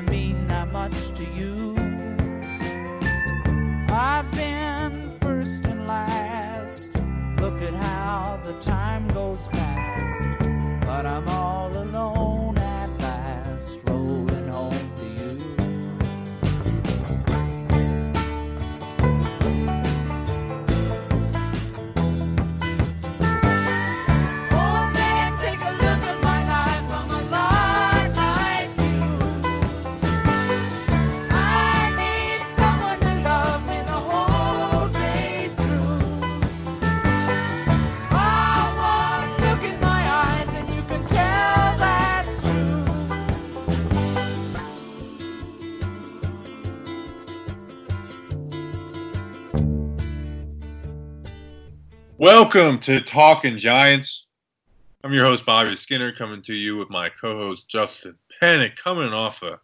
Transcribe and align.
to 0.00 0.10
mean 0.10 0.46
that 0.48 0.72
much 0.72 1.10
to 1.12 1.24
you. 1.24 1.74
I've 3.88 4.30
been 4.32 5.10
first 5.20 5.64
and 5.64 5.86
last. 5.86 6.88
Look 7.38 7.60
at 7.62 7.74
how 7.74 8.40
the 8.44 8.54
time 8.60 9.08
goes 9.08 9.48
past. 9.48 10.40
But 10.86 11.06
I'm 11.06 11.28
all 11.28 11.59
Welcome 52.20 52.80
to 52.80 53.00
Talking 53.00 53.56
Giants. 53.56 54.26
I'm 55.02 55.14
your 55.14 55.24
host 55.24 55.46
Bobby 55.46 55.74
Skinner, 55.74 56.12
coming 56.12 56.42
to 56.42 56.52
you 56.52 56.76
with 56.76 56.90
my 56.90 57.08
co-host 57.08 57.66
Justin 57.66 58.14
Pennick, 58.42 58.76
coming 58.76 59.14
off 59.14 59.42
a 59.42 59.58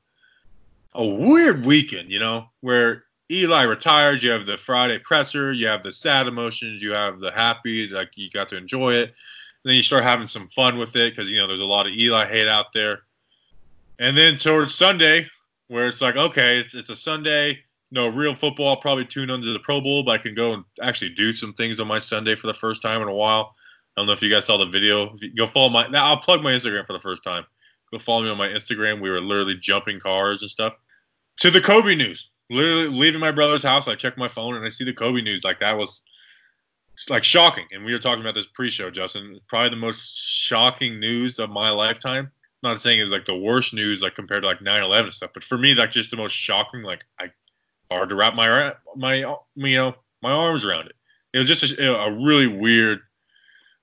a 0.94 1.06
weird 1.06 1.66
weekend. 1.66 2.10
You 2.10 2.18
know, 2.18 2.46
where 2.62 3.04
Eli 3.30 3.64
retires, 3.64 4.22
you 4.22 4.30
have 4.30 4.46
the 4.46 4.56
Friday 4.56 4.98
presser, 5.00 5.52
you 5.52 5.66
have 5.66 5.82
the 5.82 5.92
sad 5.92 6.28
emotions, 6.28 6.80
you 6.80 6.92
have 6.92 7.20
the 7.20 7.30
happy, 7.30 7.88
like 7.88 8.12
you 8.14 8.30
got 8.30 8.48
to 8.48 8.56
enjoy 8.56 8.94
it. 8.94 9.08
And 9.10 9.66
then 9.66 9.74
you 9.74 9.82
start 9.82 10.04
having 10.04 10.26
some 10.26 10.48
fun 10.48 10.78
with 10.78 10.96
it 10.96 11.14
because 11.14 11.30
you 11.30 11.36
know 11.36 11.46
there's 11.46 11.60
a 11.60 11.64
lot 11.64 11.86
of 11.86 11.92
Eli 11.92 12.24
hate 12.24 12.48
out 12.48 12.72
there. 12.72 13.00
And 13.98 14.16
then 14.16 14.38
towards 14.38 14.74
Sunday, 14.74 15.26
where 15.68 15.88
it's 15.88 16.00
like, 16.00 16.16
okay, 16.16 16.60
it's, 16.60 16.74
it's 16.74 16.88
a 16.88 16.96
Sunday, 16.96 17.58
no 17.96 18.08
real 18.08 18.34
football. 18.34 18.68
I'll 18.68 18.76
probably 18.76 19.04
tune 19.04 19.30
under 19.30 19.52
the 19.52 19.58
Pro 19.58 19.80
Bowl, 19.80 20.04
but 20.04 20.12
I 20.12 20.18
can 20.18 20.34
go 20.34 20.52
and 20.52 20.64
actually 20.82 21.10
do 21.10 21.32
some 21.32 21.52
things 21.54 21.80
on 21.80 21.88
my 21.88 21.98
Sunday 21.98 22.36
for 22.36 22.46
the 22.46 22.54
first 22.54 22.82
time 22.82 23.02
in 23.02 23.08
a 23.08 23.14
while. 23.14 23.54
I 23.96 24.00
don't 24.00 24.06
know 24.06 24.12
if 24.12 24.22
you 24.22 24.30
guys 24.30 24.44
saw 24.44 24.56
the 24.58 24.66
video. 24.66 25.14
If 25.14 25.22
you 25.22 25.34
go 25.34 25.46
follow 25.46 25.70
my 25.70 25.88
now, 25.88 26.04
I'll 26.04 26.18
plug 26.18 26.42
my 26.42 26.52
Instagram 26.52 26.86
for 26.86 26.92
the 26.92 27.00
first 27.00 27.24
time. 27.24 27.44
Go 27.90 27.98
follow 27.98 28.22
me 28.22 28.30
on 28.30 28.36
my 28.36 28.48
Instagram. 28.48 29.00
We 29.00 29.10
were 29.10 29.20
literally 29.20 29.56
jumping 29.60 29.98
cars 29.98 30.42
and 30.42 30.50
stuff. 30.50 30.74
To 31.40 31.50
the 31.50 31.60
Kobe 31.60 31.94
news. 31.94 32.30
Literally 32.48 32.86
leaving 32.86 33.20
my 33.20 33.32
brother's 33.32 33.62
house, 33.62 33.88
I 33.88 33.96
check 33.96 34.16
my 34.16 34.28
phone 34.28 34.54
and 34.54 34.64
I 34.64 34.68
see 34.68 34.84
the 34.84 34.92
Kobe 34.92 35.20
news. 35.22 35.42
Like 35.42 35.58
that 35.60 35.76
was 35.76 36.02
like 37.08 37.24
shocking. 37.24 37.66
And 37.72 37.84
we 37.84 37.92
were 37.92 37.98
talking 37.98 38.20
about 38.20 38.34
this 38.34 38.46
pre-show, 38.46 38.90
Justin. 38.90 39.40
Probably 39.48 39.70
the 39.70 39.76
most 39.76 40.16
shocking 40.16 41.00
news 41.00 41.38
of 41.38 41.50
my 41.50 41.70
lifetime. 41.70 42.30
I'm 42.62 42.70
not 42.70 42.80
saying 42.80 43.00
it 43.00 43.04
was 43.04 43.12
like 43.12 43.26
the 43.26 43.36
worst 43.36 43.74
news, 43.74 44.02
like 44.02 44.14
compared 44.14 44.42
to 44.42 44.48
like 44.48 44.60
9/11 44.60 45.12
stuff, 45.12 45.30
but 45.34 45.44
for 45.44 45.58
me, 45.58 45.74
like 45.74 45.90
just 45.90 46.10
the 46.10 46.16
most 46.16 46.32
shocking. 46.32 46.82
Like 46.82 47.02
I 47.20 47.30
hard 47.90 48.08
to 48.08 48.14
wrap 48.14 48.34
my 48.34 48.72
my 48.96 49.14
you 49.14 49.76
know 49.76 49.94
my 50.22 50.32
arms 50.32 50.64
around 50.64 50.86
it. 50.86 50.96
It 51.32 51.38
was 51.38 51.48
just 51.48 51.78
a, 51.78 52.00
a 52.00 52.10
really 52.10 52.46
weird 52.46 53.00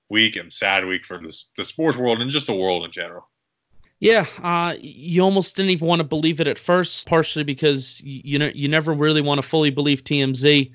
week 0.08 0.36
and 0.36 0.52
sad 0.52 0.84
week 0.84 1.04
for 1.04 1.18
this, 1.18 1.46
the 1.56 1.64
sports 1.64 1.96
world 1.96 2.20
and 2.20 2.30
just 2.30 2.46
the 2.46 2.54
world 2.54 2.84
in 2.84 2.90
general. 2.90 3.28
Yeah, 4.00 4.26
uh, 4.42 4.74
you 4.80 5.22
almost 5.22 5.56
didn't 5.56 5.70
even 5.70 5.88
want 5.88 6.00
to 6.00 6.04
believe 6.04 6.40
it 6.40 6.48
at 6.48 6.58
first, 6.58 7.06
partially 7.06 7.44
because 7.44 8.00
you, 8.02 8.20
you 8.24 8.38
know 8.38 8.50
you 8.54 8.68
never 8.68 8.92
really 8.92 9.22
want 9.22 9.38
to 9.38 9.42
fully 9.46 9.70
believe 9.70 10.04
TMZ, 10.04 10.70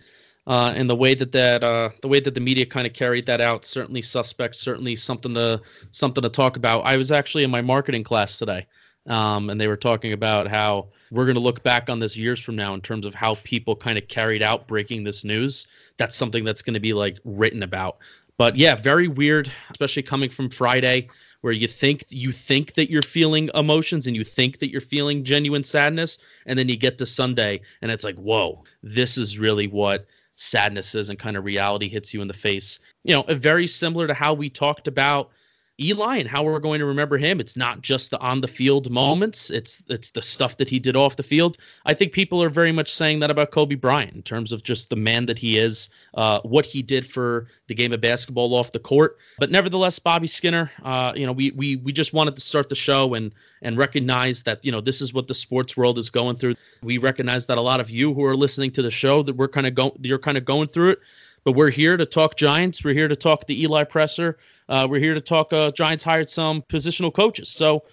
uh, 0.47 0.73
and 0.75 0.89
the 0.89 0.95
way 0.95 1.13
that 1.13 1.31
that 1.33 1.63
uh, 1.63 1.89
the 2.01 2.07
way 2.07 2.19
that 2.19 2.33
the 2.33 2.39
media 2.39 2.65
kind 2.65 2.87
of 2.87 2.93
carried 2.93 3.25
that 3.27 3.41
out. 3.41 3.65
Certainly 3.65 4.01
suspect, 4.01 4.55
certainly 4.55 4.95
something 4.95 5.33
to 5.35 5.61
something 5.91 6.23
to 6.23 6.29
talk 6.29 6.55
about. 6.55 6.81
I 6.81 6.97
was 6.97 7.11
actually 7.11 7.43
in 7.43 7.51
my 7.51 7.61
marketing 7.61 8.03
class 8.03 8.39
today, 8.39 8.65
um, 9.09 9.49
and 9.49 9.59
they 9.59 9.67
were 9.67 9.77
talking 9.77 10.13
about 10.13 10.47
how 10.47 10.87
we're 11.11 11.25
going 11.25 11.35
to 11.35 11.41
look 11.41 11.63
back 11.63 11.89
on 11.89 11.99
this 11.99 12.15
years 12.15 12.39
from 12.39 12.55
now 12.55 12.73
in 12.73 12.81
terms 12.81 13.05
of 13.05 13.15
how 13.15 13.35
people 13.43 13.75
kind 13.75 13.97
of 13.97 14.07
carried 14.07 14.41
out 14.41 14.67
breaking 14.67 15.03
this 15.03 15.23
news. 15.23 15.67
That's 15.97 16.15
something 16.15 16.43
that's 16.43 16.61
going 16.61 16.75
to 16.75 16.79
be 16.79 16.93
like 16.93 17.17
written 17.25 17.63
about. 17.63 17.97
But 18.37 18.55
yeah, 18.55 18.75
very 18.75 19.07
weird, 19.07 19.51
especially 19.71 20.03
coming 20.03 20.29
from 20.29 20.49
Friday 20.49 21.09
where 21.41 21.53
you 21.53 21.67
think 21.67 22.03
you 22.09 22.31
think 22.31 22.73
that 22.73 22.89
you're 22.89 23.01
feeling 23.01 23.49
emotions 23.53 24.07
and 24.07 24.15
you 24.15 24.23
think 24.23 24.59
that 24.59 24.69
you're 24.71 24.81
feeling 24.81 25.23
genuine 25.23 25.63
sadness 25.63 26.17
and 26.45 26.59
then 26.59 26.67
you 26.67 26.75
get 26.75 26.97
to 26.97 27.05
Sunday 27.05 27.61
and 27.81 27.91
it's 27.91 28.03
like, 28.03 28.15
"Whoa, 28.15 28.63
this 28.83 29.17
is 29.17 29.39
really 29.39 29.67
what 29.67 30.05
sadness 30.35 30.95
is 30.95 31.09
and 31.09 31.17
kind 31.17 31.37
of 31.37 31.45
reality 31.45 31.87
hits 31.87 32.13
you 32.13 32.21
in 32.21 32.27
the 32.27 32.33
face." 32.33 32.79
You 33.03 33.15
know, 33.15 33.23
very 33.35 33.67
similar 33.67 34.07
to 34.07 34.13
how 34.13 34.33
we 34.33 34.49
talked 34.49 34.87
about 34.87 35.31
Eli 35.79 36.17
and 36.17 36.27
how 36.27 36.43
we're 36.43 36.59
going 36.59 36.79
to 36.79 36.85
remember 36.85 37.17
him. 37.17 37.39
It's 37.39 37.55
not 37.55 37.81
just 37.81 38.11
the 38.11 38.19
on 38.19 38.41
the 38.41 38.47
field 38.47 38.89
moments, 38.89 39.49
it's 39.49 39.81
it's 39.87 40.11
the 40.11 40.21
stuff 40.21 40.57
that 40.57 40.69
he 40.69 40.79
did 40.79 40.95
off 40.95 41.15
the 41.15 41.23
field. 41.23 41.57
I 41.85 41.93
think 41.93 42.13
people 42.13 42.41
are 42.43 42.49
very 42.49 42.71
much 42.71 42.91
saying 42.91 43.19
that 43.19 43.31
about 43.31 43.51
Kobe 43.51 43.75
Bryant 43.75 44.13
in 44.13 44.21
terms 44.21 44.51
of 44.51 44.63
just 44.63 44.89
the 44.89 44.95
man 44.95 45.25
that 45.27 45.39
he 45.39 45.57
is, 45.57 45.89
uh, 46.15 46.41
what 46.41 46.65
he 46.65 46.81
did 46.81 47.05
for 47.05 47.47
the 47.67 47.75
game 47.75 47.93
of 47.93 48.01
basketball 48.01 48.53
off 48.53 48.71
the 48.71 48.79
court. 48.79 49.17
But 49.37 49.51
nevertheless, 49.51 49.99
Bobby 49.99 50.27
Skinner, 50.27 50.71
uh, 50.83 51.13
you 51.15 51.25
know, 51.25 51.31
we 51.31 51.51
we 51.51 51.77
we 51.77 51.91
just 51.91 52.13
wanted 52.13 52.35
to 52.35 52.41
start 52.41 52.69
the 52.69 52.75
show 52.75 53.13
and 53.13 53.31
and 53.61 53.77
recognize 53.77 54.43
that 54.43 54.63
you 54.63 54.71
know 54.71 54.81
this 54.81 55.01
is 55.01 55.13
what 55.13 55.27
the 55.27 55.33
sports 55.33 55.75
world 55.77 55.97
is 55.97 56.09
going 56.09 56.37
through. 56.37 56.55
We 56.83 56.97
recognize 56.97 57.45
that 57.47 57.57
a 57.57 57.61
lot 57.61 57.79
of 57.79 57.89
you 57.89 58.13
who 58.13 58.23
are 58.25 58.35
listening 58.35 58.71
to 58.71 58.81
the 58.81 58.91
show 58.91 59.23
that 59.23 59.35
we're 59.35 59.47
kind 59.47 59.67
of 59.67 59.75
going 59.75 59.91
you're 60.01 60.19
kind 60.19 60.37
of 60.37 60.45
going 60.45 60.67
through 60.67 60.91
it. 60.91 60.99
But 61.43 61.53
we're 61.53 61.69
here 61.71 61.97
to 61.97 62.05
talk 62.05 62.35
Giants. 62.35 62.83
We're 62.83 62.93
here 62.93 63.07
to 63.07 63.15
talk 63.15 63.47
the 63.47 63.61
Eli 63.63 63.83
presser. 63.83 64.37
Uh, 64.69 64.87
we're 64.89 64.99
here 64.99 65.15
to 65.15 65.21
talk. 65.21 65.51
Uh, 65.51 65.71
Giants 65.71 66.03
hired 66.03 66.29
some 66.29 66.61
positional 66.61 67.13
coaches, 67.13 67.49
so 67.49 67.83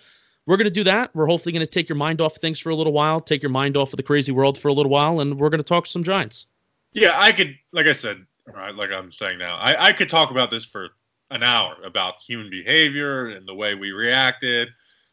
we're 0.47 0.59
going 0.59 0.66
to 0.66 0.70
do 0.70 0.84
that. 0.84 1.14
We're 1.14 1.26
hopefully 1.26 1.53
going 1.53 1.64
to 1.64 1.70
take 1.70 1.88
your 1.88 1.97
mind 1.97 2.20
off 2.20 2.37
things 2.37 2.60
for 2.60 2.70
a 2.70 2.75
little 2.75 2.92
while, 2.92 3.20
take 3.20 3.42
your 3.42 3.50
mind 3.50 3.76
off 3.76 3.92
of 3.92 3.97
the 3.97 4.03
crazy 4.03 4.31
world 4.31 4.59
for 4.59 4.69
a 4.69 4.72
little 4.72 4.92
while, 4.92 5.20
and 5.20 5.38
we're 5.38 5.48
going 5.48 5.59
to 5.59 5.64
talk 5.64 5.87
some 5.87 6.04
Giants. 6.04 6.47
Yeah, 6.92 7.19
I 7.19 7.32
could, 7.32 7.56
like 7.72 7.87
I 7.87 7.92
said, 7.92 8.25
right, 8.47 8.75
like 8.75 8.92
I'm 8.92 9.10
saying 9.10 9.38
now, 9.38 9.56
I, 9.56 9.88
I 9.88 9.92
could 9.92 10.10
talk 10.10 10.31
about 10.31 10.50
this 10.50 10.64
for 10.64 10.91
an 11.31 11.42
hour 11.42 11.76
about 11.84 12.22
human 12.22 12.50
behavior 12.50 13.28
and 13.28 13.48
the 13.48 13.54
way 13.54 13.75
we 13.75 13.91
reacted. 13.91 14.69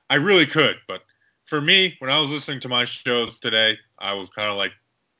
I 0.10 0.16
really 0.16 0.46
could, 0.46 0.76
but 0.88 1.02
for 1.46 1.62
me, 1.62 1.96
when 2.00 2.12
I 2.12 2.20
was 2.20 2.30
listening 2.30 2.60
to 2.62 2.70
my 2.70 2.86
shows 2.86 3.40
today, 3.40 3.78
I 4.00 4.14
was 4.14 4.30
kind 4.30 4.50
of 4.50 4.58
like, 4.58 4.72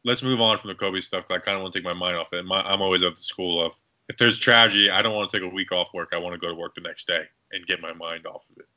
let's 0.06 0.22
move 0.22 0.42
on 0.42 0.58
from 0.58 0.70
the 0.70 0.76
Kobe 0.76 1.00
stuff. 1.00 1.26
I 1.30 1.38
kind 1.38 1.56
of 1.56 1.64
want 1.64 1.74
to 1.74 1.80
take 1.80 1.86
my 1.86 1.94
mind 1.94 2.18
off 2.18 2.34
it. 2.34 2.46
My, 2.46 2.62
I'm 2.62 2.82
always 2.82 3.02
of 3.02 3.16
the 3.16 3.22
school 3.22 3.66
of 3.66 3.72
if 4.10 4.18
there's 4.18 4.40
tragedy, 4.40 4.90
I 4.90 5.02
don't 5.02 5.16
want 5.16 5.30
to 5.32 5.38
take 5.38 5.50
a 5.50 5.54
week 5.54 5.72
off 5.72 5.94
work. 5.94 6.10
I 6.14 6.18
want 6.18 6.34
to 6.34 6.40
go 6.40 6.50
to 6.50 6.56
work 6.56 6.76
the 6.76 6.82
next 6.82 7.08
day 7.08 7.24
and 7.52 7.66
get 7.68 7.82
my 7.82 7.94
mind 7.94 8.26
off 8.26 8.44
of 8.52 8.58
it. 8.58 8.68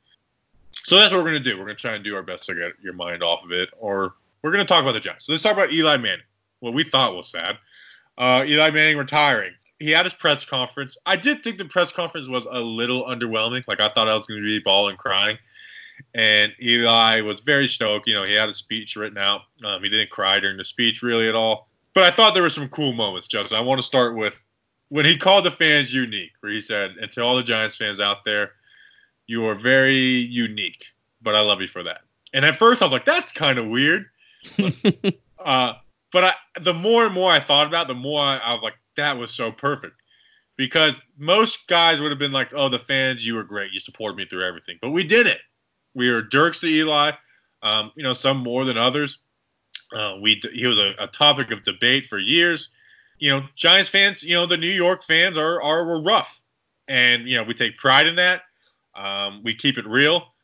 So 0.85 0.97
that's 0.97 1.13
what 1.13 1.25
we're 1.25 1.31
going 1.31 1.43
to 1.43 1.51
do. 1.51 1.59
We're 1.59 1.65
going 1.65 1.77
to 1.77 1.81
try 1.81 1.95
and 1.95 2.05
do 2.05 2.15
our 2.15 2.23
best 2.23 2.45
to 2.47 2.55
get 2.55 2.73
your 2.83 2.93
mind 2.93 3.23
off 3.23 3.45
of 3.45 3.51
it, 3.51 3.71
or 3.79 4.15
we're 4.43 4.53
going 4.53 4.65
to 4.65 4.69
talk 4.69 4.83
about 4.83 4.93
the 4.93 5.01
Giants. 5.01 5.27
So 5.27 5.33
let's 5.33 5.43
talk 5.43 5.53
about 5.53 5.73
Eli 5.73 5.97
Manning. 5.97 6.25
What 6.61 6.75
we 6.75 6.85
thought 6.85 7.15
was 7.15 7.29
sad. 7.29 7.57
Uh, 8.19 8.45
Eli 8.47 8.71
Manning 8.71 8.97
retiring. 8.97 9.53
He 9.79 9.91
had 9.91 10.07
his 10.07 10.15
press 10.15 10.45
conference. 10.45 10.97
I 11.05 11.17
did 11.17 11.43
think 11.43 11.59
the 11.59 11.65
press 11.65 11.93
conference 11.93 12.29
was 12.29 12.47
a 12.51 12.61
little 12.61 13.05
underwhelming. 13.05 13.65
Like 13.67 13.81
I 13.81 13.89
thought 13.89 14.09
I 14.09 14.17
was 14.17 14.27
going 14.27 14.41
to 14.41 14.47
be 14.47 14.59
bawling, 14.61 14.97
crying, 14.97 15.37
and 16.15 16.53
Eli 16.63 17.21
was 17.21 17.41
very 17.41 17.69
stoked. 17.69 18.07
You 18.07 18.15
know, 18.15 18.25
he 18.25 18.33
had 18.33 18.49
a 18.49 18.55
speech 18.55 18.97
written 18.97 19.19
out. 19.19 19.43
Um, 19.65 19.83
he 19.83 19.89
didn't 19.89 20.11
cry 20.11 20.39
during 20.41 20.57
the 20.57 20.65
speech 20.65 21.03
really 21.03 21.29
at 21.29 21.35
all. 21.35 21.69
But 21.95 22.05
I 22.05 22.11
thought 22.11 22.33
there 22.33 22.43
were 22.43 22.51
some 22.51 22.69
cool 22.69 22.93
moments, 22.93 23.27
Justin. 23.27 23.59
I 23.59 23.61
want 23.61 23.81
to 23.81 23.87
start 23.87 24.17
with 24.17 24.46
when 24.89 25.05
he 25.05 25.17
called 25.17 25.45
the 25.45 25.51
fans 25.51 25.93
unique, 25.93 26.33
where 26.41 26.53
he 26.53 26.61
said, 26.61 26.93
and 27.01 27.11
to 27.13 27.23
all 27.23 27.37
the 27.37 27.43
Giants 27.43 27.77
fans 27.77 28.01
out 28.01 28.25
there, 28.25 28.53
you 29.27 29.45
are 29.47 29.55
very 29.55 29.97
unique, 29.97 30.85
but 31.23 31.35
I 31.35 31.41
love 31.41 31.61
you 31.61 31.69
for 31.69 31.83
that. 31.83 32.03
And 32.33 32.45
at 32.45 32.57
first, 32.57 32.83
I 32.83 32.85
was 32.85 32.93
like, 32.93 33.05
that's 33.05 33.33
kind 33.33 33.59
of 33.59 33.67
weird. 33.67 34.07
uh, 35.45 35.73
but 36.13 36.25
I, 36.25 36.35
the 36.61 36.75
more 36.75 37.07
and 37.07 37.15
more 37.15 37.31
I 37.31 37.41
thought 37.41 37.67
about 37.67 37.87
it, 37.87 37.89
the 37.89 37.95
more 37.95 38.21
I, 38.21 38.37
I 38.39 38.55
was 38.55 38.63
like, 38.63 38.79
that 38.97 39.17
was 39.17 39.31
so 39.31 39.51
perfect. 39.51 39.95
Because 40.57 40.95
most 41.19 41.67
guys 41.67 42.01
would 42.01 42.11
have 42.11 42.19
been 42.19 42.33
like, 42.33 42.55
oh, 42.55 42.69
the 42.69 42.79
fans, 42.79 43.27
you 43.27 43.35
were 43.35 43.45
great. 43.45 43.73
You 43.73 43.81
supported 43.81 44.17
me 44.17 44.25
through 44.25 44.43
everything. 44.43 44.79
But 44.81 44.91
we 44.91 45.05
did 45.05 45.27
it. 45.27 45.41
We 45.95 46.11
were 46.11 46.23
jerks 46.23 46.61
to 46.61 46.67
Eli, 46.67 47.13
um, 47.63 47.93
you 47.95 48.03
know, 48.03 48.15
some 48.15 48.39
more 48.39 48.65
than 48.65 48.79
others. 48.79 49.19
Uh, 49.93 50.17
we 50.21 50.41
He 50.53 50.67
was 50.67 50.79
a, 50.79 50.95
a 50.99 51.07
topic 51.09 51.51
of 51.51 51.63
debate 51.63 52.07
for 52.07 52.19
years 52.19 52.71
you 53.19 53.31
know, 53.31 53.47
Giants 53.55 53.89
fans, 53.89 54.23
you 54.23 54.35
know, 54.35 54.47
the 54.47 54.57
New 54.57 54.69
York 54.69 55.03
fans 55.03 55.39
are 55.39 55.61
are 55.63 55.85
were 55.85 56.03
rough, 56.03 56.43
and 56.89 57.29
you 57.29 57.37
know 57.37 57.43
we 57.43 57.55
take 57.55 57.77
pride 57.77 58.07
in 58.07 58.17
that. 58.17 58.43
Um, 58.95 59.43
we 59.43 59.55
keep 59.55 59.79
it 59.79 59.87
real, 59.87 60.35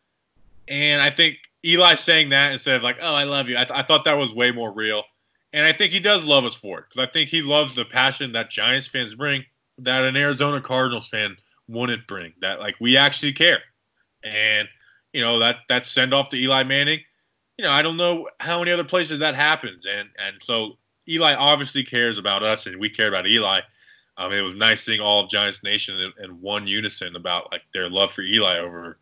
and 0.69 1.01
I 1.01 1.11
think 1.11 1.37
Eli 1.65 1.95
saying 1.95 2.31
that 2.31 2.53
instead 2.53 2.77
of 2.77 2.83
like, 2.83 2.97
"Oh, 3.01 3.15
I 3.15 3.25
love 3.25 3.49
you," 3.49 3.57
I, 3.57 3.65
th- 3.65 3.79
I 3.79 3.83
thought 3.83 4.05
that 4.05 4.17
was 4.17 4.33
way 4.33 4.51
more 4.53 4.73
real, 4.73 5.05
and 5.53 5.67
I 5.67 5.73
think 5.73 5.93
he 5.93 6.01
does 6.01 6.25
love 6.25 6.45
us 6.45 6.55
for 6.55 6.79
it 6.79 6.87
because 6.89 7.07
I 7.07 7.11
think 7.11 7.29
he 7.29 7.43
loves 7.43 7.75
the 7.75 7.85
passion 7.85 8.33
that 8.33 8.51
Giants 8.51 8.89
fans 8.89 9.15
bring 9.15 9.45
that 9.79 10.05
an 10.05 10.17
Arizona 10.17 10.61
Cardinals 10.61 11.09
fan 11.09 11.37
wouldn't 11.69 12.07
bring. 12.07 12.33
That 12.41 12.61
like 12.61 12.77
we 12.81 12.97
actually 12.97 13.33
care, 13.33 13.61
and 14.23 14.69
you 15.13 15.21
know 15.21 15.39
that 15.39 15.59
that 15.69 15.87
send 15.87 16.15
off 16.15 16.31
to 16.31 16.37
Eli 16.37 16.63
Manning. 16.63 17.01
You 17.59 17.67
know, 17.67 17.71
I 17.71 17.83
don't 17.83 17.99
know 17.99 18.29
how 18.41 18.59
many 18.59 18.71
other 18.71 18.85
places 18.85 19.19
that 19.19 19.35
happens, 19.35 19.87
and 19.87 20.09
and 20.19 20.37
so 20.43 20.79
Eli 21.09 21.35
obviously 21.35 21.83
cares 21.83 22.19
about 22.19 22.43
us, 22.43 22.67
and 22.67 22.79
we 22.79 22.89
care 22.89 23.09
about 23.09 23.27
Eli. 23.27 23.61
Um, 24.19 24.33
it 24.33 24.43
was 24.43 24.55
nice 24.55 24.83
seeing 24.83 25.01
all 25.01 25.25
of 25.25 25.31
Giants 25.31 25.63
Nation 25.63 25.99
in, 25.99 26.13
in 26.23 26.41
one 26.41 26.67
unison 26.67 27.17
about 27.17 27.51
like 27.51 27.63
their 27.73 27.89
love 27.89 28.13
for 28.13 28.23
Eli 28.23 28.59
over 28.59 28.99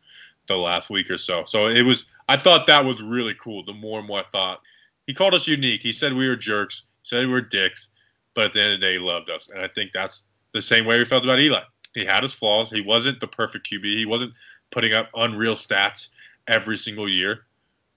the 0.49 0.57
last 0.57 0.91
week 0.91 1.11
or 1.11 1.19
so. 1.19 1.45
So 1.47 1.67
it 1.67 1.83
was. 1.83 2.05
I 2.29 2.37
thought 2.37 2.67
that 2.69 2.85
was 2.85 3.03
really 3.03 3.35
cool. 3.35 3.65
The 3.65 3.75
more 3.75 3.99
and 3.99 4.07
more 4.07 4.21
I 4.21 4.25
thought, 4.31 4.61
he 5.07 5.15
called 5.15 5.35
us 5.35 5.49
unique. 5.49 5.81
He 5.81 5.93
said 5.93 6.15
we 6.15 6.29
were 6.29 6.37
jerks. 6.37 6.85
Said 7.03 7.27
we 7.27 7.33
were 7.33 7.41
dicks, 7.41 7.89
but 8.35 8.45
at 8.47 8.53
the 8.53 8.63
end 8.63 8.75
of 8.75 8.81
the 8.81 8.87
day, 8.87 8.93
he 8.93 8.99
loved 8.99 9.31
us, 9.31 9.49
and 9.49 9.61
I 9.61 9.69
think 9.69 9.91
that's 9.93 10.23
the 10.53 10.63
same 10.63 10.85
way 10.85 10.99
we 10.99 11.05
felt 11.05 11.25
about 11.25 11.41
Eli. 11.41 11.63
He 11.95 12.05
had 12.05 12.23
his 12.23 12.33
flaws. 12.33 12.71
He 12.71 12.81
wasn't 12.81 13.21
the 13.21 13.27
perfect 13.27 13.69
QB. 13.69 13.85
He 13.85 14.07
wasn't 14.07 14.33
putting 14.71 14.93
up 14.93 15.09
unreal 15.15 15.55
stats 15.55 16.09
every 16.47 16.79
single 16.79 17.09
year. 17.09 17.47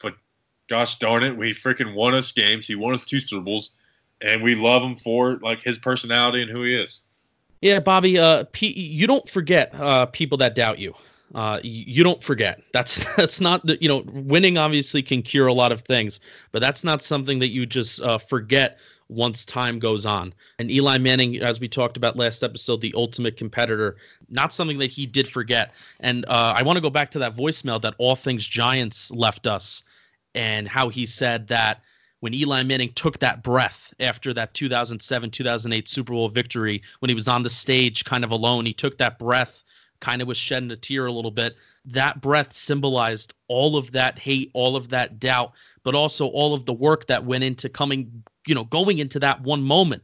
But 0.01 0.15
gosh 0.67 0.97
darn 0.99 1.23
it, 1.23 1.37
we 1.37 1.53
freaking 1.53 1.93
won 1.93 2.15
us 2.15 2.31
games. 2.31 2.65
He 2.65 2.75
won 2.75 2.93
us 2.93 3.05
two 3.05 3.19
Super 3.19 3.43
Bowls, 3.43 3.71
and 4.21 4.41
we 4.41 4.55
love 4.55 4.83
him 4.83 4.95
for 4.95 5.37
like 5.41 5.61
his 5.61 5.77
personality 5.77 6.41
and 6.41 6.51
who 6.51 6.63
he 6.63 6.75
is. 6.75 7.01
Yeah, 7.61 7.79
Bobby. 7.79 8.19
Uh, 8.19 8.45
P- 8.51 8.77
you 8.77 9.07
don't 9.07 9.27
forget 9.29 9.73
uh, 9.75 10.05
people 10.07 10.37
that 10.39 10.55
doubt 10.55 10.79
you. 10.79 10.93
Uh, 11.33 11.59
you 11.63 12.03
don't 12.03 12.23
forget. 12.23 12.61
That's 12.73 13.05
that's 13.17 13.41
not 13.41 13.65
the 13.65 13.77
you 13.81 13.87
know 13.87 14.03
winning 14.07 14.57
obviously 14.57 15.01
can 15.01 15.21
cure 15.21 15.47
a 15.47 15.53
lot 15.53 15.71
of 15.71 15.81
things, 15.81 16.19
but 16.51 16.59
that's 16.59 16.83
not 16.83 17.01
something 17.01 17.39
that 17.39 17.49
you 17.49 17.65
just 17.65 18.01
uh, 18.01 18.17
forget 18.17 18.79
once 19.09 19.45
time 19.45 19.79
goes 19.79 20.05
on. 20.05 20.33
And 20.59 20.71
Eli 20.71 20.97
Manning, 20.97 21.41
as 21.41 21.59
we 21.59 21.67
talked 21.67 21.97
about 21.97 22.17
last 22.17 22.43
episode, 22.43 22.81
the 22.81 22.93
ultimate 22.95 23.37
competitor, 23.37 23.97
not 24.29 24.53
something 24.53 24.79
that 24.79 24.91
he 24.91 25.05
did 25.05 25.27
forget. 25.27 25.71
And 25.99 26.25
uh, 26.25 26.53
I 26.55 26.63
want 26.63 26.77
to 26.77 26.81
go 26.81 26.89
back 26.89 27.11
to 27.11 27.19
that 27.19 27.35
voicemail 27.35 27.81
that 27.81 27.95
All 27.97 28.15
Things 28.15 28.45
Giants 28.45 29.11
left 29.11 29.47
us 29.47 29.83
and 30.35 30.67
how 30.67 30.89
he 30.89 31.05
said 31.05 31.47
that 31.47 31.81
when 32.23 32.33
Eli 32.33 32.63
Manning 32.63 32.93
took 32.93 33.19
that 33.19 33.43
breath 33.43 33.93
after 33.99 34.33
that 34.33 34.53
2007 34.53 35.29
2008 35.29 35.89
Super 35.89 36.13
Bowl 36.13 36.29
victory, 36.29 36.81
when 36.99 37.09
he 37.09 37.15
was 37.15 37.27
on 37.27 37.43
the 37.43 37.49
stage 37.49 38.05
kind 38.05 38.23
of 38.23 38.31
alone, 38.31 38.65
he 38.65 38.71
took 38.71 38.97
that 38.97 39.19
breath, 39.19 39.65
kind 39.99 40.21
of 40.21 40.27
was 40.29 40.37
shedding 40.37 40.71
a 40.71 40.75
tear 40.77 41.07
a 41.07 41.11
little 41.11 41.31
bit. 41.31 41.57
That 41.83 42.21
breath 42.21 42.53
symbolized 42.53 43.33
all 43.49 43.75
of 43.75 43.91
that 43.91 44.17
hate, 44.17 44.51
all 44.53 44.77
of 44.77 44.87
that 44.87 45.19
doubt, 45.19 45.51
but 45.83 45.95
also 45.95 46.27
all 46.27 46.53
of 46.53 46.65
the 46.65 46.71
work 46.71 47.07
that 47.07 47.25
went 47.25 47.43
into 47.43 47.67
coming, 47.67 48.09
you 48.47 48.55
know, 48.55 48.63
going 48.63 48.99
into 48.99 49.19
that 49.19 49.41
one 49.41 49.61
moment. 49.61 50.01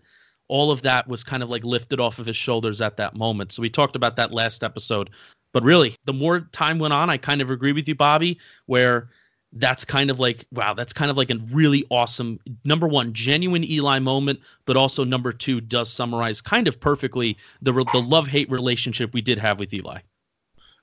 All 0.50 0.72
of 0.72 0.81
that 0.81 1.07
was 1.07 1.24
kind 1.24 1.42
of 1.42 1.50
like 1.50 1.63
lifted 1.63 2.01
off 2.01 2.19
of 2.19 2.25
his 2.25 2.36
shoulders 2.36 2.81
at 2.81 2.98
that 2.98 3.15
moment. 3.15 3.54
So 3.54 3.62
we 3.62 3.69
talked 3.69 3.95
about 3.95 4.18
that 4.18 4.33
last 4.33 4.62
episode. 4.62 5.10
But 5.54 5.63
really, 5.63 5.95
the 6.04 6.12
more 6.12 6.42
time 6.51 6.80
went 6.80 6.94
on, 6.94 7.10
I 7.10 7.15
kind 7.15 7.42
of 7.42 7.50
agree 7.50 7.72
with 7.72 7.88
you, 7.88 7.95
Bobby, 7.95 8.38
where 8.65 9.10
that's 9.54 9.84
kind 9.84 10.12
of 10.12 10.19
like 10.19 10.46
wow 10.51 10.74
that's 10.74 10.94
kind 10.94 11.10
of 11.10 11.18
like 11.18 11.31
a 11.31 11.38
really 11.51 11.84
awesome 11.90 12.40
number 12.66 12.88
one 12.88 13.12
genuine 13.13 13.63
eli 13.63 13.98
moment 13.98 14.40
but 14.66 14.78
also 14.78 15.04
number 15.04 15.34
two 15.34 15.60
does 15.60 15.92
summarize 15.92 16.40
kind 16.40 16.68
of 16.68 16.80
perfectly 16.80 17.36
the 17.62 17.72
the 17.94 18.01
love 18.01 18.28
hate 18.28 18.50
relationship 18.51 19.12
we 19.13 19.22
did 19.22 19.40
have 19.40 19.60
with 19.60 19.74
eli. 19.74 20.00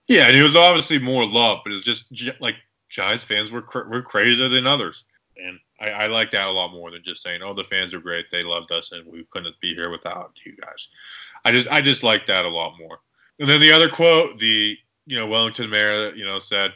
Yeah 0.08 0.26
and 0.26 0.36
it 0.36 0.42
was 0.42 0.56
obviously 0.56 0.98
more 0.98 1.24
love 1.24 1.60
but 1.64 1.72
it's 1.72 1.84
just 1.84 2.12
like 2.40 2.56
giants 2.88 3.24
fans 3.24 3.50
were 3.50 3.62
cr- 3.62 3.88
were 3.88 4.02
crazier 4.02 4.48
than 4.48 4.66
others. 4.66 5.04
And 5.36 5.58
I, 5.80 6.04
I 6.04 6.06
like 6.06 6.30
that 6.30 6.48
a 6.48 6.50
lot 6.50 6.72
more 6.72 6.90
than 6.90 7.02
just 7.02 7.22
saying 7.22 7.42
oh 7.42 7.54
the 7.54 7.64
fans 7.64 7.94
are 7.94 8.00
great 8.00 8.26
they 8.30 8.42
loved 8.42 8.72
us 8.72 8.92
and 8.92 9.06
we 9.06 9.26
couldn't 9.30 9.58
be 9.60 9.74
here 9.74 9.90
without 9.90 10.32
you 10.44 10.56
guys. 10.56 10.88
I 11.44 11.52
just 11.52 11.68
i 11.68 11.80
just 11.80 12.02
like 12.02 12.26
that 12.26 12.44
a 12.44 12.48
lot 12.48 12.78
more. 12.78 12.98
And 13.38 13.48
then 13.48 13.60
the 13.60 13.72
other 13.72 13.88
quote 13.88 14.38
the 14.38 14.76
you 15.06 15.18
know 15.18 15.26
wellington 15.26 15.70
Mara 15.70 16.12
you 16.16 16.24
know 16.24 16.38
said 16.38 16.72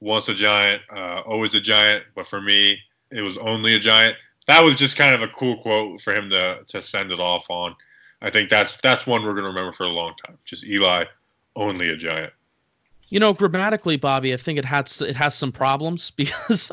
once 0.00 0.28
a 0.28 0.34
giant, 0.34 0.82
uh, 0.94 1.20
always 1.20 1.54
a 1.54 1.60
giant. 1.60 2.04
But 2.14 2.26
for 2.26 2.40
me, 2.40 2.78
it 3.10 3.22
was 3.22 3.38
only 3.38 3.74
a 3.74 3.78
giant. 3.78 4.16
That 4.46 4.62
was 4.62 4.76
just 4.76 4.96
kind 4.96 5.14
of 5.14 5.22
a 5.22 5.28
cool 5.28 5.60
quote 5.62 6.00
for 6.00 6.14
him 6.14 6.30
to 6.30 6.60
to 6.68 6.82
send 6.82 7.10
it 7.10 7.20
off 7.20 7.46
on. 7.50 7.74
I 8.22 8.30
think 8.30 8.50
that's 8.50 8.76
that's 8.82 9.06
one 9.06 9.22
we're 9.22 9.32
going 9.32 9.44
to 9.44 9.48
remember 9.48 9.72
for 9.72 9.84
a 9.84 9.90
long 9.90 10.14
time. 10.24 10.38
Just 10.44 10.64
Eli, 10.64 11.04
only 11.54 11.90
a 11.90 11.96
giant. 11.96 12.32
You 13.08 13.20
know, 13.20 13.32
grammatically, 13.32 13.96
Bobby, 13.96 14.32
I 14.32 14.36
think 14.36 14.58
it 14.58 14.64
has 14.64 15.00
it 15.00 15.16
has 15.16 15.34
some 15.34 15.52
problems 15.52 16.10
because 16.16 16.70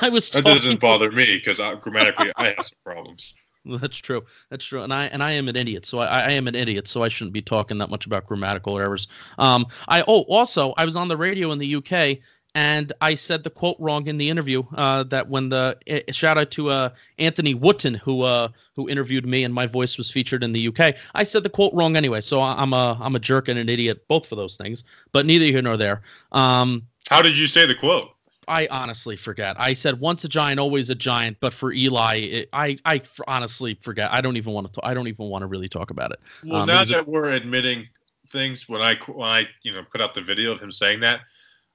I 0.00 0.08
was. 0.08 0.30
That 0.30 0.44
doesn't 0.44 0.80
bother 0.80 1.10
me 1.12 1.40
because 1.42 1.58
grammatically 1.80 2.32
I 2.36 2.54
have 2.56 2.66
some 2.66 2.78
problems. 2.84 3.34
That's 3.80 3.96
true. 3.96 4.24
That's 4.50 4.64
true. 4.64 4.82
And 4.82 4.92
I 4.92 5.06
and 5.06 5.22
I 5.22 5.32
am 5.32 5.48
an 5.48 5.56
idiot, 5.56 5.86
so 5.86 5.98
I, 6.00 6.20
I 6.20 6.30
am 6.32 6.48
an 6.48 6.54
idiot, 6.54 6.88
so 6.88 7.02
I 7.02 7.08
shouldn't 7.08 7.32
be 7.32 7.42
talking 7.42 7.78
that 7.78 7.90
much 7.90 8.06
about 8.06 8.26
grammatical 8.26 8.78
errors. 8.78 9.08
Um, 9.38 9.66
I 9.88 10.02
oh 10.02 10.22
also 10.22 10.72
I 10.76 10.84
was 10.84 10.96
on 10.96 11.08
the 11.08 11.16
radio 11.16 11.52
in 11.52 11.58
the 11.58 11.76
UK 11.76 12.18
and 12.54 12.92
I 13.00 13.14
said 13.14 13.42
the 13.42 13.50
quote 13.50 13.76
wrong 13.80 14.06
in 14.06 14.16
the 14.16 14.30
interview. 14.30 14.62
Uh, 14.76 15.02
that 15.04 15.28
when 15.28 15.48
the 15.48 15.76
uh, 15.90 16.12
shout 16.12 16.38
out 16.38 16.50
to 16.52 16.70
uh, 16.70 16.90
Anthony 17.18 17.54
Wooten 17.54 17.94
who 17.94 18.22
uh, 18.22 18.48
who 18.76 18.88
interviewed 18.88 19.26
me 19.26 19.44
and 19.44 19.52
my 19.52 19.66
voice 19.66 19.96
was 19.98 20.10
featured 20.10 20.44
in 20.44 20.52
the 20.52 20.68
UK. 20.68 20.94
I 21.14 21.22
said 21.22 21.42
the 21.42 21.50
quote 21.50 21.74
wrong 21.74 21.96
anyway, 21.96 22.20
so 22.20 22.40
I'm 22.40 22.72
a 22.72 22.98
I'm 23.00 23.16
a 23.16 23.20
jerk 23.20 23.48
and 23.48 23.58
an 23.58 23.68
idiot 23.68 24.06
both 24.08 24.26
for 24.26 24.36
those 24.36 24.56
things. 24.56 24.84
But 25.12 25.26
neither 25.26 25.46
here 25.46 25.62
nor 25.62 25.76
there. 25.76 26.02
Um, 26.32 26.86
How 27.10 27.22
did 27.22 27.38
you 27.38 27.46
say 27.46 27.66
the 27.66 27.74
quote? 27.74 28.13
I 28.48 28.66
honestly 28.70 29.16
forget. 29.16 29.58
I 29.58 29.72
said 29.72 30.00
once 30.00 30.24
a 30.24 30.28
giant, 30.28 30.60
always 30.60 30.90
a 30.90 30.94
giant. 30.94 31.38
But 31.40 31.52
for 31.52 31.72
Eli, 31.72 32.16
it, 32.16 32.48
I 32.52 32.78
I 32.84 33.02
honestly 33.26 33.78
forget. 33.80 34.12
I 34.12 34.20
don't 34.20 34.36
even 34.36 34.52
want 34.52 34.72
to. 34.72 34.80
I 34.84 34.94
don't 34.94 35.08
even 35.08 35.26
want 35.26 35.42
to 35.42 35.46
really 35.46 35.68
talk 35.68 35.90
about 35.90 36.12
it. 36.12 36.20
Well, 36.44 36.62
um, 36.62 36.66
now 36.66 36.82
it 36.82 36.88
that 36.88 37.06
a, 37.06 37.10
we're 37.10 37.30
admitting 37.30 37.88
things, 38.30 38.68
when 38.68 38.82
I 38.82 38.96
when 39.06 39.28
I 39.28 39.48
you 39.62 39.72
know 39.72 39.82
put 39.90 40.00
out 40.00 40.14
the 40.14 40.20
video 40.20 40.52
of 40.52 40.60
him 40.60 40.70
saying 40.70 41.00
that, 41.00 41.20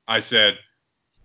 I 0.08 0.20
said, 0.20 0.58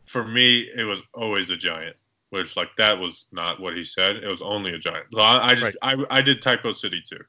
for 0.07 0.27
me, 0.27 0.71
it 0.77 0.85
was 0.85 1.03
always 1.13 1.51
a 1.51 1.57
giant. 1.57 1.97
Which 2.31 2.57
like 2.57 2.71
that 2.79 2.99
was 2.99 3.27
not 3.31 3.61
what 3.61 3.77
he 3.77 3.85
said. 3.85 4.17
It 4.17 4.27
was 4.27 4.43
only 4.43 4.75
a 4.75 4.79
giant. 4.79 5.07
So 5.13 5.21
I, 5.21 5.51
I 5.51 5.55
just 5.55 5.77
right. 5.83 5.99
I 6.11 6.19
I 6.19 6.23
did 6.23 6.43
typo 6.43 6.73
city 6.73 7.01
too. 7.07 7.21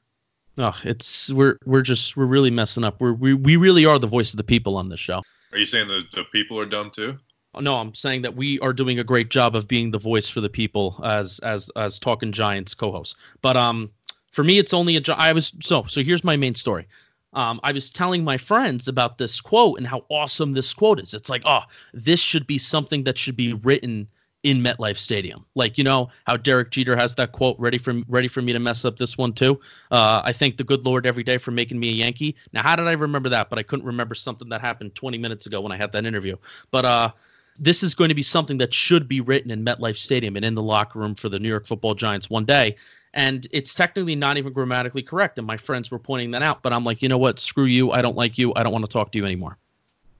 Oh, 0.58 0.76
it's 0.84 1.30
we're 1.30 1.58
we're 1.64 1.82
just 1.82 2.16
we're 2.16 2.26
really 2.26 2.50
messing 2.50 2.82
up. 2.82 3.00
We're 3.00 3.12
we 3.12 3.34
we 3.34 3.56
really 3.56 3.86
are 3.86 3.98
the 3.98 4.06
voice 4.06 4.32
of 4.32 4.38
the 4.38 4.44
people 4.44 4.76
on 4.76 4.88
this 4.88 4.98
show. 4.98 5.22
Are 5.52 5.58
you 5.58 5.66
saying 5.66 5.86
the 5.86 6.02
the 6.14 6.24
people 6.32 6.58
are 6.58 6.66
dumb 6.66 6.90
too? 6.90 7.18
No, 7.60 7.76
I'm 7.76 7.94
saying 7.94 8.22
that 8.22 8.36
we 8.36 8.58
are 8.60 8.72
doing 8.72 8.98
a 8.98 9.04
great 9.04 9.30
job 9.30 9.54
of 9.56 9.66
being 9.68 9.90
the 9.90 9.98
voice 9.98 10.28
for 10.28 10.40
the 10.40 10.48
people 10.48 11.00
as 11.04 11.38
as 11.40 11.70
as 11.76 11.98
Talking 11.98 12.32
Giants 12.32 12.74
co-hosts. 12.74 13.16
But 13.42 13.56
um, 13.56 13.90
for 14.32 14.44
me, 14.44 14.58
it's 14.58 14.74
only 14.74 14.96
a. 14.96 15.02
I 15.14 15.32
was 15.32 15.52
so 15.60 15.84
so. 15.84 16.02
Here's 16.02 16.24
my 16.24 16.36
main 16.36 16.54
story. 16.54 16.86
Um, 17.32 17.60
I 17.62 17.72
was 17.72 17.90
telling 17.92 18.24
my 18.24 18.38
friends 18.38 18.88
about 18.88 19.18
this 19.18 19.40
quote 19.40 19.78
and 19.78 19.86
how 19.86 20.04
awesome 20.08 20.52
this 20.52 20.72
quote 20.72 21.00
is. 21.00 21.12
It's 21.12 21.28
like, 21.28 21.42
oh, 21.44 21.62
this 21.92 22.20
should 22.20 22.46
be 22.46 22.56
something 22.56 23.04
that 23.04 23.18
should 23.18 23.36
be 23.36 23.52
written 23.52 24.08
in 24.42 24.62
MetLife 24.62 24.96
Stadium. 24.96 25.44
Like 25.54 25.76
you 25.76 25.84
know 25.84 26.08
how 26.26 26.36
Derek 26.36 26.70
Jeter 26.70 26.96
has 26.96 27.14
that 27.16 27.32
quote 27.32 27.58
ready 27.58 27.78
for 27.78 28.00
ready 28.08 28.28
for 28.28 28.42
me 28.42 28.52
to 28.52 28.58
mess 28.58 28.84
up 28.84 28.96
this 28.96 29.18
one 29.18 29.32
too. 29.32 29.60
Uh, 29.90 30.22
I 30.24 30.32
thank 30.32 30.56
the 30.56 30.64
good 30.64 30.84
Lord 30.86 31.04
every 31.04 31.24
day 31.24 31.36
for 31.36 31.50
making 31.50 31.80
me 31.80 31.88
a 31.88 31.92
Yankee. 31.92 32.36
Now, 32.52 32.62
how 32.62 32.76
did 32.76 32.86
I 32.86 32.92
remember 32.92 33.28
that? 33.30 33.50
But 33.50 33.58
I 33.58 33.62
couldn't 33.64 33.86
remember 33.86 34.14
something 34.14 34.48
that 34.50 34.60
happened 34.60 34.94
20 34.94 35.18
minutes 35.18 35.46
ago 35.46 35.60
when 35.60 35.72
I 35.72 35.76
had 35.76 35.92
that 35.92 36.06
interview. 36.06 36.36
But 36.70 36.84
uh, 36.84 37.10
this 37.58 37.82
is 37.82 37.94
going 37.94 38.08
to 38.08 38.14
be 38.14 38.22
something 38.22 38.58
that 38.58 38.72
should 38.72 39.08
be 39.08 39.20
written 39.20 39.50
in 39.50 39.64
MetLife 39.64 39.96
Stadium 39.96 40.36
and 40.36 40.44
in 40.44 40.54
the 40.54 40.62
locker 40.62 40.98
room 40.98 41.14
for 41.14 41.28
the 41.28 41.38
New 41.38 41.48
York 41.48 41.66
Football 41.66 41.94
Giants 41.94 42.30
one 42.30 42.44
day. 42.44 42.76
And 43.14 43.46
it's 43.50 43.74
technically 43.74 44.14
not 44.14 44.36
even 44.36 44.52
grammatically 44.52 45.02
correct. 45.02 45.38
And 45.38 45.46
my 45.46 45.56
friends 45.56 45.90
were 45.90 45.98
pointing 45.98 46.30
that 46.32 46.42
out. 46.42 46.62
But 46.62 46.72
I'm 46.72 46.84
like, 46.84 47.02
you 47.02 47.08
know 47.08 47.18
what? 47.18 47.40
Screw 47.40 47.64
you. 47.64 47.90
I 47.90 48.02
don't 48.02 48.16
like 48.16 48.36
you. 48.36 48.52
I 48.56 48.62
don't 48.62 48.72
want 48.72 48.84
to 48.84 48.90
talk 48.90 49.10
to 49.12 49.18
you 49.18 49.24
anymore. 49.24 49.56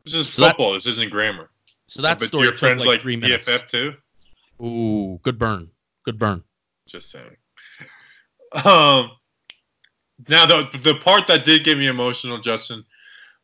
This 0.05 0.15
is 0.15 0.29
so 0.29 0.49
football. 0.49 0.73
That, 0.73 0.79
this 0.79 0.87
isn't 0.87 1.11
grammar. 1.11 1.51
So 1.89 2.03
that 2.03 2.19
but 2.19 2.29
story 2.29 2.45
your 2.45 2.53
friends 2.53 2.81
like, 2.81 2.89
like 2.89 3.01
three 3.01 3.17
minutes. 3.17 3.49
BFF 3.49 3.69
too. 3.69 3.95
Ooh, 4.65 5.21
good 5.23 5.39
burn. 5.39 5.69
Good 6.05 6.19
burn. 6.19 6.43
Just 6.87 7.11
saying. 7.11 7.37
Um, 8.53 9.11
now 10.29 10.47
the 10.47 10.71
the 10.83 10.95
part 10.95 11.27
that 11.27 11.45
did 11.45 11.65
get 11.65 11.77
me 11.77 11.89
emotional, 11.89 12.39
Justin, 12.39 12.85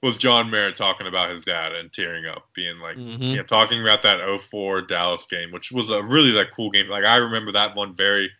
was 0.02 0.16
John 0.16 0.50
Mara 0.50 0.72
talking 0.72 1.06
about 1.06 1.30
his 1.30 1.44
dad 1.44 1.72
and 1.72 1.92
tearing 1.92 2.26
up, 2.26 2.48
being 2.54 2.78
like, 2.80 2.96
mm-hmm. 2.96 3.22
you 3.22 3.36
know, 3.36 3.44
talking 3.44 3.80
about 3.80 4.02
that 4.02 4.20
04 4.40 4.82
Dallas 4.82 5.26
game, 5.26 5.52
which 5.52 5.70
was 5.70 5.90
a 5.90 6.02
really 6.02 6.32
that 6.32 6.50
cool 6.50 6.70
game. 6.70 6.88
Like 6.88 7.04
I 7.04 7.16
remember 7.16 7.52
that 7.52 7.76
one 7.76 7.94
very 7.94 8.30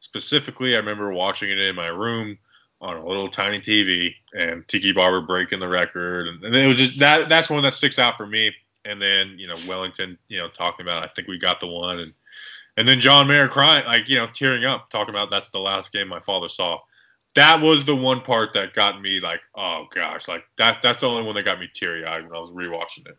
specifically. 0.00 0.74
I 0.74 0.78
remember 0.78 1.12
watching 1.12 1.50
it 1.50 1.58
in 1.58 1.76
my 1.76 1.86
room 1.86 2.36
on 2.80 2.96
a 2.96 3.06
little 3.06 3.28
tiny 3.28 3.60
TV 3.60 4.12
and 4.34 4.66
Tiki 4.66 4.90
Barber 4.90 5.20
breaking 5.20 5.60
the 5.60 5.68
record, 5.68 6.26
and, 6.26 6.42
and 6.42 6.56
it 6.56 6.66
was 6.66 6.78
just 6.78 6.98
that 6.98 7.28
that's 7.28 7.48
one 7.48 7.62
that 7.62 7.76
sticks 7.76 7.98
out 7.98 8.16
for 8.16 8.26
me. 8.26 8.52
And 8.84 9.00
then 9.00 9.36
you 9.38 9.46
know 9.46 9.54
Wellington, 9.68 10.18
you 10.28 10.38
know, 10.38 10.48
talking 10.48 10.84
about 10.84 11.04
I 11.04 11.06
think 11.14 11.28
we 11.28 11.38
got 11.38 11.60
the 11.60 11.68
one, 11.68 12.00
and 12.00 12.12
and 12.76 12.88
then 12.88 12.98
John 12.98 13.28
Mara 13.28 13.48
crying, 13.48 13.84
like 13.84 14.08
you 14.08 14.16
know, 14.18 14.26
tearing 14.26 14.64
up, 14.64 14.90
talking 14.90 15.14
about 15.14 15.30
that's 15.30 15.50
the 15.50 15.60
last 15.60 15.92
game 15.92 16.08
my 16.08 16.18
father 16.18 16.48
saw 16.48 16.80
that 17.34 17.60
was 17.60 17.84
the 17.84 17.96
one 17.96 18.20
part 18.20 18.52
that 18.54 18.74
got 18.74 19.00
me 19.00 19.20
like, 19.20 19.40
oh 19.54 19.86
gosh, 19.94 20.28
like 20.28 20.44
that. 20.58 20.82
That's 20.82 21.00
the 21.00 21.08
only 21.08 21.22
one 21.22 21.34
that 21.34 21.44
got 21.44 21.58
me 21.58 21.68
teary 21.72 22.04
eyed 22.04 22.24
when 22.24 22.36
I 22.36 22.40
was 22.40 22.50
rewatching 22.50 23.08
it. 23.08 23.16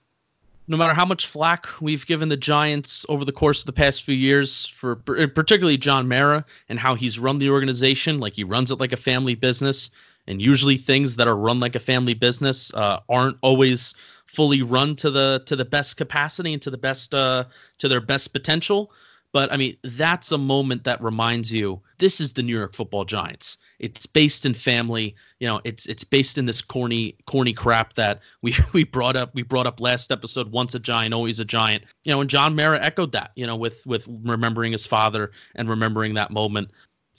No 0.67 0.77
matter 0.77 0.93
how 0.93 1.05
much 1.05 1.27
flack 1.27 1.67
we've 1.81 2.05
given 2.05 2.29
the 2.29 2.37
Giants 2.37 3.05
over 3.09 3.25
the 3.25 3.33
course 3.33 3.59
of 3.59 3.65
the 3.65 3.73
past 3.73 4.03
few 4.03 4.15
years, 4.15 4.65
for 4.65 4.95
particularly 4.95 5.77
John 5.77 6.07
Mara 6.07 6.45
and 6.69 6.79
how 6.79 6.95
he's 6.95 7.19
run 7.19 7.39
the 7.39 7.49
organization, 7.49 8.19
like 8.19 8.33
he 8.33 8.45
runs 8.45 8.71
it 8.71 8.79
like 8.79 8.93
a 8.93 8.97
family 8.97 9.35
business, 9.35 9.89
and 10.27 10.41
usually 10.41 10.77
things 10.77 11.17
that 11.17 11.27
are 11.27 11.35
run 11.35 11.59
like 11.59 11.75
a 11.75 11.79
family 11.79 12.13
business 12.13 12.73
uh, 12.75 12.99
aren't 13.09 13.37
always 13.41 13.93
fully 14.25 14.61
run 14.61 14.95
to 14.95 15.11
the 15.11 15.43
to 15.45 15.55
the 15.55 15.65
best 15.65 15.97
capacity 15.97 16.53
and 16.53 16.61
to 16.61 16.71
the 16.71 16.77
best 16.77 17.13
uh 17.13 17.43
to 17.77 17.87
their 17.87 18.01
best 18.01 18.33
potential. 18.33 18.91
But 19.33 19.51
I 19.51 19.57
mean, 19.57 19.75
that's 19.83 20.31
a 20.31 20.37
moment 20.37 20.83
that 20.83 21.01
reminds 21.01 21.51
you 21.51 21.81
this 21.97 22.21
is 22.21 22.33
the 22.33 22.43
New 22.43 22.55
York 22.55 22.73
Football 22.73 23.03
Giants. 23.03 23.57
It's 23.79 24.05
based 24.05 24.45
in 24.45 24.53
family. 24.53 25.15
You 25.39 25.47
know, 25.47 25.61
it's 25.63 25.87
it's 25.87 26.03
based 26.03 26.37
in 26.37 26.45
this 26.45 26.61
corny 26.61 27.17
corny 27.25 27.51
crap 27.51 27.95
that 27.95 28.21
we 28.43 28.55
we 28.73 28.83
brought 28.83 29.15
up. 29.15 29.33
We 29.33 29.41
brought 29.41 29.67
up 29.67 29.81
last 29.81 30.11
episode. 30.11 30.51
Once 30.51 30.75
a 30.75 30.79
giant, 30.79 31.13
always 31.13 31.39
a 31.39 31.45
giant. 31.45 31.83
You 32.03 32.13
know, 32.13 32.21
and 32.21 32.29
John 32.29 32.55
Mara 32.55 32.79
echoed 32.79 33.11
that. 33.13 33.31
You 33.35 33.47
know, 33.47 33.55
with 33.55 33.85
with 33.87 34.07
remembering 34.23 34.71
his 34.71 34.85
father 34.85 35.31
and 35.55 35.67
remembering 35.67 36.13
that 36.13 36.31
moment. 36.31 36.69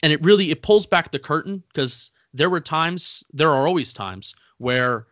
And 0.01 0.13
it 0.13 0.23
really 0.23 0.51
it 0.51 0.61
pulls 0.61 0.85
back 0.85 1.11
the 1.11 1.19
curtain 1.19 1.61
because 1.73 2.11
there 2.35 2.49
were 2.49 2.59
times, 2.59 3.23
there 3.33 3.49
are 3.49 3.65
always 3.65 3.93
times 3.93 4.35
where 4.57 5.07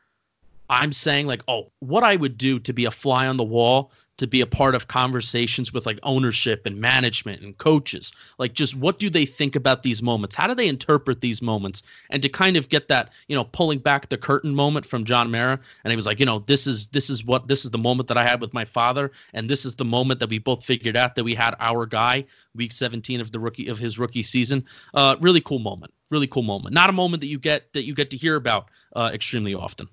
I'm 0.69 0.91
saying 0.91 1.27
like, 1.27 1.41
oh, 1.48 1.72
what 1.79 2.03
I 2.03 2.15
would 2.15 2.38
do 2.38 2.60
to 2.60 2.74
be 2.74 2.86
a 2.86 2.91
fly 2.91 3.27
on 3.27 3.38
the 3.38 3.43
wall 3.43 3.91
to 4.17 4.27
be 4.27 4.41
a 4.41 4.48
part 4.48 4.75
of 4.75 4.88
conversations 4.88 5.74
with 5.74 5.86
like 5.86 6.00
ownership 6.03 6.65
and 6.65 6.79
management 6.79 7.41
and 7.41 7.58
coaches? 7.58 8.12
Like 8.38 8.53
just 8.53 8.75
what 8.75 9.00
do 9.00 9.10
they 9.10 9.25
think 9.25 9.55
about 9.55 9.84
these 9.84 10.01
moments? 10.01 10.36
How 10.36 10.48
do 10.48 10.55
they 10.55 10.67
interpret 10.67 11.22
these 11.22 11.41
moments? 11.41 11.84
And 12.10 12.22
to 12.22 12.29
kind 12.29 12.58
of 12.58 12.70
get 12.70 12.88
that 12.88 13.12
you 13.27 13.36
know 13.36 13.43
pulling 13.46 13.79
back 13.79 14.10
the 14.10 14.17
curtain 14.17 14.53
moment 14.53 14.86
from 14.86 15.05
john 15.05 15.29
mara 15.32 15.60
and 15.84 15.91
he 15.91 15.96
was 15.96 16.05
like 16.05 16.20
you 16.20 16.25
know 16.25 16.39
this 16.39 16.67
is 16.67 16.88
this 16.88 17.10
is 17.10 17.24
what 17.24 17.48
this 17.48 17.65
is 17.65 17.72
the 17.72 17.77
moment 17.77 18.08
that 18.08 18.17
i 18.17 18.24
had 18.24 18.41
with 18.41 18.53
my 18.53 18.65
father 18.65 19.12
and 19.34 19.50
this 19.50 19.65
is 19.65 19.75
the 19.75 19.86
moment 19.86 20.20
that 20.20 20.29
we 20.29 20.39
both 20.39 20.63
figured 20.63 20.96
out 20.96 21.15
that 21.15 21.24
we 21.24 21.36
had 21.36 21.55
our 21.60 21.86
guy 21.86 22.25
week 22.55 22.72
17 22.72 23.22
of 23.22 23.32
the 23.32 23.39
rookie 23.39 23.67
of 23.67 23.77
his 23.79 24.00
rookie 24.00 24.24
season. 24.24 24.65
Uh 24.93 25.15
really 25.20 25.41
cool 25.41 25.60
moment 25.60 25.93
really 26.10 26.27
cool 26.27 26.43
moment. 26.43 26.75
Not 26.75 26.89
a 26.89 26.93
moment 26.93 27.22
that 27.22 27.27
you 27.27 27.39
get 27.39 27.74
that 27.74 27.86
you 27.86 27.93
get 27.93 28.10
to 28.12 28.17
hear 28.17 28.36
about 28.36 28.70
uh 28.96 29.12
extremely 29.13 29.53
often. 29.53 29.88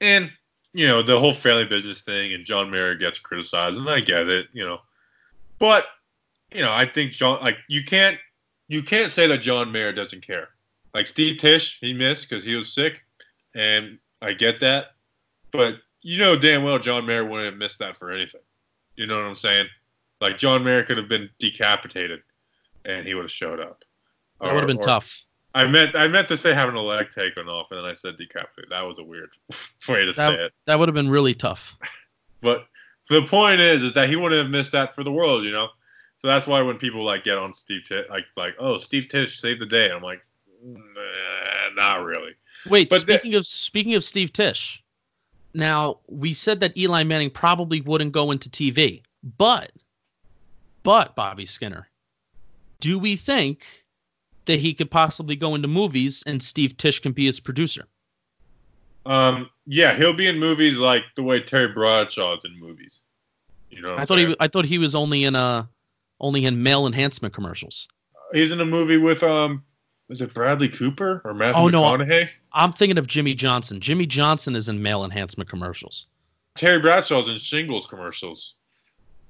And 0.00 0.30
you 0.76 0.86
know 0.86 1.00
the 1.00 1.18
whole 1.18 1.32
family 1.32 1.64
business 1.64 2.02
thing, 2.02 2.34
and 2.34 2.44
John 2.44 2.70
Mara 2.70 2.98
gets 2.98 3.18
criticized, 3.18 3.78
and 3.78 3.88
I 3.88 4.00
get 4.00 4.28
it, 4.28 4.48
you 4.52 4.62
know, 4.62 4.80
but 5.58 5.86
you 6.52 6.60
know 6.60 6.70
I 6.70 6.84
think 6.84 7.12
John 7.12 7.40
like 7.40 7.56
you 7.66 7.82
can't 7.82 8.18
you 8.68 8.82
can't 8.82 9.10
say 9.10 9.26
that 9.26 9.38
John 9.38 9.72
Mara 9.72 9.94
doesn't 9.94 10.20
care. 10.20 10.50
Like 10.92 11.06
Steve 11.06 11.38
Tisch, 11.38 11.78
he 11.80 11.94
missed 11.94 12.28
because 12.28 12.44
he 12.44 12.56
was 12.56 12.74
sick, 12.74 13.04
and 13.54 13.98
I 14.20 14.34
get 14.34 14.60
that, 14.60 14.88
but 15.50 15.76
you 16.02 16.18
know 16.18 16.36
damn 16.36 16.62
well 16.62 16.78
John 16.78 17.06
Mara 17.06 17.24
wouldn't 17.24 17.46
have 17.46 17.58
missed 17.58 17.78
that 17.78 17.96
for 17.96 18.12
anything. 18.12 18.42
You 18.96 19.06
know 19.06 19.16
what 19.16 19.26
I'm 19.26 19.34
saying? 19.34 19.68
Like 20.20 20.36
John 20.36 20.62
Mara 20.62 20.84
could 20.84 20.98
have 20.98 21.08
been 21.08 21.30
decapitated, 21.38 22.20
and 22.84 23.06
he 23.06 23.14
would 23.14 23.24
have 23.24 23.32
showed 23.32 23.60
up. 23.60 23.82
That 24.42 24.52
would 24.52 24.60
have 24.60 24.68
been 24.68 24.76
or, 24.76 24.82
tough. 24.82 25.24
I 25.56 25.66
meant 25.66 25.96
I 25.96 26.06
meant 26.06 26.28
to 26.28 26.36
say 26.36 26.52
having 26.52 26.74
a 26.74 26.82
leg 26.82 27.10
taken 27.14 27.48
off, 27.48 27.68
and 27.70 27.78
then 27.78 27.86
I 27.86 27.94
said 27.94 28.16
decapitate. 28.18 28.68
That 28.68 28.82
was 28.82 28.98
a 28.98 29.02
weird 29.02 29.30
way 29.88 30.04
to 30.04 30.12
that, 30.12 30.14
say 30.14 30.44
it. 30.44 30.52
That 30.66 30.78
would 30.78 30.86
have 30.86 30.94
been 30.94 31.08
really 31.08 31.34
tough. 31.34 31.78
But 32.42 32.66
the 33.08 33.22
point 33.22 33.62
is, 33.62 33.82
is 33.82 33.94
that 33.94 34.10
he 34.10 34.16
wouldn't 34.16 34.38
have 34.38 34.50
missed 34.50 34.72
that 34.72 34.94
for 34.94 35.02
the 35.02 35.10
world, 35.10 35.44
you 35.44 35.52
know. 35.52 35.68
So 36.18 36.28
that's 36.28 36.46
why 36.46 36.60
when 36.60 36.76
people 36.76 37.02
like 37.02 37.24
get 37.24 37.38
on 37.38 37.54
Steve 37.54 37.84
Tisch, 37.84 38.04
like 38.10 38.26
like 38.36 38.54
oh 38.58 38.76
Steve 38.76 39.08
Tisch 39.08 39.40
saved 39.40 39.62
the 39.62 39.66
day, 39.66 39.90
I'm 39.90 40.02
like, 40.02 40.20
nah, 40.62 40.76
not 41.74 42.04
really. 42.04 42.32
Wait, 42.66 42.90
But 42.90 43.00
speaking 43.00 43.34
of 43.34 43.46
speaking 43.46 43.94
of 43.94 44.04
Steve 44.04 44.34
Tisch, 44.34 44.84
now 45.54 46.00
we 46.06 46.34
said 46.34 46.60
that 46.60 46.76
Eli 46.76 47.02
Manning 47.02 47.30
probably 47.30 47.80
wouldn't 47.80 48.12
go 48.12 48.30
into 48.30 48.50
TV, 48.50 49.02
but 49.38 49.72
but 50.82 51.16
Bobby 51.16 51.46
Skinner, 51.46 51.88
do 52.80 52.98
we 52.98 53.16
think 53.16 53.85
that 54.46 54.58
he 54.60 54.72
could 54.74 54.90
possibly 54.90 55.36
go 55.36 55.54
into 55.54 55.68
movies 55.68 56.22
and 56.26 56.42
Steve 56.42 56.76
Tisch 56.76 57.00
can 57.00 57.12
be 57.12 57.26
his 57.26 57.38
producer? 57.40 57.86
Um, 59.04 59.50
yeah, 59.66 59.94
he'll 59.94 60.12
be 60.14 60.26
in 60.26 60.38
movies 60.38 60.78
like 60.78 61.04
the 61.14 61.22
way 61.22 61.40
Terry 61.40 61.68
Bradshaw's 61.68 62.44
in 62.44 62.58
movies. 62.58 63.02
You 63.70 63.80
know, 63.82 63.96
I 63.96 64.04
thought 64.04 64.18
he 64.18 64.24
saying? 64.24 64.30
wa- 64.38 64.44
I 64.44 64.48
thought 64.48 64.64
he 64.64 64.78
was 64.78 64.94
only 64.94 65.24
in 65.24 65.36
uh 65.36 65.66
only 66.20 66.46
in 66.46 66.62
male 66.62 66.86
enhancement 66.86 67.34
commercials. 67.34 67.86
he's 68.32 68.50
in 68.50 68.60
a 68.60 68.64
movie 68.64 68.96
with 68.98 69.22
um, 69.22 69.62
is 70.08 70.22
it 70.22 70.32
Bradley 70.34 70.68
Cooper 70.68 71.20
or 71.24 71.34
Matthew 71.34 71.60
Oh, 71.62 71.68
no. 71.68 71.82
McConaughey? 71.82 72.28
I'm 72.52 72.72
thinking 72.72 72.96
of 72.98 73.06
Jimmy 73.06 73.34
Johnson. 73.34 73.80
Jimmy 73.80 74.06
Johnson 74.06 74.56
is 74.56 74.68
in 74.68 74.82
male 74.82 75.04
enhancement 75.04 75.50
commercials. 75.50 76.06
Terry 76.56 76.80
Bradshaw's 76.80 77.28
in 77.28 77.38
shingles 77.38 77.86
commercials, 77.86 78.54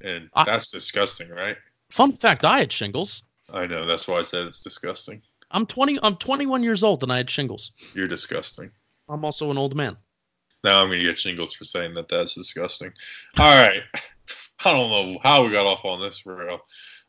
and 0.00 0.30
I- 0.34 0.44
that's 0.44 0.70
disgusting, 0.70 1.28
right? 1.28 1.56
Fun 1.90 2.12
fact: 2.14 2.44
I 2.44 2.58
had 2.58 2.70
shingles. 2.72 3.24
I 3.52 3.66
know. 3.66 3.86
That's 3.86 4.08
why 4.08 4.18
I 4.18 4.22
said 4.22 4.42
it's 4.42 4.60
disgusting. 4.60 5.22
I'm 5.50 5.66
20. 5.66 5.98
I'm 6.02 6.16
21 6.16 6.62
years 6.62 6.82
old 6.82 7.02
and 7.02 7.12
I 7.12 7.18
had 7.18 7.30
shingles. 7.30 7.72
You're 7.94 8.08
disgusting. 8.08 8.70
I'm 9.08 9.24
also 9.24 9.50
an 9.50 9.58
old 9.58 9.76
man. 9.76 9.96
Now 10.64 10.82
I'm 10.82 10.88
gonna 10.88 11.02
get 11.02 11.18
shingles 11.18 11.54
for 11.54 11.64
saying 11.64 11.94
that 11.94 12.08
that's 12.08 12.34
disgusting. 12.34 12.92
All 13.38 13.54
right, 13.54 13.82
I 14.64 14.72
don't 14.72 14.90
know 14.90 15.20
how 15.22 15.44
we 15.44 15.52
got 15.52 15.66
off 15.66 15.84
on 15.84 16.00
this 16.00 16.26
rail. 16.26 16.60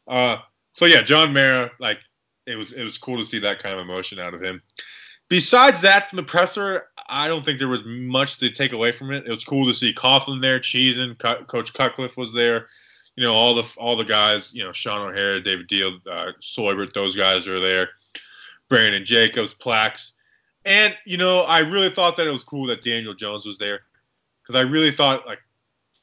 Uh, 0.08 0.38
so 0.74 0.86
yeah, 0.86 1.02
John 1.02 1.34
Mara, 1.34 1.72
like 1.80 1.98
it 2.46 2.56
was 2.56 2.72
it 2.72 2.84
was 2.84 3.00
cool 3.00 3.18
to 3.18 3.26
see 3.26 3.40
that 3.40 3.62
kind 3.62 3.74
of 3.74 3.82
emotion 3.82 4.20
out 4.20 4.36
of 4.36 4.42
him. 4.42 4.62
Besides 5.30 5.82
that, 5.82 6.10
from 6.10 6.18
the 6.18 6.24
presser, 6.24 6.88
I 7.10 7.28
don't 7.28 7.44
think 7.44 7.60
there 7.60 7.68
was 7.68 7.84
much 7.86 8.38
to 8.38 8.50
take 8.50 8.72
away 8.72 8.92
from 8.92 9.12
it. 9.12 9.26
It 9.26 9.32
was 9.32 9.44
cool 9.44 9.66
to 9.66 9.74
see 9.74 9.94
Coughlin 9.94 10.42
there, 10.42 10.60
Cheesin, 10.60 11.18
Co- 11.18 11.44
Coach 11.46 11.74
Cutcliffe 11.74 12.16
was 12.16 12.32
there. 12.34 12.68
You 13.18 13.26
know 13.26 13.34
all 13.34 13.54
the 13.54 13.66
all 13.78 13.98
the 13.98 14.06
guys. 14.06 14.54
You 14.54 14.64
know 14.64 14.72
Shaun 14.72 15.10
O'Hara, 15.10 15.42
David 15.42 15.68
Diehl, 15.68 16.00
uh, 16.10 16.32
Seubert, 16.40 16.94
those 16.94 17.16
guys 17.16 17.48
are 17.48 17.60
there. 17.60 17.90
Brandon 18.70 19.04
Jacobs, 19.04 19.54
Plax. 19.54 20.12
And 20.64 20.94
you 21.06 21.18
know, 21.18 21.42
I 21.42 21.60
really 21.60 21.90
thought 21.90 22.16
that 22.18 22.28
it 22.28 22.32
was 22.32 22.44
cool 22.44 22.68
that 22.68 22.84
Daniel 22.84 23.14
Jones 23.14 23.46
was 23.46 23.58
there 23.58 23.82
because 24.42 24.56
I 24.56 24.64
really 24.64 24.92
thought 24.92 25.26
like 25.26 25.40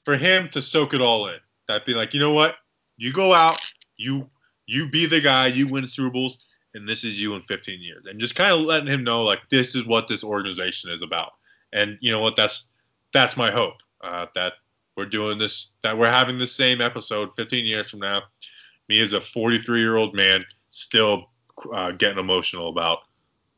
for 0.05 0.17
him 0.17 0.49
to 0.51 0.61
soak 0.61 0.93
it 0.93 1.01
all 1.01 1.29
in, 1.29 1.39
That'd 1.67 1.87
be 1.87 1.95
like, 1.95 2.13
you 2.13 2.21
know 2.21 2.33
what, 2.33 2.57
you 2.97 3.13
go 3.13 3.35
out, 3.35 3.61
you 3.97 4.29
you 4.67 4.89
be 4.89 5.07
the 5.07 5.21
guy, 5.21 5.47
you 5.47 5.67
win 5.67 5.87
Super 5.87 6.11
Bowls, 6.11 6.47
and 6.75 6.89
this 6.89 7.05
is 7.05 7.21
you 7.21 7.35
in 7.35 7.43
15 7.43 7.81
years, 7.81 8.05
and 8.07 8.21
just 8.21 8.35
kind 8.35 8.53
of 8.53 8.61
letting 8.61 8.87
him 8.87 9.05
know 9.05 9.23
like 9.23 9.41
this 9.51 9.75
is 9.75 9.87
what 9.87 10.09
this 10.09 10.25
organization 10.25 10.91
is 10.91 11.03
about, 11.03 11.33
and 11.73 11.99
you 12.01 12.13
know 12.13 12.21
what, 12.21 12.37
that's 12.37 12.65
that's 13.13 13.37
my 13.37 13.51
hope 13.51 13.75
uh, 14.03 14.27
that 14.35 14.55
we're 14.97 15.07
doing 15.07 15.39
this, 15.39 15.69
that 15.83 15.97
we're 15.97 16.11
having 16.11 16.39
the 16.39 16.47
same 16.47 16.81
episode 16.81 17.31
15 17.37 17.65
years 17.67 17.91
from 17.91 18.01
now. 18.01 18.23
Me 18.89 19.01
as 19.01 19.13
a 19.13 19.21
43 19.21 19.81
year 19.81 19.97
old 19.97 20.15
man 20.15 20.45
still 20.71 21.31
uh, 21.73 21.93
getting 21.93 22.19
emotional 22.19 22.69
about 22.69 23.01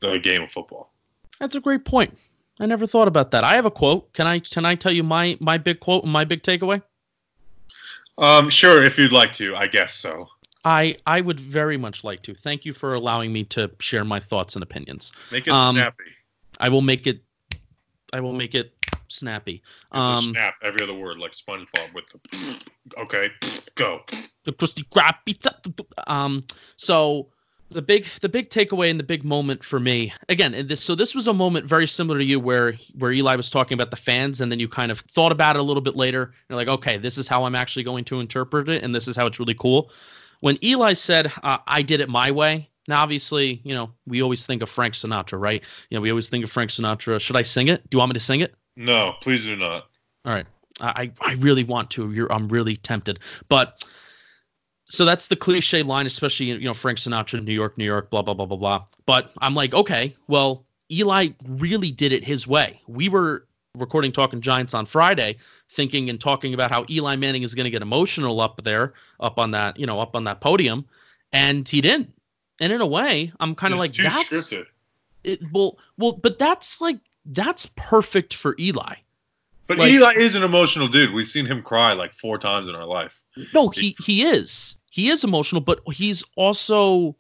the 0.01 0.19
game 0.19 0.43
of 0.43 0.51
football. 0.51 0.93
That's 1.41 1.57
a 1.57 1.61
great 1.61 1.85
point. 1.85 2.17
I 2.61 2.67
never 2.67 2.87
thought 2.87 3.09
about 3.09 3.31
that. 3.33 3.45
I 3.45 3.55
have 3.57 3.67
a 3.67 3.71
quote. 3.71 4.13
Can 4.15 4.27
I 4.27 4.39
can 4.39 4.65
I 4.65 4.75
tell 4.75 4.93
you 4.93 5.03
my 5.03 5.37
my 5.41 5.59
big 5.59 5.81
quote 5.81 6.05
and 6.05 6.13
my 6.13 6.25
big 6.25 6.43
takeaway? 6.43 6.83
Um, 8.19 8.49
sure, 8.49 8.83
if 8.83 8.99
you'd 8.99 9.13
like 9.13 9.35
to, 9.35 9.55
I 9.55 9.67
guess 9.67 9.95
so. 9.95 10.27
I 10.65 10.97
I 11.07 11.21
would 11.21 11.39
very 11.39 11.77
much 11.77 12.03
like 12.03 12.23
to. 12.23 12.35
Thank 12.35 12.65
you 12.65 12.73
for 12.73 12.95
allowing 12.95 13.33
me 13.33 13.45
to 13.45 13.71
share 13.79 14.05
my 14.05 14.21
thoughts 14.21 14.57
and 14.57 14.63
opinions. 14.63 15.13
Make 15.31 15.47
it 15.47 15.51
Um, 15.51 15.77
snappy. 15.77 16.05
I 16.59 16.69
will 16.71 16.81
make 16.83 17.07
it 17.07 17.21
I 18.13 18.21
will 18.21 18.33
make 18.33 18.55
it 18.55 18.75
snappy. 19.09 19.63
Um, 19.93 20.25
snap 20.25 20.55
every 20.63 20.83
other 20.83 20.95
word 20.95 21.19
like 21.19 21.33
SpongeBob 21.33 21.95
with 21.95 22.05
the. 22.09 22.65
Okay, 22.99 23.31
go. 23.75 24.03
the 24.45 24.53
Krusty 24.53 24.85
Krab 24.89 25.17
pizza. 25.25 25.53
Um, 26.07 26.45
so 26.77 27.31
the 27.71 27.83
big 27.83 28.07
the 28.21 28.29
big 28.29 28.49
takeaway 28.49 28.91
and 28.91 28.99
the 28.99 29.05
big 29.05 29.25
moment 29.25 29.65
for 29.65 29.81
me 29.81 30.13
again 30.29 30.55
and 30.55 30.69
this 30.69 30.83
so 30.83 30.95
this 30.95 31.15
was 31.15 31.27
a 31.27 31.33
moment 31.33 31.67
very 31.67 31.87
similar 31.87 32.19
to 32.19 32.25
you 32.25 32.39
where 32.39 32.75
where 32.99 33.13
Eli 33.13 33.35
was 33.35 33.51
talking 33.51 33.75
about 33.75 33.91
the 33.91 33.97
fans 33.97 34.41
and 34.41 34.53
then 34.53 34.61
you 34.61 34.69
kind 34.69 34.93
of 34.93 35.01
thought 35.01 35.33
about 35.33 35.57
it 35.57 35.59
a 35.61 35.63
little 35.63 35.81
bit 35.81 35.97
later 35.97 36.33
you're 36.49 36.57
like 36.57 36.69
okay 36.69 36.97
this 36.97 37.19
is 37.19 37.27
how 37.27 37.45
I'm 37.45 37.55
actually 37.55 37.83
going 37.83 38.05
to 38.05 38.21
interpret 38.21 38.69
it 38.69 38.85
and 38.85 38.95
this 38.95 39.09
is 39.09 39.17
how 39.17 39.27
it's 39.27 39.41
really 39.41 39.55
cool 39.55 39.91
when 40.41 40.63
Eli 40.65 40.93
said 40.93 41.33
uh, 41.43 41.59
I 41.67 41.83
did 41.83 42.01
it 42.01 42.09
my 42.09 42.31
way 42.31 42.69
now 42.87 43.03
obviously 43.03 43.61
you 43.65 43.75
know 43.75 43.91
we 44.07 44.23
always 44.23 44.47
think 44.47 44.63
of 44.63 44.71
Frank 44.71 44.95
Sinatra 44.95 45.41
right 45.41 45.63
you 45.91 45.97
know 45.97 46.01
we 46.01 46.11
always 46.11 46.29
think 46.29 46.45
of 46.45 46.51
Frank 46.51 46.71
Sinatra 46.71 47.21
should 47.21 47.37
I 47.37 47.43
sing 47.43 47.69
it 47.69 47.89
do 47.91 47.97
you 47.97 47.99
want 47.99 48.11
me 48.11 48.15
to 48.15 48.25
sing 48.25 48.41
it 48.41 48.55
No, 48.77 49.15
please 49.21 49.45
do 49.45 49.57
not. 49.57 49.87
all 50.25 50.33
right. 50.33 50.47
I, 50.81 51.11
I 51.23 51.33
really 51.35 51.65
want 51.65 51.91
to. 51.93 52.13
You're 52.13 52.31
I'm 52.31 52.49
really 52.49 52.77
tempted. 52.77 53.19
But 53.49 53.85
so 54.85 55.05
that's 55.05 55.29
the 55.29 55.37
cliche 55.37 55.83
line, 55.83 56.07
especially 56.07 56.47
you 56.47 56.61
know 56.61 56.75
Frank 56.75 56.99
Sinatra, 56.99 57.43
New 57.43 57.55
York, 57.55 57.79
New 57.79 57.85
York, 57.85 58.11
blah 58.11 58.23
blah 58.23 58.35
blah 58.35 58.47
blah 58.47 58.59
blah. 58.59 58.85
But 59.07 59.33
I'm 59.41 59.55
like, 59.55 59.73
okay, 59.73 60.15
well, 60.29 60.67
Eli 60.91 61.29
really 61.49 61.91
did 61.91 62.13
it 62.13 62.23
his 62.23 62.47
way. 62.47 62.81
We 62.87 63.09
were 63.09 63.47
recording 63.75 64.13
Talking 64.13 64.41
Giants 64.41 64.75
on 64.75 64.87
Friday, 64.87 65.37
thinking 65.71 66.11
and 66.11 66.21
talking 66.21 66.55
about 66.55 66.71
how 66.71 66.85
Eli 66.91 67.17
Manning 67.17 67.43
is 67.43 67.55
going 67.55 67.65
to 67.65 67.71
get 67.71 67.83
emotional 67.83 68.41
up 68.41 68.63
there, 68.63 68.95
up 69.21 69.39
on 69.39 69.51
that, 69.53 69.79
you 69.79 69.87
know, 69.87 70.01
up 70.01 70.15
on 70.15 70.25
that 70.25 70.41
podium, 70.41 70.85
and 71.33 71.67
he 71.69 71.81
didn't. 71.81 72.13
And 72.61 72.73
in 72.73 72.81
a 72.81 72.87
way, 72.87 73.33
I'm 73.41 73.55
kind 73.55 73.75
of 73.75 73.81
like, 73.81 73.93
that's 73.93 74.53
it. 75.25 75.41
Well, 75.53 75.79
well, 75.99 76.13
but 76.13 76.39
that's 76.39 76.81
like 76.81 76.99
that's 77.33 77.67
perfect 77.77 78.35
for 78.35 78.55
Eli. 78.59 78.95
But 79.67 79.79
like- 79.79 79.91
Eli 79.93 80.15
is 80.15 80.35
an 80.37 80.43
emotional 80.43 80.89
dude. 80.89 81.13
We've 81.13 81.27
seen 81.29 81.47
him 81.47 81.63
cry 81.63 81.93
like 81.93 82.15
four 82.15 82.39
times 82.39 82.69
in 82.69 82.75
our 82.75 82.85
life. 82.87 83.23
No, 83.53 83.69
he 83.69 83.97
he 84.05 84.25
is. 84.25 84.77
He 84.91 85.11
is 85.11 85.25
emotional, 85.25 85.61
but 85.61 85.81
he's 85.93 86.25
also 86.37 87.17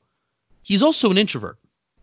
he's 0.62 0.82
also 0.82 1.10
an 1.10 1.18
introvert. 1.18 1.58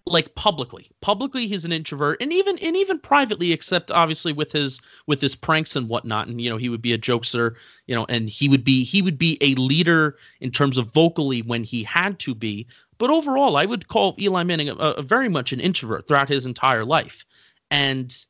like 0.06 0.36
publicly 0.36 0.92
publicly 1.00 1.48
he's 1.48 1.64
an 1.64 1.72
introvert 1.72 2.22
and 2.22 2.34
even 2.34 2.58
and 2.58 2.76
even 2.76 3.00
privately 3.00 3.54
except 3.54 3.90
obviously 3.90 4.34
with 4.34 4.52
his 4.52 4.82
with 5.08 5.22
his 5.22 5.34
pranks 5.34 5.78
and 5.78 5.88
whatnot 5.88 6.28
and 6.28 6.42
you 6.42 6.50
know 6.50 6.58
he 6.58 6.68
would 6.68 6.82
be 6.82 6.92
a 6.92 6.98
jokester 6.98 7.56
you 7.88 7.96
know 7.96 8.06
and 8.10 8.28
he 8.28 8.50
would 8.50 8.66
be 8.66 8.84
he 8.84 9.02
would 9.02 9.18
be 9.18 9.38
a 9.40 9.56
leader 9.56 10.18
in 10.42 10.52
terms 10.52 10.78
of 10.78 10.92
vocally 10.94 11.42
when 11.44 11.64
he 11.64 11.84
had 11.86 12.20
to 12.20 12.36
be 12.36 12.68
but 12.98 13.10
overall 13.10 13.56
i 13.56 13.64
would 13.66 13.88
call 13.88 14.14
eli 14.20 14.44
manning 14.44 14.68
a, 14.68 14.76
a 14.76 15.02
very 15.02 15.30
much 15.30 15.54
an 15.54 15.62
introvert 15.62 16.06
throughout 16.06 16.28
his 16.28 16.46
entire 16.46 16.84
life 16.84 17.26
and 17.74 18.26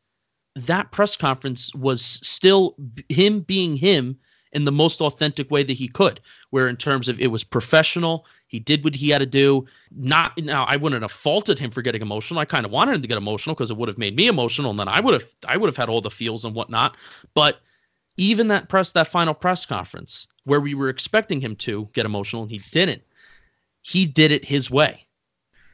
that 0.55 0.91
press 0.91 1.15
conference 1.15 1.73
was 1.75 2.01
still 2.01 2.75
him 3.09 3.41
being 3.41 3.77
him 3.77 4.17
in 4.53 4.65
the 4.65 4.71
most 4.71 5.01
authentic 5.01 5.49
way 5.51 5.63
that 5.63 5.73
he 5.73 5.87
could 5.87 6.19
where 6.51 6.67
in 6.67 6.77
terms 6.77 7.07
of 7.07 7.19
it 7.19 7.27
was 7.27 7.43
professional 7.43 8.25
he 8.53 8.59
did 8.59 8.83
what 8.83 8.93
he 8.93 9.09
had 9.09 9.17
to 9.17 9.25
do. 9.25 9.65
Not 9.89 10.37
now, 10.37 10.65
I 10.65 10.77
wouldn't 10.77 11.01
have 11.01 11.11
faulted 11.11 11.57
him 11.57 11.71
for 11.71 11.81
getting 11.81 12.03
emotional. 12.03 12.39
I 12.39 12.45
kind 12.45 12.67
of 12.67 12.71
wanted 12.71 12.93
him 12.93 13.01
to 13.01 13.07
get 13.07 13.17
emotional 13.17 13.55
because 13.55 13.71
it 13.71 13.77
would 13.77 13.89
have 13.89 13.97
made 13.97 14.15
me 14.15 14.27
emotional, 14.27 14.69
and 14.69 14.79
then 14.79 14.87
I 14.87 14.99
would 14.99 15.15
have 15.15 15.25
I 15.47 15.57
would 15.57 15.67
have 15.67 15.75
had 15.75 15.89
all 15.89 16.01
the 16.01 16.11
feels 16.11 16.45
and 16.45 16.53
whatnot. 16.53 16.95
But 17.33 17.61
even 18.17 18.49
that 18.49 18.69
press, 18.69 18.91
that 18.91 19.07
final 19.07 19.33
press 19.33 19.65
conference 19.65 20.27
where 20.43 20.61
we 20.61 20.75
were 20.75 20.89
expecting 20.89 21.41
him 21.41 21.55
to 21.55 21.89
get 21.93 22.05
emotional 22.05 22.43
and 22.43 22.51
he 22.51 22.61
didn't, 22.69 23.01
he 23.81 24.05
did 24.05 24.31
it 24.31 24.45
his 24.45 24.69
way. 24.69 25.07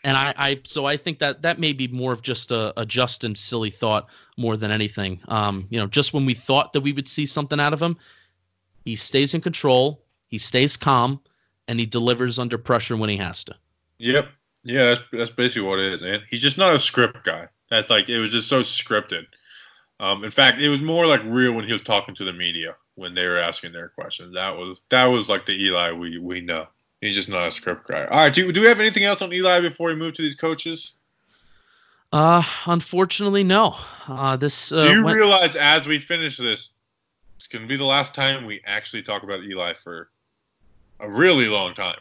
And 0.03 0.15
I, 0.15 0.33
I 0.37 0.61
so 0.63 0.85
I 0.85 0.97
think 0.97 1.19
that 1.19 1.41
that 1.41 1.59
may 1.59 1.73
be 1.73 1.87
more 1.87 2.13
of 2.13 2.21
just 2.21 2.51
a, 2.51 2.79
a 2.79 2.85
Justin 2.85 3.35
silly 3.35 3.69
thought 3.69 4.07
more 4.37 4.55
than 4.55 4.71
anything. 4.71 5.19
Um, 5.27 5.67
you 5.69 5.79
know, 5.79 5.87
just 5.87 6.13
when 6.13 6.25
we 6.25 6.33
thought 6.33 6.73
that 6.73 6.81
we 6.81 6.93
would 6.93 7.09
see 7.09 7.25
something 7.25 7.59
out 7.59 7.73
of 7.73 7.81
him, 7.81 7.97
he 8.85 8.95
stays 8.95 9.33
in 9.33 9.41
control, 9.41 10.01
he 10.27 10.37
stays 10.37 10.77
calm, 10.77 11.19
and 11.67 11.79
he 11.79 11.85
delivers 11.85 12.39
under 12.39 12.57
pressure 12.57 12.95
when 12.95 13.09
he 13.09 13.17
has 13.17 13.43
to. 13.43 13.55
Yep. 13.97 14.29
Yeah, 14.63 14.83
that's 14.85 15.01
that's 15.11 15.31
basically 15.31 15.67
what 15.67 15.79
it 15.79 15.93
is, 15.93 16.01
man. 16.01 16.21
He's 16.29 16.41
just 16.41 16.57
not 16.57 16.73
a 16.73 16.79
script 16.79 17.23
guy. 17.23 17.47
That's 17.69 17.89
like 17.89 18.09
it 18.09 18.19
was 18.19 18.31
just 18.31 18.49
so 18.49 18.61
scripted. 18.61 19.25
Um, 19.99 20.23
in 20.23 20.31
fact, 20.31 20.59
it 20.59 20.69
was 20.69 20.81
more 20.81 21.05
like 21.05 21.21
real 21.25 21.53
when 21.53 21.65
he 21.65 21.73
was 21.73 21.81
talking 21.81 22.15
to 22.15 22.23
the 22.23 22.33
media 22.33 22.75
when 22.95 23.13
they 23.13 23.27
were 23.27 23.37
asking 23.37 23.71
their 23.71 23.89
questions. 23.89 24.33
That 24.33 24.55
was 24.55 24.81
that 24.89 25.05
was 25.05 25.29
like 25.29 25.45
the 25.45 25.61
Eli 25.65 25.91
we 25.91 26.17
we 26.17 26.41
know. 26.41 26.67
He's 27.01 27.15
just 27.15 27.29
not 27.29 27.47
a 27.47 27.51
script 27.51 27.87
guy. 27.87 28.03
All 28.05 28.17
right, 28.17 28.33
do 28.33 28.51
do 28.51 28.61
we 28.61 28.67
have 28.67 28.79
anything 28.79 29.03
else 29.05 29.21
on 29.21 29.31
Eli 29.33 29.61
before 29.61 29.89
we 29.89 29.95
move 29.95 30.13
to 30.15 30.21
these 30.21 30.35
coaches? 30.35 30.93
Uh, 32.11 32.43
unfortunately, 32.65 33.43
no. 33.43 33.75
Uh, 34.07 34.35
this. 34.35 34.71
Uh, 34.71 34.87
do 34.87 34.93
you 34.95 35.03
went- 35.03 35.17
realize 35.17 35.55
as 35.55 35.87
we 35.87 35.99
finish 35.99 36.37
this, 36.37 36.69
it's 37.37 37.47
going 37.47 37.61
to 37.61 37.67
be 37.67 37.77
the 37.77 37.85
last 37.85 38.13
time 38.15 38.45
we 38.45 38.61
actually 38.65 39.03
talk 39.03 39.23
about 39.23 39.43
Eli 39.43 39.73
for 39.75 40.09
a 40.99 41.09
really 41.09 41.47
long 41.47 41.73
time. 41.73 41.99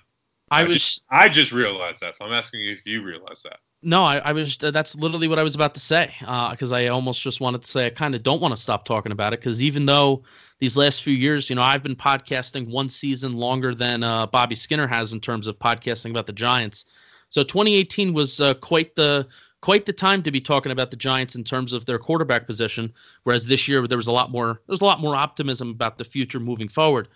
I 0.50 0.62
I 0.62 0.64
was 0.64 0.76
just- 0.76 1.02
I 1.10 1.28
just 1.28 1.52
realized 1.52 2.00
that, 2.00 2.16
so 2.16 2.24
I'm 2.24 2.32
asking 2.32 2.60
you 2.60 2.72
if 2.72 2.86
you 2.86 3.02
realize 3.04 3.42
that. 3.44 3.58
no, 3.82 4.02
I, 4.02 4.16
I 4.18 4.32
was. 4.32 4.56
That's 4.56 4.96
literally 4.96 5.28
what 5.28 5.38
I 5.38 5.42
was 5.44 5.54
about 5.54 5.74
to 5.74 5.80
say. 5.80 6.12
Because 6.50 6.72
I 6.72 6.86
almost 6.88 7.20
just 7.20 7.40
wanted 7.40 7.62
to 7.62 7.70
say 7.70 7.86
I 7.86 7.90
kind 7.90 8.14
of 8.16 8.22
don't 8.24 8.40
want 8.40 8.56
to 8.56 8.60
stop 8.60 8.84
talking 8.84 9.12
about 9.12 9.32
it. 9.34 9.40
Because 9.40 9.62
even 9.62 9.86
though 9.86 10.24
these 10.58 10.76
last 10.76 11.02
few 11.02 11.14
years, 11.14 11.48
you 11.48 11.56
know, 11.56 11.62
I've 11.62 11.82
been 11.82 11.96
podcasting 11.96 12.68
one 12.68 12.88
season 12.88 13.32
longer 13.32 13.74
than 13.74 14.02
uh, 14.02 14.26
Bobby 14.26 14.54
Skinner 14.54 14.86
has 14.86 15.12
in 15.12 15.20
terms 15.20 15.46
of 15.46 15.58
podcasting 15.58 16.10
about 16.10 16.26
the 16.26 16.32
Giants. 16.32 16.86
So 17.30 17.42
2018 17.42 18.12
was 18.12 18.40
uh, 18.40 18.54
quite 18.54 18.94
the 18.96 19.26
quite 19.60 19.86
the 19.86 19.92
time 19.92 20.22
to 20.22 20.30
be 20.30 20.40
talking 20.40 20.70
about 20.70 20.90
the 20.90 20.96
Giants 20.96 21.34
in 21.34 21.42
terms 21.42 21.72
of 21.72 21.84
their 21.84 21.98
quarterback 21.98 22.46
position. 22.46 22.92
Whereas 23.24 23.46
this 23.46 23.68
year 23.68 23.86
there 23.86 23.98
was 23.98 24.06
a 24.06 24.12
lot 24.12 24.30
more 24.30 24.54
there 24.66 24.72
was 24.72 24.80
a 24.80 24.86
lot 24.86 25.00
more 25.00 25.14
optimism 25.14 25.70
about 25.70 25.98
the 25.98 26.04
future 26.04 26.40
moving 26.40 26.68
forward. 26.68 27.08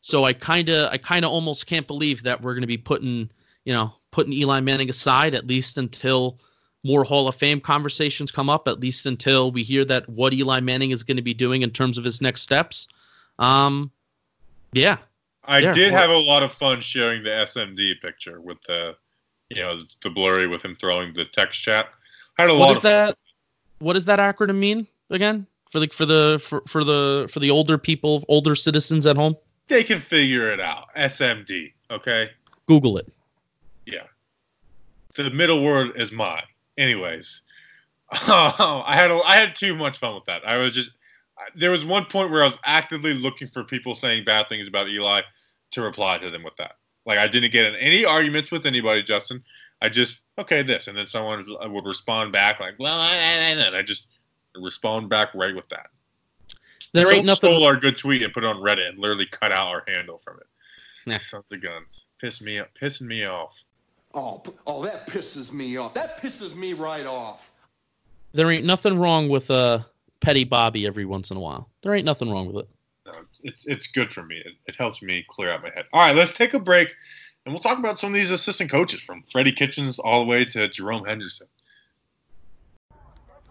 So 0.00 0.24
I 0.24 0.32
kind 0.32 0.68
of 0.68 0.92
I 0.92 0.98
kind 0.98 1.24
of 1.24 1.32
almost 1.32 1.66
can't 1.66 1.86
believe 1.86 2.22
that 2.22 2.40
we're 2.40 2.54
going 2.54 2.62
to 2.62 2.68
be 2.68 2.78
putting 2.78 3.30
you 3.64 3.72
know 3.72 3.92
putting 4.12 4.32
Eli 4.32 4.60
Manning 4.60 4.90
aside 4.90 5.34
at 5.34 5.46
least 5.46 5.78
until 5.78 6.38
more 6.84 7.02
Hall 7.02 7.26
of 7.26 7.34
Fame 7.34 7.60
conversations 7.60 8.30
come 8.30 8.48
up. 8.48 8.68
At 8.68 8.78
least 8.78 9.06
until 9.06 9.50
we 9.50 9.62
hear 9.64 9.84
that 9.86 10.08
what 10.08 10.32
Eli 10.32 10.60
Manning 10.60 10.90
is 10.92 11.02
going 11.02 11.16
to 11.16 11.22
be 11.22 11.34
doing 11.34 11.62
in 11.62 11.70
terms 11.70 11.98
of 11.98 12.04
his 12.04 12.20
next 12.20 12.42
steps. 12.42 12.86
Um, 13.38 13.90
yeah, 14.72 14.98
I 15.44 15.58
Yeah, 15.58 15.72
did 15.72 15.92
have 15.92 16.10
a 16.10 16.16
lot 16.18 16.42
of 16.42 16.52
fun 16.52 16.80
sharing 16.80 17.24
the 17.24 17.30
SMD 17.30 18.00
picture 18.00 18.40
with 18.40 18.58
the, 18.68 18.94
you 19.50 19.62
know, 19.62 19.82
the 20.02 20.10
blurry 20.10 20.46
with 20.46 20.62
him 20.62 20.76
throwing 20.76 21.12
the 21.14 21.24
text 21.24 21.60
chat. 21.62 21.86
I 22.38 22.42
had 22.42 22.50
a 22.50 22.54
what 22.54 22.60
lot 22.60 22.68
does 22.68 22.76
of 22.78 22.82
that 22.84 23.18
what 23.78 23.92
does 23.94 24.04
that 24.04 24.18
acronym 24.18 24.56
mean 24.56 24.86
again 25.10 25.46
for 25.70 25.80
the 25.80 25.88
for 25.88 26.06
the 26.06 26.40
for, 26.42 26.62
for 26.66 26.84
the 26.84 27.28
for 27.30 27.40
the 27.40 27.50
older 27.50 27.76
people 27.78 28.24
older 28.28 28.54
citizens 28.54 29.06
at 29.06 29.16
home 29.16 29.36
They 29.68 29.84
can 29.84 30.00
figure 30.00 30.50
it 30.50 30.60
out. 30.60 30.86
SMD. 30.96 31.72
Okay. 31.90 32.30
google 32.66 32.98
it 32.98 33.12
Yeah. 33.86 34.04
The 35.16 35.30
middle 35.30 35.62
word 35.62 35.92
is 35.96 36.10
my. 36.12 36.42
Anyways, 36.78 37.42
um, 38.12 38.20
I 38.28 38.94
had 38.94 39.10
a, 39.10 39.20
I 39.24 39.36
had 39.36 39.54
too 39.56 39.74
much 39.74 39.98
fun 39.98 40.14
with 40.14 40.24
that. 40.26 40.46
I 40.46 40.56
was 40.56 40.74
just 40.74 40.90
there 41.56 41.70
was 41.70 41.84
one 41.84 42.04
point 42.06 42.30
where 42.30 42.42
I 42.42 42.46
was 42.46 42.58
actively 42.64 43.14
looking 43.14 43.48
for 43.48 43.64
people 43.64 43.94
saying 43.94 44.24
bad 44.24 44.48
things 44.48 44.68
about 44.68 44.88
Eli 44.88 45.22
to 45.72 45.82
reply 45.82 46.18
to 46.18 46.30
them 46.30 46.42
with 46.42 46.56
that. 46.58 46.72
Like 47.06 47.18
I 47.18 47.28
didn't 47.28 47.52
get 47.52 47.66
in 47.66 47.74
any 47.76 48.04
arguments 48.04 48.50
with 48.50 48.66
anybody, 48.66 49.02
Justin. 49.02 49.42
I 49.82 49.88
just 49.88 50.20
okay 50.38 50.62
this, 50.62 50.88
and 50.88 50.96
then 50.96 51.06
someone 51.06 51.44
would 51.46 51.84
uh, 51.84 51.86
respond 51.86 52.32
back 52.32 52.60
like, 52.60 52.74
well, 52.78 53.00
and 53.00 53.76
I 53.76 53.82
just 53.82 54.06
respond 54.56 55.08
back 55.08 55.34
right 55.34 55.54
with 55.54 55.68
that. 55.68 55.88
there 56.92 57.12
ain't 57.12 57.26
nothing 57.26 57.50
stole 57.50 57.64
our 57.64 57.76
good 57.76 57.98
tweet 57.98 58.22
and 58.22 58.32
put 58.32 58.44
it 58.44 58.46
on 58.46 58.56
Reddit 58.56 58.88
and 58.88 58.98
literally 58.98 59.26
cut 59.26 59.52
out 59.52 59.68
our 59.68 59.84
handle 59.86 60.20
from 60.24 60.38
it. 60.38 60.46
Yeah. 61.06 61.18
Sons 61.18 61.44
of 61.52 61.62
guns, 61.62 62.06
piss 62.20 62.40
me 62.40 62.58
up, 62.58 62.70
pissing 62.80 63.06
me 63.06 63.26
off. 63.26 63.62
Oh, 64.14 64.42
oh, 64.66 64.82
that 64.84 65.08
pisses 65.08 65.52
me 65.52 65.76
off. 65.76 65.94
That 65.94 66.20
pisses 66.20 66.54
me 66.54 66.72
right 66.72 67.04
off. 67.06 67.50
there 68.32 68.50
ain't 68.50 68.64
nothing 68.64 68.98
wrong 68.98 69.28
with 69.28 69.50
uh 69.50 69.80
petty 70.20 70.44
bobby 70.44 70.86
every 70.86 71.04
once 71.04 71.30
in 71.30 71.36
a 71.36 71.40
while 71.40 71.68
there 71.82 71.94
ain't 71.94 72.06
nothing 72.06 72.30
wrong 72.30 72.46
with 72.46 72.64
it 72.64 72.68
No, 73.04 73.12
it's 73.42 73.64
it's 73.66 73.86
good 73.88 74.10
for 74.12 74.22
me. 74.22 74.36
It, 74.36 74.54
it 74.66 74.76
helps 74.76 75.02
me 75.02 75.24
clear 75.28 75.50
out 75.52 75.62
my 75.62 75.70
head. 75.74 75.84
All 75.92 76.00
right, 76.00 76.16
let's 76.16 76.32
take 76.32 76.54
a 76.54 76.58
break, 76.58 76.88
and 77.44 77.52
we'll 77.52 77.60
talk 77.62 77.78
about 77.78 77.98
some 77.98 78.10
of 78.10 78.14
these 78.14 78.30
assistant 78.30 78.70
coaches 78.70 79.00
from 79.00 79.22
Freddie 79.30 79.52
Kitchens 79.52 79.98
all 79.98 80.20
the 80.20 80.26
way 80.26 80.44
to 80.46 80.68
Jerome 80.68 81.04
Henderson. 81.04 81.46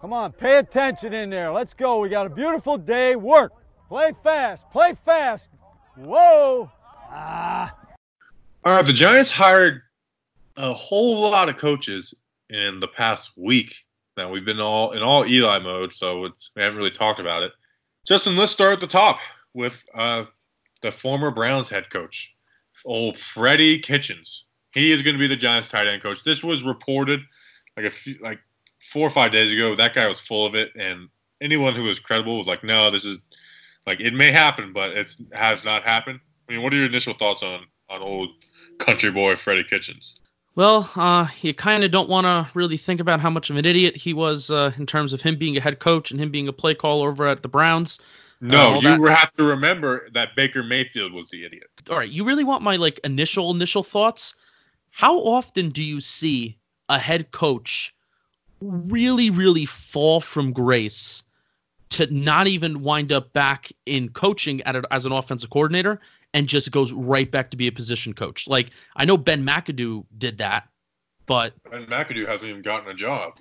Come 0.00 0.12
on, 0.12 0.32
pay 0.32 0.58
attention 0.58 1.14
in 1.14 1.30
there. 1.30 1.52
Let's 1.52 1.72
go. 1.74 2.00
We 2.00 2.08
got 2.08 2.26
a 2.26 2.30
beautiful 2.30 2.76
day. 2.76 3.14
Work. 3.16 3.52
Play 3.88 4.12
fast. 4.24 4.64
Play 4.72 4.96
fast. 5.04 5.44
Whoa. 5.96 6.68
Ah. 7.10 7.72
All 8.64 8.74
right, 8.74 8.84
the 8.84 8.92
Giants 8.92 9.30
hired 9.30 9.82
a 10.56 10.72
whole 10.72 11.20
lot 11.20 11.48
of 11.48 11.56
coaches 11.56 12.14
in 12.50 12.80
the 12.80 12.88
past 12.88 13.32
week. 13.36 13.74
Now 14.16 14.30
we've 14.30 14.44
been 14.44 14.60
all 14.60 14.92
in 14.92 15.02
all 15.02 15.26
Eli 15.26 15.58
mode, 15.58 15.92
so 15.92 16.28
we 16.54 16.62
haven't 16.62 16.78
really 16.78 16.90
talked 16.90 17.18
about 17.18 17.42
it. 17.42 17.52
Justin, 18.06 18.36
let's 18.36 18.52
start 18.52 18.74
at 18.74 18.80
the 18.80 18.86
top 18.86 19.18
with 19.54 19.82
uh, 19.94 20.24
the 20.82 20.92
former 20.92 21.30
Browns 21.30 21.68
head 21.68 21.90
coach, 21.90 22.34
old 22.84 23.18
Freddie 23.18 23.78
Kitchens. 23.78 24.44
He 24.72 24.92
is 24.92 25.02
going 25.02 25.14
to 25.14 25.18
be 25.18 25.26
the 25.26 25.36
Giants 25.36 25.68
tight 25.68 25.86
end 25.86 26.02
coach. 26.02 26.22
This 26.22 26.42
was 26.42 26.62
reported 26.62 27.20
like 27.76 27.86
a 27.86 27.90
few, 27.90 28.16
like 28.20 28.38
four 28.92 29.06
or 29.06 29.10
five 29.10 29.32
days 29.32 29.52
ago. 29.52 29.74
That 29.74 29.94
guy 29.94 30.06
was 30.06 30.20
full 30.20 30.46
of 30.46 30.54
it, 30.54 30.70
and 30.76 31.08
anyone 31.40 31.74
who 31.74 31.84
was 31.84 31.98
credible 31.98 32.38
was 32.38 32.46
like, 32.46 32.62
"No, 32.62 32.90
this 32.90 33.04
is 33.04 33.18
like 33.86 34.00
it 34.00 34.14
may 34.14 34.30
happen, 34.30 34.72
but 34.72 34.90
it 34.90 35.14
has 35.32 35.64
not 35.64 35.82
happened." 35.82 36.20
I 36.48 36.52
mean, 36.52 36.62
what 36.62 36.72
are 36.72 36.76
your 36.76 36.86
initial 36.86 37.14
thoughts 37.14 37.42
on 37.42 37.66
on 37.88 38.02
old 38.02 38.30
country 38.78 39.10
boy 39.10 39.36
Freddie 39.36 39.64
Kitchens? 39.64 40.20
Well 40.54 40.90
uh 40.96 41.26
you 41.40 41.52
kind 41.54 41.84
of 41.84 41.90
don't 41.90 42.08
want 42.08 42.24
to 42.24 42.46
really 42.54 42.76
think 42.76 43.00
about 43.00 43.20
how 43.20 43.30
much 43.30 43.50
of 43.50 43.56
an 43.56 43.64
idiot 43.64 43.96
he 43.96 44.12
was 44.14 44.50
uh 44.50 44.72
in 44.78 44.86
terms 44.86 45.12
of 45.12 45.20
him 45.22 45.36
being 45.36 45.56
a 45.56 45.60
head 45.60 45.78
coach 45.80 46.10
and 46.10 46.20
him 46.20 46.30
being 46.30 46.48
a 46.48 46.52
play 46.52 46.74
caller 46.74 47.08
over 47.10 47.26
at 47.26 47.42
the 47.42 47.48
browns 47.48 47.98
No, 48.40 48.72
well, 48.72 48.82
you 48.82 49.04
that- 49.06 49.18
have 49.18 49.32
to 49.34 49.44
remember 49.44 50.08
that 50.12 50.36
Baker 50.36 50.62
Mayfield 50.62 51.12
was 51.12 51.28
the 51.30 51.44
idiot. 51.44 51.68
all 51.90 51.96
right, 51.98 52.10
you 52.10 52.24
really 52.24 52.44
want 52.44 52.62
my 52.62 52.76
like 52.76 52.98
initial 53.04 53.50
initial 53.50 53.82
thoughts? 53.82 54.34
How 54.90 55.18
often 55.18 55.70
do 55.70 55.82
you 55.82 56.00
see 56.00 56.56
a 56.88 56.98
head 56.98 57.30
coach 57.32 57.94
really 58.60 59.30
really 59.30 59.66
fall 59.66 60.20
from 60.20 60.52
grace 60.52 61.22
to 61.90 62.06
not 62.12 62.46
even 62.46 62.82
wind 62.82 63.12
up 63.12 63.32
back 63.32 63.70
in 63.86 64.08
coaching 64.10 64.60
at 64.62 64.74
a, 64.76 64.82
as 64.90 65.04
an 65.04 65.12
offensive 65.12 65.50
coordinator 65.50 66.00
and 66.34 66.48
just 66.48 66.70
goes 66.70 66.92
right 66.92 67.30
back 67.30 67.50
to 67.52 67.56
be 67.56 67.66
a 67.66 67.72
position 67.72 68.12
coach? 68.12 68.46
Like 68.46 68.70
I 68.96 69.06
know 69.06 69.16
Ben 69.16 69.46
McAdoo 69.46 70.04
did 70.18 70.36
that, 70.38 70.68
but 71.24 71.54
And 71.72 71.86
McAdoo 71.86 72.26
hasn't 72.26 72.50
even 72.50 72.62
gotten 72.62 72.90
a 72.90 72.94
job. 72.94 73.38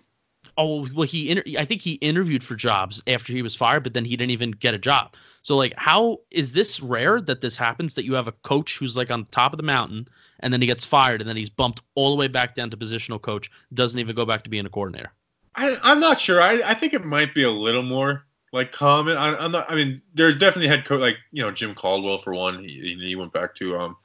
Oh 0.55 0.87
well, 0.93 1.07
he 1.07 1.31
inter- 1.31 1.43
I 1.57 1.65
think 1.65 1.81
he 1.81 1.93
interviewed 1.93 2.43
for 2.43 2.55
jobs 2.55 3.01
after 3.07 3.33
he 3.33 3.41
was 3.41 3.55
fired, 3.55 3.83
but 3.83 3.93
then 3.93 4.05
he 4.05 4.15
didn't 4.15 4.31
even 4.31 4.51
get 4.51 4.75
a 4.75 4.77
job. 4.77 5.15
So 5.41 5.57
like, 5.57 5.73
how 5.77 6.19
is 6.31 6.53
this 6.53 6.79
rare 6.79 7.19
that 7.21 7.41
this 7.41 7.57
happens? 7.57 7.95
That 7.95 8.05
you 8.05 8.13
have 8.13 8.27
a 8.27 8.33
coach 8.43 8.77
who's 8.77 8.95
like 8.95 9.09
on 9.09 9.25
top 9.25 9.51
of 9.51 9.57
the 9.57 9.63
mountain, 9.63 10.07
and 10.41 10.53
then 10.53 10.61
he 10.61 10.67
gets 10.67 10.85
fired, 10.85 11.21
and 11.21 11.27
then 11.27 11.35
he's 11.35 11.49
bumped 11.49 11.81
all 11.95 12.11
the 12.11 12.19
way 12.19 12.27
back 12.27 12.53
down 12.53 12.69
to 12.69 12.77
positional 12.77 13.19
coach, 13.19 13.49
doesn't 13.73 13.99
even 13.99 14.15
go 14.15 14.25
back 14.25 14.43
to 14.43 14.49
being 14.49 14.65
a 14.65 14.69
coordinator. 14.69 15.11
I, 15.55 15.77
I'm 15.81 15.99
not 15.99 16.19
sure. 16.19 16.41
I, 16.41 16.61
I 16.63 16.73
think 16.75 16.93
it 16.93 17.03
might 17.03 17.33
be 17.33 17.43
a 17.43 17.51
little 17.51 17.83
more 17.83 18.23
like 18.53 18.71
common. 18.71 19.17
I'm 19.17 19.51
not. 19.51 19.69
I 19.69 19.75
mean, 19.75 20.01
there's 20.13 20.35
definitely 20.35 20.67
head 20.69 20.85
coach 20.85 21.01
like 21.01 21.17
you 21.33 21.41
know 21.43 21.51
Jim 21.51 21.75
Caldwell 21.75 22.19
for 22.19 22.33
one. 22.33 22.63
He, 22.63 22.95
he 23.01 23.15
went 23.15 23.33
back 23.33 23.53
to 23.55 23.77
um, 23.77 23.97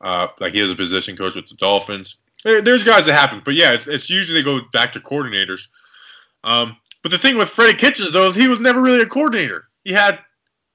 uh, 0.00 0.28
like 0.38 0.52
he 0.54 0.62
was 0.62 0.70
a 0.70 0.76
position 0.76 1.16
coach 1.16 1.34
with 1.34 1.48
the 1.48 1.56
Dolphins. 1.56 2.16
There- 2.44 2.62
There's 2.62 2.84
guys 2.84 3.06
that 3.06 3.14
happen, 3.18 3.42
but 3.44 3.54
yeah, 3.54 3.72
it's, 3.72 3.86
it's 3.88 4.08
usually 4.10 4.40
they 4.40 4.44
go 4.44 4.60
back 4.72 4.92
to 4.92 5.00
coordinators. 5.00 5.66
Um, 6.44 6.76
but 7.02 7.10
the 7.10 7.18
thing 7.18 7.36
with 7.38 7.48
Freddie 7.48 7.76
Kitchens 7.76 8.12
though 8.12 8.28
is 8.28 8.36
he 8.36 8.48
was 8.48 8.60
never 8.60 8.80
really 8.80 9.02
a 9.02 9.06
coordinator. 9.06 9.64
He 9.82 9.92
had, 9.92 10.18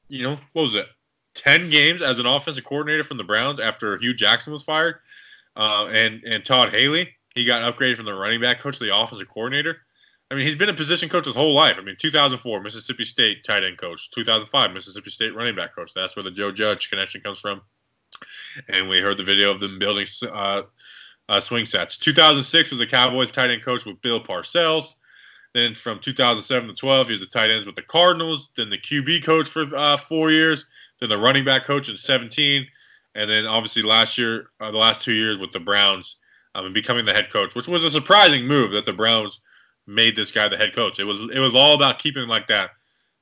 you 0.09 0.23
know, 0.23 0.37
what 0.53 0.63
was 0.63 0.75
it, 0.75 0.87
ten 1.35 1.69
games 1.69 2.01
as 2.01 2.17
an 2.19 2.25
offensive 2.25 2.63
coordinator 2.65 3.03
from 3.03 3.17
the 3.17 3.23
Browns 3.23 3.59
after 3.59 3.97
Hue 3.97 4.13
Jackson 4.15 4.51
was 4.51 4.63
fired, 4.63 4.95
uh, 5.55 5.87
and 5.91 6.23
and 6.23 6.43
Todd 6.43 6.73
Haley 6.73 7.13
he 7.35 7.45
got 7.45 7.61
upgraded 7.61 7.95
from 7.97 8.05
the 8.05 8.13
running 8.15 8.41
back 8.41 8.59
coach 8.59 8.79
to 8.79 8.83
the 8.85 8.95
offensive 8.97 9.29
coordinator. 9.29 9.77
I 10.31 10.35
mean, 10.35 10.45
he's 10.45 10.55
been 10.55 10.69
a 10.69 10.73
position 10.73 11.09
coach 11.09 11.25
his 11.25 11.35
whole 11.35 11.53
life. 11.53 11.77
I 11.79 11.81
mean, 11.81 11.95
2004 11.99 12.61
Mississippi 12.61 13.03
State 13.03 13.43
tight 13.43 13.63
end 13.63 13.77
coach, 13.77 14.11
2005 14.11 14.73
Mississippi 14.73 15.09
State 15.09 15.35
running 15.35 15.55
back 15.55 15.73
coach. 15.73 15.91
That's 15.95 16.15
where 16.15 16.23
the 16.23 16.31
Joe 16.31 16.51
Judge 16.51 16.89
connection 16.89 17.21
comes 17.21 17.39
from. 17.39 17.61
And 18.67 18.87
we 18.87 18.99
heard 18.99 19.17
the 19.17 19.23
video 19.23 19.51
of 19.51 19.59
them 19.59 19.79
building 19.79 20.05
uh, 20.31 20.63
uh, 21.29 21.39
swing 21.39 21.65
sets. 21.65 21.97
2006 21.97 22.69
was 22.69 22.79
the 22.79 22.85
Cowboys 22.85 23.31
tight 23.31 23.49
end 23.49 23.63
coach 23.63 23.85
with 23.85 24.01
Bill 24.01 24.19
Parcells. 24.19 24.93
Then 25.53 25.73
from 25.73 25.99
2007 25.99 26.69
to 26.69 26.75
12, 26.75 27.07
he 27.07 27.13
was 27.13 27.21
the 27.21 27.27
tight 27.27 27.49
ends 27.49 27.65
with 27.65 27.75
the 27.75 27.81
Cardinals. 27.81 28.49
Then 28.55 28.69
the 28.69 28.77
QB 28.77 29.23
coach 29.23 29.49
for 29.49 29.63
uh, 29.75 29.97
four 29.97 30.29
years. 30.29 30.65
Then 30.99 31.09
the 31.09 31.17
running 31.17 31.43
back 31.45 31.63
coach 31.63 31.89
in 31.89 31.97
17. 31.97 32.67
And 33.15 33.29
then 33.29 33.47
obviously 33.47 33.81
last 33.81 34.17
year, 34.17 34.51
uh, 34.59 34.69
the 34.69 34.77
last 34.77 35.01
two 35.01 35.13
years 35.13 35.39
with 35.39 35.51
the 35.51 35.59
Browns, 35.59 36.17
um, 36.53 36.65
and 36.65 36.73
becoming 36.73 37.05
the 37.05 37.13
head 37.13 37.31
coach, 37.31 37.55
which 37.55 37.67
was 37.67 37.83
a 37.83 37.89
surprising 37.89 38.45
move 38.45 38.71
that 38.71 38.85
the 38.85 38.93
Browns 38.93 39.39
made 39.89 40.15
this 40.15 40.31
guy 40.31 40.47
the 40.47 40.57
head 40.57 40.73
coach. 40.73 40.99
It 40.99 41.03
was 41.03 41.19
it 41.33 41.39
was 41.39 41.55
all 41.55 41.73
about 41.73 41.99
keeping 41.99 42.27
like 42.27 42.47
that 42.47 42.71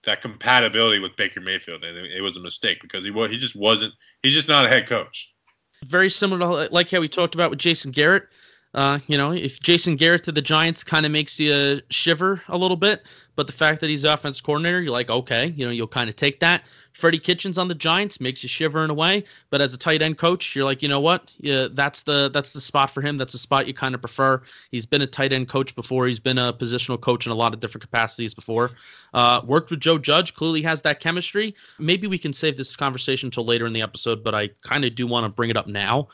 that 0.03 0.21
compatibility 0.21 0.99
with 0.99 1.15
Baker 1.15 1.41
Mayfield, 1.41 1.83
and 1.83 1.97
it, 1.97 2.11
it 2.17 2.21
was 2.21 2.37
a 2.37 2.41
mistake 2.41 2.79
because 2.81 3.03
he 3.03 3.11
was 3.11 3.31
he 3.31 3.37
just 3.37 3.55
wasn't 3.55 3.93
he's 4.21 4.33
just 4.33 4.47
not 4.47 4.65
a 4.65 4.69
head 4.69 4.87
coach. 4.87 5.33
Very 5.85 6.09
similar 6.09 6.67
to 6.67 6.73
like 6.73 6.91
how 6.91 6.99
we 6.99 7.07
talked 7.07 7.35
about 7.35 7.49
with 7.49 7.59
Jason 7.59 7.91
Garrett. 7.91 8.27
Uh, 8.73 8.99
you 9.07 9.17
know, 9.17 9.31
if 9.31 9.59
Jason 9.59 9.95
Garrett 9.95 10.23
to 10.25 10.31
the 10.31 10.41
Giants 10.41 10.83
kind 10.83 11.05
of 11.05 11.11
makes 11.11 11.39
you 11.39 11.81
shiver 11.89 12.41
a 12.49 12.57
little 12.57 12.77
bit, 12.77 13.03
but 13.35 13.47
the 13.47 13.53
fact 13.53 13.81
that 13.81 13.89
he's 13.89 14.03
offense 14.03 14.41
coordinator, 14.41 14.81
you're 14.81 14.91
like, 14.91 15.09
okay, 15.09 15.53
you 15.55 15.65
know, 15.65 15.71
you'll 15.71 15.87
kind 15.87 16.09
of 16.09 16.15
take 16.15 16.39
that. 16.41 16.63
Freddie 16.91 17.19
Kitchens 17.19 17.59
on 17.59 17.67
the 17.67 17.75
Giants 17.75 18.19
makes 18.19 18.41
you 18.41 18.49
shiver 18.49 18.83
in 18.83 18.89
a 18.89 18.93
way, 18.93 19.23
but 19.51 19.61
as 19.61 19.73
a 19.75 19.77
tight 19.77 20.01
end 20.01 20.17
coach, 20.17 20.55
you're 20.55 20.65
like, 20.65 20.81
you 20.81 20.89
know 20.89 20.99
what? 20.99 21.31
Yeah, 21.37 21.67
that's 21.71 22.01
the 22.01 22.29
that's 22.33 22.53
the 22.53 22.61
spot 22.61 22.89
for 22.89 23.01
him. 23.01 23.17
That's 23.17 23.33
the 23.33 23.39
spot 23.39 23.67
you 23.67 23.73
kind 23.75 23.93
of 23.93 24.01
prefer. 24.01 24.41
He's 24.71 24.87
been 24.87 25.03
a 25.03 25.07
tight 25.07 25.31
end 25.31 25.47
coach 25.47 25.75
before. 25.75 26.07
He's 26.07 26.19
been 26.19 26.39
a 26.39 26.51
positional 26.51 26.99
coach 26.99 27.27
in 27.27 27.31
a 27.31 27.35
lot 27.35 27.53
of 27.53 27.59
different 27.59 27.83
capacities 27.83 28.33
before. 28.33 28.71
Uh, 29.13 29.41
worked 29.45 29.69
with 29.69 29.79
Joe 29.79 29.99
Judge. 29.99 30.33
Clearly 30.33 30.63
has 30.63 30.81
that 30.81 30.99
chemistry. 30.99 31.55
Maybe 31.77 32.07
we 32.07 32.17
can 32.17 32.33
save 32.33 32.57
this 32.57 32.75
conversation 32.75 33.27
until 33.27 33.45
later 33.45 33.67
in 33.67 33.73
the 33.73 33.83
episode, 33.83 34.23
but 34.23 34.33
I 34.33 34.49
kind 34.63 34.83
of 34.83 34.95
do 34.95 35.05
want 35.05 35.25
to 35.25 35.29
bring 35.29 35.51
it 35.51 35.57
up 35.57 35.67
now 35.67 36.07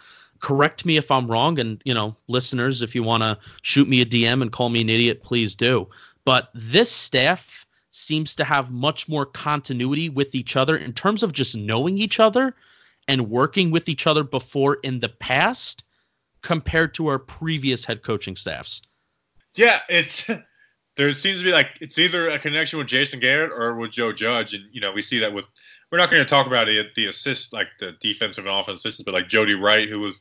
correct 0.44 0.86
me 0.86 0.98
if 0.98 1.10
I'm 1.10 1.32
wrong. 1.32 1.58
And, 1.58 1.82
you 1.86 1.94
know, 1.94 2.16
listeners, 2.28 2.82
if 2.82 2.94
you 2.94 3.02
want 3.02 3.24
to 3.24 3.40
shoot 3.64 3.88
me 3.88 4.02
a 4.02 4.06
DM 4.06 4.42
and 4.42 4.52
call 4.52 4.70
me 4.70 4.82
an 4.82 4.90
idiot, 4.90 5.24
please 5.24 5.56
do. 5.56 5.88
But 6.26 6.50
this 6.54 6.92
staff 6.92 7.66
seems 7.92 8.36
to 8.36 8.44
have 8.44 8.70
much 8.70 9.08
more 9.08 9.26
continuity 9.26 10.10
with 10.10 10.36
each 10.36 10.56
other 10.56 10.76
in 10.76 10.94
terms 10.94 11.24
of 11.24 11.32
just 11.32 11.56
knowing 11.56 11.98
each 11.98 12.20
other 12.20 12.56
and 13.08 13.30
working 13.30 13.72
with 13.72 13.88
each 13.88 14.06
other 14.06 14.24
before 14.24 14.80
in 14.84 15.00
the 15.00 15.10
past 15.10 15.84
compared 16.42 16.94
to 16.96 17.08
our 17.08 17.20
previous 17.20 17.86
head 17.86 18.04
coaching 18.04 18.36
staffs. 18.36 18.82
Yeah, 19.56 19.80
it's 19.88 20.26
there 20.98 21.12
seems 21.14 21.40
to 21.40 21.46
be 21.46 21.54
like 21.54 21.78
it's 21.80 21.98
either 21.98 22.30
a 22.30 22.38
connection 22.38 22.80
with 22.80 22.88
Jason 22.88 23.20
Garrett 23.20 23.52
or 23.52 23.76
with 23.76 23.92
Joe 23.92 24.12
Judge, 24.12 24.54
and 24.54 24.66
you 24.72 24.82
know 24.82 24.92
we 24.92 25.02
see 25.02 25.20
that 25.20 25.34
with. 25.34 25.46
We're 25.94 26.00
not 26.00 26.10
going 26.10 26.24
to 26.24 26.30
talk 26.30 26.48
about 26.48 26.70
it, 26.70 26.96
the 26.96 27.06
assist, 27.06 27.54
like 27.54 27.68
the 27.80 27.92
defensive 28.02 28.48
and 28.48 28.52
offensive 28.56 28.80
assistants, 28.80 29.06
but 29.06 29.14
like 29.14 29.30
Jody 29.30 29.54
Wright, 29.54 29.88
who 29.88 30.00
was 30.00 30.20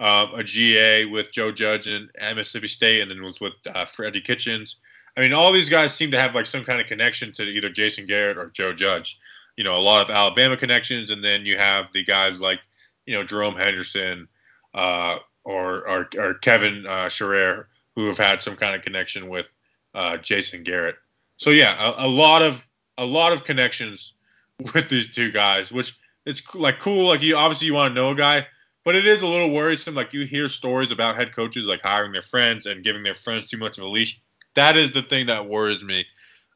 um, 0.00 0.34
a 0.34 0.44
GA 0.44 1.06
with 1.06 1.32
Joe 1.32 1.50
Judge 1.50 1.86
and 1.86 2.10
Mississippi 2.36 2.68
State, 2.68 3.00
and 3.00 3.10
then 3.10 3.22
was 3.22 3.40
with 3.40 3.54
uh, 3.74 3.86
Freddie 3.86 4.20
Kitchens. 4.20 4.76
I 5.16 5.22
mean, 5.22 5.32
all 5.32 5.50
these 5.50 5.70
guys 5.70 5.94
seem 5.94 6.10
to 6.10 6.20
have 6.20 6.34
like 6.34 6.44
some 6.44 6.62
kind 6.62 6.78
of 6.78 6.88
connection 6.88 7.32
to 7.32 7.42
either 7.42 7.70
Jason 7.70 8.04
Garrett 8.04 8.36
or 8.36 8.50
Joe 8.50 8.74
Judge. 8.74 9.18
You 9.56 9.64
know, 9.64 9.76
a 9.76 9.80
lot 9.80 10.02
of 10.02 10.14
Alabama 10.14 10.58
connections, 10.58 11.10
and 11.10 11.24
then 11.24 11.46
you 11.46 11.56
have 11.56 11.86
the 11.94 12.04
guys 12.04 12.38
like 12.38 12.60
you 13.06 13.14
know 13.14 13.24
Jerome 13.24 13.56
Henderson 13.56 14.28
uh, 14.74 15.16
or, 15.42 15.88
or 15.88 16.10
or 16.18 16.34
Kevin 16.34 16.84
uh, 16.86 17.06
Sherrer, 17.06 17.64
who 17.96 18.04
have 18.08 18.18
had 18.18 18.42
some 18.42 18.56
kind 18.56 18.76
of 18.76 18.82
connection 18.82 19.30
with 19.30 19.48
uh, 19.94 20.18
Jason 20.18 20.64
Garrett. 20.64 20.96
So 21.38 21.48
yeah, 21.48 21.94
a, 21.96 22.04
a 22.04 22.08
lot 22.08 22.42
of 22.42 22.68
a 22.98 23.06
lot 23.06 23.32
of 23.32 23.44
connections 23.44 24.12
with 24.74 24.88
these 24.88 25.12
two 25.12 25.30
guys, 25.30 25.70
which 25.70 25.98
it's 26.26 26.42
like 26.54 26.80
cool. 26.80 27.06
Like 27.06 27.22
you 27.22 27.36
obviously 27.36 27.66
you 27.66 27.74
want 27.74 27.94
to 27.94 28.00
know 28.00 28.10
a 28.10 28.14
guy, 28.14 28.46
but 28.84 28.94
it 28.94 29.06
is 29.06 29.22
a 29.22 29.26
little 29.26 29.50
worrisome. 29.50 29.94
Like 29.94 30.12
you 30.12 30.24
hear 30.26 30.48
stories 30.48 30.90
about 30.90 31.16
head 31.16 31.34
coaches 31.34 31.64
like 31.64 31.82
hiring 31.82 32.12
their 32.12 32.22
friends 32.22 32.66
and 32.66 32.84
giving 32.84 33.02
their 33.02 33.14
friends 33.14 33.50
too 33.50 33.58
much 33.58 33.78
of 33.78 33.84
a 33.84 33.88
leash. 33.88 34.20
That 34.54 34.76
is 34.76 34.92
the 34.92 35.02
thing 35.02 35.26
that 35.26 35.48
worries 35.48 35.82
me 35.82 36.04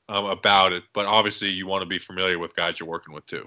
um, 0.08 0.26
about 0.26 0.72
it. 0.72 0.82
But 0.92 1.06
obviously, 1.06 1.50
you 1.50 1.66
want 1.66 1.82
to 1.82 1.86
be 1.86 1.98
familiar 1.98 2.38
with 2.38 2.56
guys 2.56 2.80
you're 2.80 2.88
working 2.88 3.14
with 3.14 3.26
too. 3.26 3.46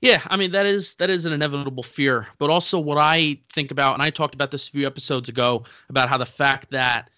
Yeah, 0.00 0.22
I 0.28 0.36
mean 0.36 0.52
that 0.52 0.64
is 0.64 0.94
that 0.94 1.10
is 1.10 1.26
an 1.26 1.32
inevitable 1.32 1.82
fear, 1.82 2.28
but 2.38 2.50
also 2.50 2.78
what 2.78 2.98
I 2.98 3.38
think 3.52 3.70
about, 3.70 3.94
and 3.94 4.02
I 4.02 4.10
talked 4.10 4.34
about 4.34 4.50
this 4.50 4.68
a 4.68 4.70
few 4.70 4.86
episodes 4.86 5.28
ago 5.28 5.64
about 5.88 6.08
how 6.08 6.16
the 6.16 6.26
fact 6.26 6.70
that 6.70 7.10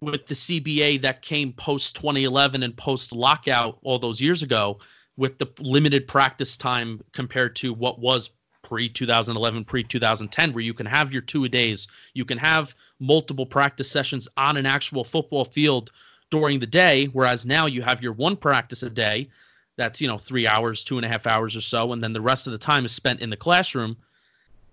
with 0.00 0.26
the 0.26 0.34
CBA 0.34 1.00
that 1.02 1.22
came 1.22 1.52
post 1.52 1.94
2011 1.96 2.62
and 2.62 2.76
post 2.76 3.12
lockout 3.12 3.78
all 3.82 3.98
those 3.98 4.20
years 4.20 4.42
ago, 4.42 4.78
with 5.20 5.36
the 5.36 5.46
limited 5.58 6.08
practice 6.08 6.56
time 6.56 6.98
compared 7.12 7.54
to 7.54 7.74
what 7.74 7.98
was 8.00 8.30
pre 8.62 8.88
2011, 8.88 9.66
pre 9.66 9.84
2010, 9.84 10.54
where 10.54 10.64
you 10.64 10.72
can 10.72 10.86
have 10.86 11.12
your 11.12 11.20
two 11.20 11.44
a 11.44 11.48
days, 11.48 11.86
you 12.14 12.24
can 12.24 12.38
have 12.38 12.74
multiple 13.00 13.44
practice 13.44 13.90
sessions 13.90 14.26
on 14.38 14.56
an 14.56 14.64
actual 14.64 15.04
football 15.04 15.44
field 15.44 15.92
during 16.30 16.58
the 16.58 16.66
day, 16.66 17.04
whereas 17.12 17.44
now 17.44 17.66
you 17.66 17.82
have 17.82 18.02
your 18.02 18.14
one 18.14 18.34
practice 18.34 18.82
a 18.82 18.88
day 18.88 19.28
that's 19.76 20.00
you 20.00 20.08
know 20.08 20.18
three 20.18 20.46
hours 20.46 20.84
two 20.84 20.98
and 20.98 21.06
a 21.06 21.08
half 21.08 21.26
hours 21.26 21.56
or 21.56 21.60
so 21.60 21.92
and 21.92 22.02
then 22.02 22.12
the 22.12 22.20
rest 22.20 22.46
of 22.46 22.52
the 22.52 22.58
time 22.58 22.84
is 22.84 22.92
spent 22.92 23.20
in 23.20 23.30
the 23.30 23.36
classroom 23.36 23.96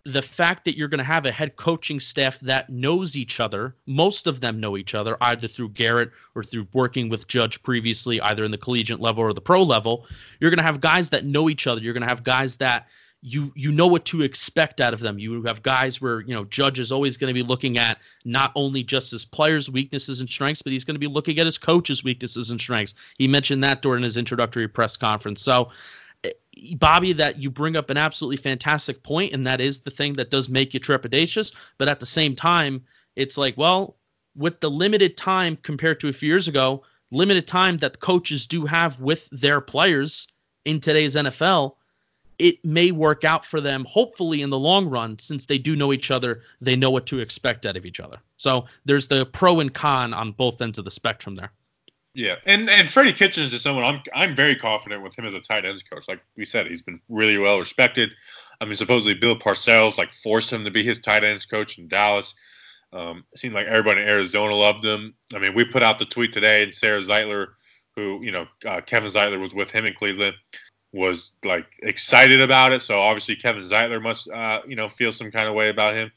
the 0.07 0.21
fact 0.21 0.63
that 0.63 0.77
you're 0.77 0.87
going 0.87 0.99
to 0.99 1.03
have 1.03 1.25
a 1.25 1.31
head 1.31 1.57
coaching 1.57 1.99
staff 1.99 2.39
that 2.39 2.69
knows 2.69 3.15
each 3.15 3.39
other 3.39 3.75
most 3.85 4.25
of 4.25 4.39
them 4.39 4.59
know 4.59 4.77
each 4.77 4.95
other 4.95 5.17
either 5.21 5.47
through 5.47 5.69
garrett 5.69 6.11
or 6.33 6.43
through 6.43 6.65
working 6.73 7.09
with 7.09 7.27
judge 7.27 7.61
previously 7.63 8.21
either 8.21 8.43
in 8.43 8.51
the 8.51 8.57
collegiate 8.57 9.01
level 9.01 9.21
or 9.23 9.33
the 9.33 9.41
pro 9.41 9.61
level 9.61 10.05
you're 10.39 10.51
going 10.51 10.57
to 10.57 10.63
have 10.63 10.79
guys 10.79 11.09
that 11.09 11.25
know 11.25 11.49
each 11.49 11.67
other 11.67 11.81
you're 11.81 11.93
going 11.93 12.01
to 12.01 12.07
have 12.07 12.23
guys 12.23 12.55
that 12.55 12.87
you 13.21 13.51
you 13.55 13.71
know 13.71 13.87
what 13.87 14.05
to 14.05 14.21
expect 14.21 14.79
out 14.79 14.93
of 14.93 14.99
them. 14.99 15.17
You 15.17 15.41
have 15.43 15.63
guys 15.63 15.99
where 15.99 16.21
you 16.21 16.33
know 16.33 16.45
Judge 16.45 16.79
is 16.79 16.91
always 16.91 17.17
going 17.17 17.29
to 17.29 17.33
be 17.33 17.43
looking 17.43 17.77
at 17.77 17.97
not 18.25 18.51
only 18.55 18.83
just 18.83 19.11
his 19.11 19.25
players' 19.25 19.69
weaknesses 19.69 20.19
and 20.19 20.29
strengths, 20.29 20.61
but 20.61 20.71
he's 20.71 20.83
going 20.83 20.95
to 20.95 20.99
be 20.99 21.07
looking 21.07 21.39
at 21.39 21.45
his 21.45 21.57
coaches' 21.57 22.03
weaknesses 22.03 22.51
and 22.51 22.61
strengths. 22.61 22.93
He 23.17 23.27
mentioned 23.27 23.63
that 23.63 23.81
during 23.81 24.03
his 24.03 24.17
introductory 24.17 24.67
press 24.67 24.95
conference. 24.95 25.41
So, 25.41 25.71
Bobby, 26.77 27.13
that 27.13 27.41
you 27.41 27.49
bring 27.49 27.75
up 27.75 27.89
an 27.89 27.97
absolutely 27.97 28.37
fantastic 28.37 29.03
point, 29.03 29.33
and 29.33 29.45
that 29.45 29.61
is 29.61 29.79
the 29.79 29.91
thing 29.91 30.13
that 30.13 30.31
does 30.31 30.49
make 30.49 30.73
you 30.73 30.79
trepidatious. 30.79 31.53
But 31.77 31.87
at 31.87 31.99
the 31.99 32.05
same 32.05 32.35
time, 32.35 32.83
it's 33.15 33.37
like, 33.37 33.57
well, 33.57 33.95
with 34.35 34.59
the 34.59 34.69
limited 34.69 35.17
time 35.17 35.57
compared 35.63 35.99
to 36.01 36.09
a 36.09 36.13
few 36.13 36.27
years 36.27 36.47
ago, 36.47 36.83
limited 37.11 37.47
time 37.47 37.77
that 37.77 37.99
coaches 37.99 38.45
do 38.47 38.65
have 38.65 38.99
with 38.99 39.27
their 39.31 39.61
players 39.61 40.27
in 40.65 40.79
today's 40.79 41.15
NFL 41.15 41.75
it 42.39 42.63
may 42.63 42.91
work 42.91 43.23
out 43.23 43.45
for 43.45 43.59
them, 43.59 43.85
hopefully, 43.85 44.41
in 44.41 44.49
the 44.49 44.59
long 44.59 44.87
run, 44.87 45.17
since 45.19 45.45
they 45.45 45.57
do 45.57 45.75
know 45.75 45.91
each 45.91 46.11
other, 46.11 46.41
they 46.61 46.75
know 46.75 46.91
what 46.91 47.05
to 47.07 47.19
expect 47.19 47.65
out 47.65 47.77
of 47.77 47.85
each 47.85 47.99
other. 47.99 48.17
So 48.37 48.65
there's 48.85 49.07
the 49.07 49.25
pro 49.25 49.59
and 49.59 49.73
con 49.73 50.13
on 50.13 50.33
both 50.33 50.61
ends 50.61 50.77
of 50.77 50.85
the 50.85 50.91
spectrum 50.91 51.35
there. 51.35 51.51
Yeah, 52.17 52.37
and 52.47 52.67
and 52.67 52.89
Freddie 52.89 53.13
Kitchens 53.13 53.53
is 53.53 53.61
someone 53.61 53.85
I'm 53.85 54.01
I'm 54.15 54.35
very 54.35 54.55
confident 54.55 55.03
with 55.03 55.15
him 55.15 55.25
as 55.25 55.35
a 55.35 55.39
tight 55.39 55.65
ends 55.65 55.83
coach. 55.83 56.07
Like 56.07 56.19
we 56.35 56.45
said, 56.45 56.65
he's 56.65 56.81
been 56.81 56.99
really 57.09 57.37
well 57.37 57.59
respected. 57.59 58.09
I 58.59 58.65
mean, 58.65 58.73
supposedly 58.73 59.13
Bill 59.13 59.37
Parcells 59.37 59.99
like 59.99 60.11
forced 60.11 60.51
him 60.51 60.65
to 60.65 60.71
be 60.71 60.83
his 60.83 60.99
tight 60.99 61.23
ends 61.23 61.45
coach 61.45 61.77
in 61.77 61.87
Dallas. 61.87 62.33
Um, 62.91 63.23
it 63.33 63.39
seemed 63.39 63.53
like 63.53 63.67
everybody 63.67 64.01
in 64.01 64.07
Arizona 64.07 64.55
loved 64.55 64.83
him. 64.83 65.13
I 65.35 65.37
mean, 65.37 65.53
we 65.53 65.63
put 65.63 65.83
out 65.83 65.99
the 65.99 66.05
tweet 66.05 66.33
today, 66.33 66.63
and 66.63 66.73
Sarah 66.73 67.01
Zeitler, 67.01 67.49
who 67.95 68.19
you 68.23 68.31
know 68.31 68.47
uh, 68.65 68.81
Kevin 68.81 69.11
Zeitler 69.11 69.39
was 69.39 69.53
with 69.53 69.69
him 69.69 69.85
in 69.85 69.93
Cleveland 69.93 70.35
was 70.93 71.33
like 71.45 71.67
excited 71.83 72.41
about 72.41 72.71
it. 72.71 72.81
So 72.81 72.99
obviously 72.99 73.35
Kevin 73.35 73.63
Zeitler 73.63 74.01
must 74.01 74.27
uh, 74.31 74.61
you 74.67 74.75
know 74.75 74.89
feel 74.89 75.11
some 75.11 75.29
kind 75.29 75.47
of 75.47 75.53
way 75.53 75.69
about 75.69 75.93
him. 75.93 76.11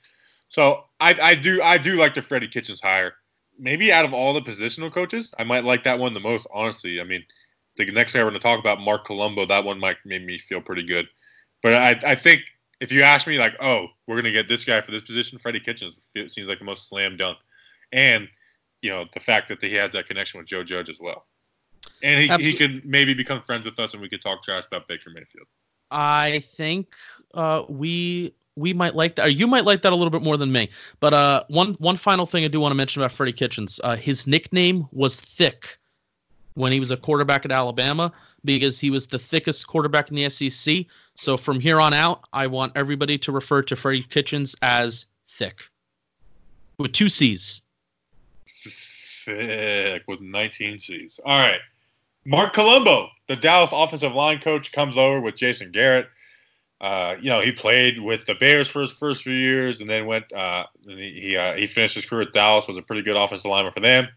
So 0.49 0.85
I, 0.99 1.15
I 1.21 1.35
do 1.35 1.61
I 1.61 1.77
do 1.77 1.97
like 1.97 2.15
the 2.15 2.23
Freddie 2.23 2.49
Kitchens 2.49 2.81
hire. 2.81 3.13
Maybe 3.61 3.93
out 3.93 4.05
of 4.05 4.15
all 4.15 4.33
the 4.33 4.41
positional 4.41 4.93
coaches, 4.93 5.33
I 5.39 5.45
might 5.45 5.65
like 5.65 5.85
that 5.85 5.99
one 5.99 6.15
the 6.15 6.21
most. 6.21 6.47
Honestly, 6.53 7.01
I 7.01 7.05
mean, 7.05 7.23
the 7.77 7.85
next 7.93 8.15
guy 8.15 8.21
we're 8.21 8.31
going 8.31 8.41
to 8.41 8.43
talk 8.43 8.59
about, 8.59 8.81
Marc 8.81 9.05
Colombo, 9.05 9.47
that 9.47 9.65
one 9.65 9.79
might 9.79 9.97
make 10.05 10.25
me 10.25 10.39
feel 10.39 10.61
pretty 10.61 10.83
good. 10.83 11.07
But 11.63 11.75
I, 11.75 12.01
I 12.05 12.15
think 12.15 12.43
if 12.81 12.91
you 12.91 13.03
ask 13.03 13.27
me, 13.27 13.39
like, 13.39 13.55
oh, 13.61 13.89
we're 14.07 14.17
going 14.17 14.25
to 14.25 14.33
get 14.33 14.49
this 14.49 14.65
guy 14.65 14.81
for 14.81 14.91
this 14.91 15.03
position, 15.03 15.39
Freddie 15.39 15.61
Kitchens 15.61 15.95
it 16.15 16.31
seems 16.31 16.49
like 16.49 16.59
the 16.59 16.65
most 16.65 16.89
slam 16.89 17.17
dunk, 17.17 17.39
and 17.93 18.29
you 18.83 18.91
know 18.91 19.05
the 19.13 19.21
fact 19.21 19.49
that 19.49 19.63
he 19.63 19.75
has 19.75 19.93
that 19.93 20.07
connection 20.07 20.39
with 20.39 20.49
Joe 20.49 20.65
Judge 20.65 20.89
as 20.89 20.97
well. 20.99 21.27
And 22.03 22.21
he, 22.21 22.51
he 22.51 22.57
could 22.57 22.85
maybe 22.85 23.15
become 23.15 23.43
friends 23.43 23.67
with 23.67 23.79
us 23.79 23.93
and 23.93 24.03
we 24.03 24.09
could 24.09 24.23
talk 24.23 24.43
trash 24.43 24.65
about 24.67 24.89
Baker 24.89 25.11
Mayfield. 25.11 25.47
I 25.91 26.41
think 26.57 26.95
uh, 27.35 27.65
we 27.69 28.35
we 28.61 28.73
might 28.73 28.95
like 28.95 29.17
that, 29.17 29.27
or 29.27 29.31
you 29.31 29.47
might 29.47 29.65
like 29.65 29.83
that 29.83 29.93
a 29.93 29.97
little 29.97 30.11
bit 30.11 30.23
more 30.23 30.37
than 30.37 30.53
me. 30.53 30.69
But 31.01 31.15
uh, 31.15 31.45
one 31.49 31.75
one 31.75 31.97
final 31.97 32.27
thing 32.27 32.45
I 32.45 32.49
do 32.49 32.61
want 32.61 32.71
to 32.71 32.77
mention 32.77 33.03
about 33.03 33.13
Freddie 33.13 33.33
Kitchens, 33.33 33.81
uh, 33.83 33.97
his 33.97 34.27
nickname 34.27 34.87
was 34.93 35.21
Thick 35.21 35.79
when 36.55 36.73
he 36.73 36.79
was 36.79 36.91
a 36.91 36.97
quarterback 36.97 37.45
at 37.45 37.53
Alabama 37.53 38.13
because 38.45 38.79
he 38.79 38.91
was 38.91 39.07
the 39.07 39.19
thickest 39.19 39.67
quarterback 39.67 40.11
in 40.11 40.17
the 40.17 40.29
SEC. 40.29 40.87
So 41.15 41.37
from 41.37 41.61
here 41.61 41.81
on 41.81 41.93
out, 41.93 42.25
I 42.33 42.47
want 42.47 42.73
everybody 42.77 43.19
to 43.19 43.33
refer 43.33 43.63
to 43.63 43.77
Freddie 43.77 44.03
Kitchens 44.05 44.55
as 44.63 45.07
Thick 45.29 45.63
with 46.79 46.93
two 46.93 47.09
C's. 47.09 47.63
Thick 48.47 50.03
with 50.09 50.21
19 50.21 50.79
C's. 50.79 51.21
All 51.25 51.39
right. 51.39 51.61
Marc 52.25 52.53
Colombo, 52.53 53.09
the 53.29 53.37
Dallas 53.37 53.71
offensive 53.73 54.15
line 54.15 54.41
coach, 54.41 54.73
comes 54.73 54.97
over 54.97 55.21
with 55.21 55.37
Jason 55.37 55.71
Garrett. 55.71 56.09
Uh, 56.81 57.17
you 57.21 57.29
know, 57.29 57.41
he 57.41 57.53
played 57.53 58.01
with 58.01 58.25
the 58.25 58.35
Bears 58.35 58.67
for 58.67 58.81
his 58.81 58.93
first 58.93 59.23
few 59.23 59.35
years, 59.35 59.81
and 59.81 59.89
then 59.89 60.07
went. 60.07 60.33
Uh, 60.33 60.65
and 60.89 60.99
he 60.99 61.21
he, 61.21 61.37
uh, 61.37 61.55
he 61.55 61.67
finished 61.67 61.95
his 61.95 62.07
career 62.07 62.23
at 62.23 62.33
Dallas. 62.33 62.67
Was 62.67 62.79
a 62.79 62.83
pretty 62.83 63.03
good 63.03 63.17
offensive 63.17 63.51
lineman 63.51 63.73
for 63.73 63.81
them. 63.81 64.09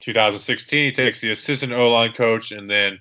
2016, 0.00 0.84
he 0.84 0.92
takes 0.92 1.20
the 1.20 1.30
assistant 1.30 1.72
O 1.72 1.90
line 1.90 2.12
coach, 2.12 2.52
and 2.52 2.70
then 2.70 2.98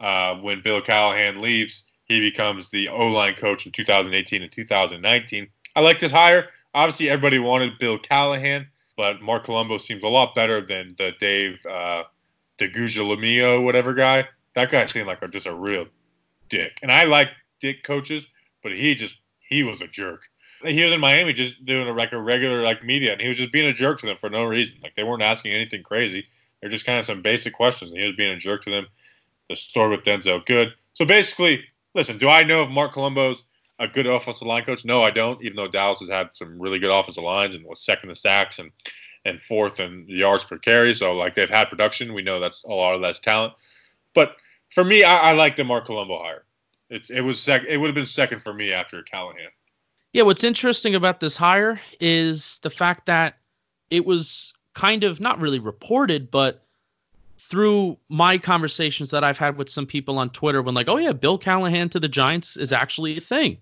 uh, 0.00 0.34
when 0.36 0.62
Bill 0.62 0.80
Callahan 0.80 1.40
leaves, 1.40 1.84
he 2.06 2.20
becomes 2.20 2.70
the 2.70 2.88
O 2.88 3.08
line 3.08 3.34
coach 3.34 3.66
in 3.66 3.72
2018 3.72 4.42
and 4.42 4.50
2019. 4.50 5.48
I 5.76 5.80
like 5.80 5.98
this 5.98 6.12
hire. 6.12 6.48
Obviously, 6.74 7.10
everybody 7.10 7.38
wanted 7.38 7.78
Bill 7.78 7.98
Callahan, 7.98 8.66
but 8.96 9.20
Marc 9.20 9.44
Colombo 9.44 9.78
seems 9.78 10.02
a 10.02 10.08
lot 10.08 10.34
better 10.34 10.64
than 10.64 10.94
the 10.96 11.12
Dave 11.20 11.58
uh, 11.66 12.04
DeGuglielmo, 12.58 13.62
whatever 13.62 13.94
guy. 13.94 14.26
That 14.54 14.70
guy 14.70 14.86
seemed 14.86 15.06
like 15.06 15.22
a, 15.22 15.28
just 15.28 15.46
a 15.46 15.54
real 15.54 15.86
dick. 16.48 16.78
And 16.82 16.90
I 16.90 17.04
like 17.04 17.28
dick 17.60 17.82
coaches, 17.82 18.26
but 18.68 18.76
he 18.76 18.94
just 18.94 19.16
he 19.40 19.62
was 19.62 19.80
a 19.80 19.88
jerk. 19.88 20.28
He 20.64 20.82
was 20.82 20.92
in 20.92 21.00
Miami 21.00 21.32
just 21.32 21.64
doing 21.64 21.88
a, 21.88 21.92
like 21.92 22.12
a 22.12 22.20
regular 22.20 22.62
like 22.62 22.84
media, 22.84 23.12
and 23.12 23.20
he 23.20 23.28
was 23.28 23.36
just 23.36 23.52
being 23.52 23.68
a 23.68 23.72
jerk 23.72 24.00
to 24.00 24.06
them 24.06 24.16
for 24.16 24.28
no 24.28 24.44
reason. 24.44 24.76
Like 24.82 24.94
they 24.94 25.04
weren't 25.04 25.22
asking 25.22 25.52
anything 25.52 25.82
crazy. 25.82 26.26
They're 26.60 26.70
just 26.70 26.84
kind 26.84 26.98
of 26.98 27.04
some 27.04 27.22
basic 27.22 27.54
questions, 27.54 27.92
and 27.92 28.00
he 28.00 28.06
was 28.06 28.16
being 28.16 28.32
a 28.32 28.36
jerk 28.36 28.62
to 28.64 28.70
them. 28.70 28.86
The 29.48 29.56
story 29.56 29.96
with 29.96 30.04
Denzel 30.04 30.44
good. 30.44 30.74
So 30.92 31.06
basically, 31.06 31.64
listen, 31.94 32.18
do 32.18 32.28
I 32.28 32.42
know 32.42 32.62
if 32.62 32.68
Marc 32.68 32.92
Colombo's 32.92 33.44
a 33.78 33.88
good 33.88 34.06
offensive 34.06 34.46
line 34.46 34.64
coach? 34.64 34.84
No, 34.84 35.02
I 35.02 35.10
don't. 35.10 35.42
Even 35.42 35.56
though 35.56 35.68
Dallas 35.68 36.00
has 36.00 36.10
had 36.10 36.30
some 36.34 36.60
really 36.60 36.78
good 36.78 36.90
offensive 36.90 37.24
lines 37.24 37.54
and 37.54 37.64
was 37.64 37.82
second 37.82 38.10
in 38.10 38.14
sacks 38.14 38.58
and 38.58 38.70
and 39.24 39.40
fourth 39.40 39.80
in 39.80 40.04
yards 40.08 40.44
per 40.44 40.58
carry, 40.58 40.94
so 40.94 41.14
like 41.14 41.34
they've 41.34 41.48
had 41.48 41.70
production. 41.70 42.12
We 42.12 42.22
know 42.22 42.40
that's 42.40 42.62
a 42.64 42.68
lot 42.68 42.94
of 42.94 43.00
that's 43.00 43.20
talent. 43.20 43.54
But 44.14 44.36
for 44.74 44.84
me, 44.84 45.04
I, 45.04 45.30
I 45.30 45.32
like 45.32 45.56
the 45.56 45.64
Marc 45.64 45.86
Colombo 45.86 46.22
hire. 46.22 46.44
It, 46.90 47.02
it 47.10 47.20
was 47.20 47.40
sec- 47.40 47.64
It 47.68 47.76
would 47.76 47.88
have 47.88 47.94
been 47.94 48.06
second 48.06 48.42
for 48.42 48.54
me 48.54 48.72
after 48.72 49.02
Callahan. 49.02 49.50
Yeah, 50.12 50.22
what's 50.22 50.44
interesting 50.44 50.94
about 50.94 51.20
this 51.20 51.36
hire 51.36 51.80
is 52.00 52.58
the 52.62 52.70
fact 52.70 53.06
that 53.06 53.38
it 53.90 54.06
was 54.06 54.54
kind 54.74 55.04
of 55.04 55.20
not 55.20 55.40
really 55.40 55.58
reported, 55.58 56.30
but 56.30 56.64
through 57.36 57.96
my 58.08 58.38
conversations 58.38 59.10
that 59.10 59.24
I've 59.24 59.38
had 59.38 59.56
with 59.56 59.68
some 59.68 59.86
people 59.86 60.18
on 60.18 60.30
Twitter, 60.30 60.62
when 60.62 60.74
like, 60.74 60.88
oh 60.88 60.96
yeah, 60.96 61.12
Bill 61.12 61.38
Callahan 61.38 61.88
to 61.90 62.00
the 62.00 62.08
Giants 62.08 62.56
is 62.56 62.72
actually 62.72 63.16
a 63.16 63.20
thing. 63.20 63.58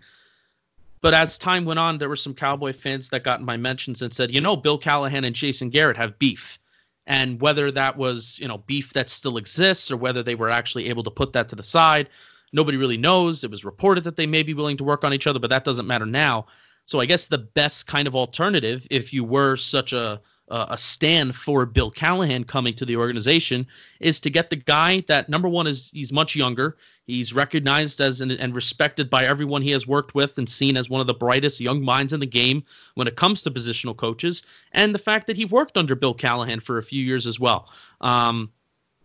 But 1.00 1.14
as 1.14 1.38
time 1.38 1.64
went 1.64 1.78
on, 1.78 1.98
there 1.98 2.08
were 2.08 2.16
some 2.16 2.34
Cowboy 2.34 2.72
fans 2.72 3.08
that 3.10 3.22
got 3.22 3.40
in 3.40 3.46
my 3.46 3.56
mentions 3.56 4.02
and 4.02 4.12
said, 4.12 4.32
you 4.32 4.40
know, 4.40 4.56
Bill 4.56 4.78
Callahan 4.78 5.24
and 5.24 5.36
Jason 5.36 5.68
Garrett 5.70 5.96
have 5.96 6.18
beef. 6.18 6.58
And 7.06 7.40
whether 7.40 7.70
that 7.70 7.96
was, 7.96 8.38
you 8.40 8.48
know, 8.48 8.58
beef 8.58 8.92
that 8.94 9.10
still 9.10 9.36
exists 9.36 9.90
or 9.90 9.96
whether 9.96 10.22
they 10.22 10.34
were 10.34 10.50
actually 10.50 10.88
able 10.88 11.04
to 11.04 11.10
put 11.10 11.32
that 11.34 11.48
to 11.50 11.54
the 11.54 11.62
side, 11.62 12.08
nobody 12.56 12.76
really 12.76 12.96
knows. 12.96 13.44
It 13.44 13.50
was 13.50 13.64
reported 13.64 14.02
that 14.04 14.16
they 14.16 14.26
may 14.26 14.42
be 14.42 14.54
willing 14.54 14.76
to 14.78 14.84
work 14.84 15.04
on 15.04 15.14
each 15.14 15.28
other, 15.28 15.38
but 15.38 15.50
that 15.50 15.64
doesn't 15.64 15.86
matter 15.86 16.06
now. 16.06 16.46
So 16.86 16.98
I 17.00 17.06
guess 17.06 17.26
the 17.26 17.38
best 17.38 17.86
kind 17.86 18.08
of 18.08 18.16
alternative, 18.16 18.86
if 18.90 19.12
you 19.12 19.22
were 19.22 19.56
such 19.56 19.92
a 19.92 20.20
uh, 20.48 20.66
a 20.70 20.78
stand 20.78 21.34
for 21.34 21.66
Bill 21.66 21.90
Callahan 21.90 22.44
coming 22.44 22.72
to 22.74 22.84
the 22.84 22.96
organization 22.96 23.66
is 24.00 24.20
to 24.20 24.30
get 24.30 24.48
the 24.48 24.56
guy 24.56 25.02
that 25.08 25.28
number 25.28 25.48
one 25.48 25.66
is 25.66 25.90
he's 25.92 26.12
much 26.12 26.36
younger. 26.36 26.76
He's 27.04 27.32
recognized 27.32 28.00
as 28.00 28.20
an, 28.20 28.30
and 28.30 28.54
respected 28.54 29.10
by 29.10 29.24
everyone 29.24 29.62
he 29.62 29.72
has 29.72 29.86
worked 29.86 30.14
with 30.14 30.38
and 30.38 30.48
seen 30.48 30.76
as 30.76 30.88
one 30.88 31.00
of 31.00 31.06
the 31.06 31.14
brightest 31.14 31.60
young 31.60 31.82
minds 31.82 32.12
in 32.12 32.20
the 32.20 32.26
game 32.26 32.64
when 32.94 33.08
it 33.08 33.16
comes 33.16 33.42
to 33.42 33.50
positional 33.50 33.96
coaches. 33.96 34.42
And 34.72 34.94
the 34.94 35.00
fact 35.00 35.26
that 35.26 35.36
he 35.36 35.44
worked 35.44 35.76
under 35.76 35.94
Bill 35.94 36.14
Callahan 36.14 36.60
for 36.60 36.78
a 36.78 36.82
few 36.82 37.04
years 37.04 37.26
as 37.26 37.40
well. 37.40 37.68
Um, 38.00 38.52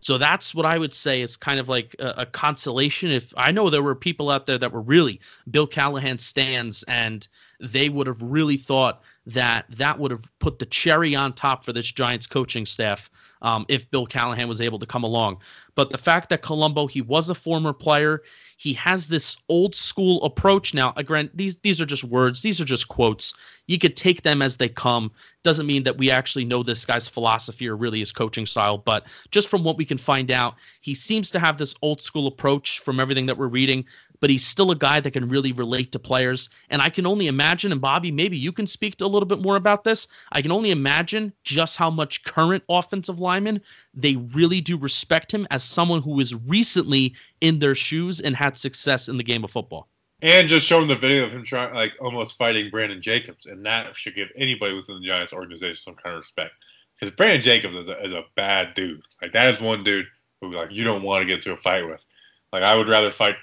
so 0.02 0.18
that's 0.18 0.52
what 0.52 0.66
I 0.66 0.78
would 0.78 0.94
say 0.94 1.22
is 1.22 1.36
kind 1.36 1.60
of 1.60 1.68
like 1.68 1.94
a, 2.00 2.14
a, 2.18 2.26
consolation. 2.26 3.10
If 3.10 3.32
I 3.36 3.52
know 3.52 3.70
there 3.70 3.84
were 3.84 3.94
people 3.94 4.30
out 4.30 4.46
there 4.46 4.58
that 4.58 4.72
were 4.72 4.80
really 4.80 5.20
Bill 5.48 5.66
Callahan 5.66 6.18
stands 6.18 6.82
and 6.88 7.26
they 7.60 7.88
would 7.88 8.08
have 8.08 8.20
really 8.20 8.56
thought 8.56 9.00
that 9.26 9.66
that 9.70 9.98
would 9.98 10.10
have 10.10 10.30
put 10.38 10.58
the 10.58 10.66
cherry 10.66 11.14
on 11.14 11.32
top 11.32 11.64
for 11.64 11.72
this 11.72 11.90
Giants 11.90 12.26
coaching 12.26 12.66
staff 12.66 13.10
um, 13.42 13.66
if 13.68 13.90
Bill 13.90 14.06
Callahan 14.06 14.48
was 14.48 14.60
able 14.60 14.78
to 14.78 14.86
come 14.86 15.04
along. 15.04 15.38
But 15.74 15.90
the 15.90 15.98
fact 15.98 16.28
that 16.30 16.42
Colombo, 16.42 16.86
he 16.86 17.00
was 17.02 17.28
a 17.28 17.34
former 17.34 17.72
player, 17.72 18.22
he 18.56 18.72
has 18.74 19.08
this 19.08 19.36
old 19.48 19.74
school 19.74 20.22
approach 20.22 20.74
now. 20.74 20.92
Again, 20.96 21.30
these 21.34 21.56
these 21.58 21.80
are 21.80 21.86
just 21.86 22.04
words, 22.04 22.42
these 22.42 22.60
are 22.60 22.64
just 22.64 22.88
quotes. 22.88 23.34
You 23.66 23.78
could 23.78 23.96
take 23.96 24.22
them 24.22 24.42
as 24.42 24.56
they 24.56 24.68
come. 24.68 25.10
Doesn't 25.42 25.66
mean 25.66 25.82
that 25.84 25.98
we 25.98 26.10
actually 26.10 26.44
know 26.44 26.62
this 26.62 26.84
guy's 26.84 27.08
philosophy 27.08 27.68
or 27.68 27.76
really 27.76 28.00
his 28.00 28.12
coaching 28.12 28.46
style, 28.46 28.78
but 28.78 29.06
just 29.30 29.48
from 29.48 29.64
what 29.64 29.76
we 29.76 29.84
can 29.84 29.98
find 29.98 30.30
out, 30.30 30.54
he 30.80 30.94
seems 30.94 31.30
to 31.32 31.38
have 31.38 31.58
this 31.58 31.74
old 31.82 32.00
school 32.00 32.26
approach 32.26 32.80
from 32.80 33.00
everything 33.00 33.26
that 33.26 33.38
we're 33.38 33.48
reading 33.48 33.84
but 34.22 34.30
he's 34.30 34.46
still 34.46 34.70
a 34.70 34.76
guy 34.76 35.00
that 35.00 35.10
can 35.10 35.28
really 35.28 35.50
relate 35.50 35.90
to 35.90 35.98
players. 35.98 36.48
And 36.70 36.80
I 36.80 36.90
can 36.90 37.06
only 37.06 37.26
imagine, 37.26 37.72
and 37.72 37.80
Bobby, 37.80 38.12
maybe 38.12 38.38
you 38.38 38.52
can 38.52 38.68
speak 38.68 38.94
to 38.96 39.04
a 39.04 39.08
little 39.08 39.26
bit 39.26 39.40
more 39.40 39.56
about 39.56 39.82
this. 39.82 40.06
I 40.30 40.40
can 40.40 40.52
only 40.52 40.70
imagine 40.70 41.32
just 41.42 41.76
how 41.76 41.90
much 41.90 42.22
current 42.22 42.62
offensive 42.68 43.18
linemen 43.18 43.60
they 43.92 44.14
really 44.32 44.60
do 44.60 44.78
respect 44.78 45.34
him 45.34 45.44
as 45.50 45.64
someone 45.64 46.00
who 46.00 46.12
was 46.12 46.36
recently 46.46 47.14
in 47.40 47.58
their 47.58 47.74
shoes 47.74 48.20
and 48.20 48.36
had 48.36 48.56
success 48.56 49.08
in 49.08 49.16
the 49.16 49.24
game 49.24 49.42
of 49.42 49.50
football. 49.50 49.88
And 50.20 50.46
just 50.46 50.68
showing 50.68 50.86
the 50.86 50.94
video 50.94 51.24
of 51.24 51.32
him 51.32 51.42
trying, 51.42 51.74
like 51.74 51.96
almost 52.00 52.38
fighting 52.38 52.70
Brandon 52.70 53.02
Jacobs, 53.02 53.46
and 53.46 53.66
that 53.66 53.96
should 53.96 54.14
give 54.14 54.28
anybody 54.36 54.72
within 54.72 55.00
the 55.00 55.06
Giants 55.06 55.32
organization 55.32 55.82
some 55.84 55.96
kind 55.96 56.14
of 56.14 56.20
respect. 56.20 56.52
Because 56.94 57.12
Brandon 57.16 57.42
Jacobs 57.42 57.74
is 57.74 57.88
a, 57.88 58.04
is 58.04 58.12
a 58.12 58.22
bad 58.36 58.74
dude. 58.74 59.02
Like 59.20 59.32
that 59.32 59.52
is 59.52 59.60
one 59.60 59.82
dude 59.82 60.06
who 60.40 60.52
like 60.52 60.70
you 60.70 60.84
don't 60.84 61.02
want 61.02 61.22
to 61.22 61.26
get 61.26 61.38
into 61.38 61.52
a 61.52 61.56
fight 61.56 61.84
with. 61.88 62.04
Like 62.52 62.62
I 62.62 62.76
would 62.76 62.88
rather 62.88 63.10
fight 63.10 63.34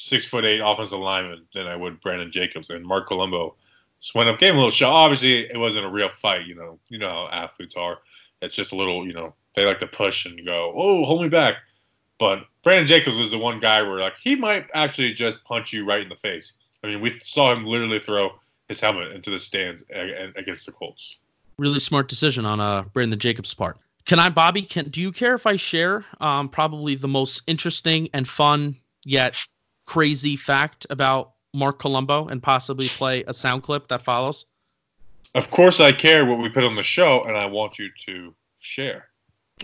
six 0.00 0.24
foot 0.24 0.44
eight 0.44 0.60
offensive 0.60 0.98
lineman 0.98 1.46
than 1.54 1.66
I 1.66 1.76
would 1.76 2.00
Brandon 2.00 2.30
Jacobs 2.30 2.70
and 2.70 2.84
Marc 2.84 3.08
Colombo. 3.08 3.54
Just 4.00 4.14
went 4.14 4.28
up, 4.30 4.38
gave 4.38 4.50
him 4.50 4.56
a 4.56 4.60
little 4.60 4.70
shot. 4.70 4.92
Obviously, 4.92 5.40
it 5.50 5.58
wasn't 5.58 5.84
a 5.84 5.90
real 5.90 6.08
fight. 6.22 6.46
You 6.46 6.54
know, 6.54 6.78
you 6.88 6.98
know 6.98 7.08
how 7.08 7.28
athletes 7.30 7.74
are. 7.76 7.98
It's 8.40 8.56
just 8.56 8.72
a 8.72 8.76
little, 8.76 9.06
you 9.06 9.12
know, 9.12 9.34
they 9.54 9.66
like 9.66 9.80
to 9.80 9.86
push 9.86 10.24
and 10.24 10.44
go, 10.44 10.72
"Oh, 10.76 11.04
hold 11.04 11.22
me 11.22 11.28
back." 11.28 11.56
But 12.18 12.44
Brandon 12.62 12.86
Jacobs 12.86 13.16
was 13.16 13.30
the 13.30 13.38
one 13.38 13.60
guy 13.60 13.82
where 13.82 14.00
like 14.00 14.16
he 14.18 14.36
might 14.36 14.66
actually 14.74 15.12
just 15.12 15.44
punch 15.44 15.72
you 15.72 15.86
right 15.86 16.02
in 16.02 16.08
the 16.08 16.16
face. 16.16 16.52
I 16.82 16.86
mean, 16.86 17.00
we 17.00 17.20
saw 17.24 17.52
him 17.52 17.66
literally 17.66 17.98
throw 17.98 18.30
his 18.68 18.80
helmet 18.80 19.12
into 19.12 19.30
the 19.30 19.38
stands 19.38 19.84
against 20.36 20.66
the 20.66 20.72
Colts. 20.72 21.16
Really 21.58 21.80
smart 21.80 22.08
decision 22.08 22.46
on 22.46 22.58
uh 22.60 22.84
Brandon 22.94 23.18
Jacobs' 23.18 23.52
part. 23.52 23.78
Can 24.06 24.18
I, 24.18 24.30
Bobby? 24.30 24.62
Can 24.62 24.88
do 24.88 25.00
you 25.00 25.12
care 25.12 25.34
if 25.34 25.46
I 25.46 25.56
share 25.56 26.06
um, 26.20 26.48
probably 26.48 26.94
the 26.94 27.08
most 27.08 27.42
interesting 27.46 28.08
and 28.14 28.26
fun 28.26 28.76
yet 29.04 29.36
crazy 29.90 30.36
fact 30.36 30.86
about 30.88 31.32
Marc 31.52 31.80
Colombo 31.80 32.28
and 32.28 32.40
possibly 32.40 32.86
play 33.00 33.24
a 33.26 33.34
sound 33.34 33.64
clip 33.64 33.88
that 33.88 34.02
follows? 34.02 34.46
Of 35.34 35.50
course, 35.50 35.80
I 35.80 35.90
care 35.90 36.24
what 36.24 36.38
we 36.38 36.48
put 36.48 36.62
on 36.62 36.76
the 36.76 36.82
show, 36.82 37.24
and 37.24 37.36
I 37.36 37.46
want 37.46 37.78
you 37.78 37.88
to 38.06 38.32
share. 38.60 39.10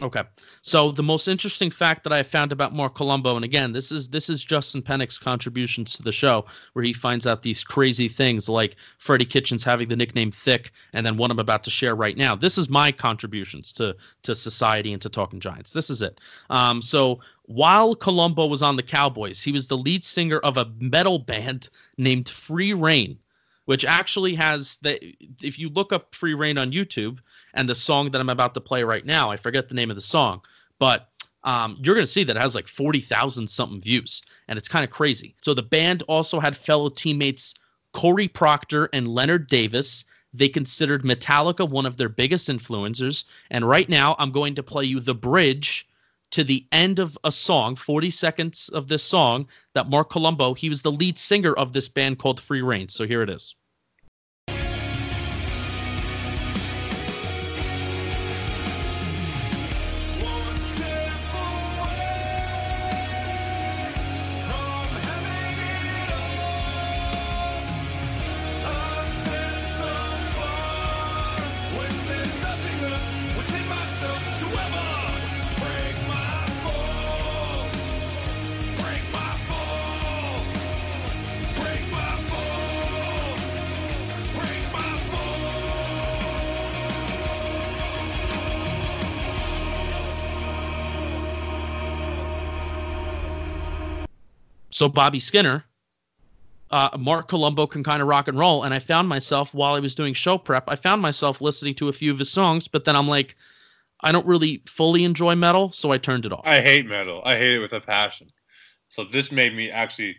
Okay. 0.02 0.22
So 0.60 0.92
the 0.92 1.02
most 1.02 1.26
interesting 1.26 1.70
fact 1.70 2.04
that 2.04 2.12
I 2.12 2.22
found 2.22 2.52
about 2.52 2.74
Marc 2.74 2.96
Colombo, 2.96 3.36
and 3.36 3.44
again, 3.44 3.72
this 3.72 3.90
is 3.90 4.08
this 4.08 4.28
is 4.28 4.44
Justin 4.44 4.82
Pennick's 4.82 5.16
contributions 5.16 5.94
to 5.94 6.02
the 6.02 6.12
show, 6.12 6.44
where 6.74 6.84
he 6.84 6.92
finds 6.92 7.26
out 7.26 7.42
these 7.42 7.64
crazy 7.64 8.08
things 8.08 8.48
like 8.48 8.76
Freddie 8.98 9.24
Kitchens 9.24 9.64
having 9.64 9.88
the 9.88 9.96
nickname 9.96 10.30
Thick, 10.30 10.72
and 10.92 11.06
then 11.06 11.16
what 11.16 11.30
I'm 11.30 11.38
about 11.38 11.64
to 11.64 11.70
share 11.70 11.94
right 11.94 12.16
now. 12.16 12.34
This 12.34 12.58
is 12.58 12.68
my 12.68 12.92
contributions 12.92 13.72
to 13.74 13.96
to 14.24 14.34
society 14.34 14.92
and 14.92 15.00
to 15.00 15.08
Talking 15.08 15.40
Giants. 15.40 15.72
This 15.72 15.88
is 15.88 16.02
it. 16.02 16.20
Um, 16.50 16.82
so 16.82 17.20
while 17.46 17.94
Colombo 17.94 18.46
was 18.46 18.62
on 18.62 18.76
the 18.76 18.82
Cowboys, 18.82 19.42
he 19.42 19.52
was 19.52 19.66
the 19.66 19.78
lead 19.78 20.04
singer 20.04 20.38
of 20.38 20.56
a 20.56 20.70
metal 20.78 21.18
band 21.18 21.68
named 21.96 22.28
Free 22.28 22.72
Reign 22.72 23.18
which 23.66 23.84
actually 23.84 24.32
has 24.32 24.78
the 24.82 25.14
if 25.42 25.58
you 25.58 25.68
look 25.68 25.92
up 25.92 26.14
free 26.14 26.34
reign 26.34 26.56
on 26.56 26.70
youtube 26.70 27.18
and 27.54 27.68
the 27.68 27.74
song 27.74 28.12
that 28.12 28.20
i'm 28.20 28.28
about 28.28 28.54
to 28.54 28.60
play 28.60 28.84
right 28.84 29.04
now 29.04 29.28
i 29.28 29.36
forget 29.36 29.68
the 29.68 29.74
name 29.74 29.90
of 29.90 29.96
the 29.96 30.02
song 30.02 30.40
but 30.78 31.08
um, 31.46 31.78
you're 31.80 31.94
going 31.94 32.04
to 32.04 32.10
see 32.10 32.24
that 32.24 32.36
it 32.36 32.40
has 32.40 32.56
like 32.56 32.66
40,000 32.66 33.48
something 33.48 33.80
views 33.80 34.20
and 34.48 34.58
it's 34.58 34.68
kind 34.68 34.84
of 34.84 34.90
crazy. 34.90 35.36
So 35.40 35.54
the 35.54 35.62
band 35.62 36.02
also 36.08 36.40
had 36.40 36.56
fellow 36.56 36.90
teammates 36.90 37.54
Cory 37.92 38.28
Procter 38.28 38.90
and 38.92 39.08
leonard 39.08 39.48
davis. 39.48 40.04
They 40.34 40.48
considered 40.48 41.04
metallica 41.04 41.68
one 41.68 41.86
of 41.86 41.96
their 41.96 42.08
biggest 42.08 42.48
influencers 42.50 43.24
and 43.50 43.66
right 43.66 43.88
now 43.88 44.16
i'm 44.18 44.32
going 44.32 44.54
to 44.56 44.62
play 44.62 44.84
you 44.84 45.00
the 45.00 45.14
bridge 45.14 45.88
to 46.32 46.44
the 46.44 46.66
end 46.72 46.98
of 46.98 47.16
a 47.24 47.32
song, 47.32 47.76
40 47.76 48.10
seconds 48.10 48.68
of 48.70 48.88
this 48.88 49.02
song 49.02 49.48
that 49.74 49.88
Marc 49.88 50.10
Colombo, 50.10 50.54
he 50.54 50.68
was 50.68 50.82
the 50.82 50.92
lead 50.92 51.18
singer 51.18 51.54
of 51.54 51.72
this 51.72 51.88
band 51.88 52.18
called 52.18 52.40
Free 52.40 52.62
Reign. 52.62 52.88
So 52.88 53.06
here 53.06 53.22
it 53.22 53.30
is. 53.30 53.54
So 94.76 94.90
Bobby 94.90 95.20
Skinner, 95.20 95.64
uh, 96.70 96.90
Marc 96.98 97.28
Colombo 97.28 97.66
can 97.66 97.82
kind 97.82 98.02
of 98.02 98.08
rock 98.08 98.28
and 98.28 98.38
roll. 98.38 98.62
And 98.62 98.74
I 98.74 98.78
found 98.78 99.08
myself 99.08 99.54
while 99.54 99.74
I 99.74 99.80
was 99.80 99.94
doing 99.94 100.12
show 100.12 100.36
prep, 100.36 100.64
I 100.68 100.76
found 100.76 101.00
myself 101.00 101.40
listening 101.40 101.74
to 101.76 101.88
a 101.88 101.94
few 101.94 102.12
of 102.12 102.18
his 102.18 102.30
songs, 102.30 102.68
but 102.68 102.84
then 102.84 102.94
I'm 102.94 103.08
like, 103.08 103.36
I 104.02 104.12
don't 104.12 104.26
really 104.26 104.60
fully 104.66 105.04
enjoy 105.04 105.34
metal, 105.34 105.72
so 105.72 105.92
I 105.92 105.96
turned 105.96 106.26
it 106.26 106.32
off. 106.34 106.46
I 106.46 106.60
hate 106.60 106.86
metal. 106.86 107.22
I 107.24 107.38
hate 107.38 107.54
it 107.54 107.60
with 107.60 107.72
a 107.72 107.80
passion. 107.80 108.30
So 108.90 109.04
this 109.04 109.32
made 109.32 109.56
me 109.56 109.70
actually 109.70 110.14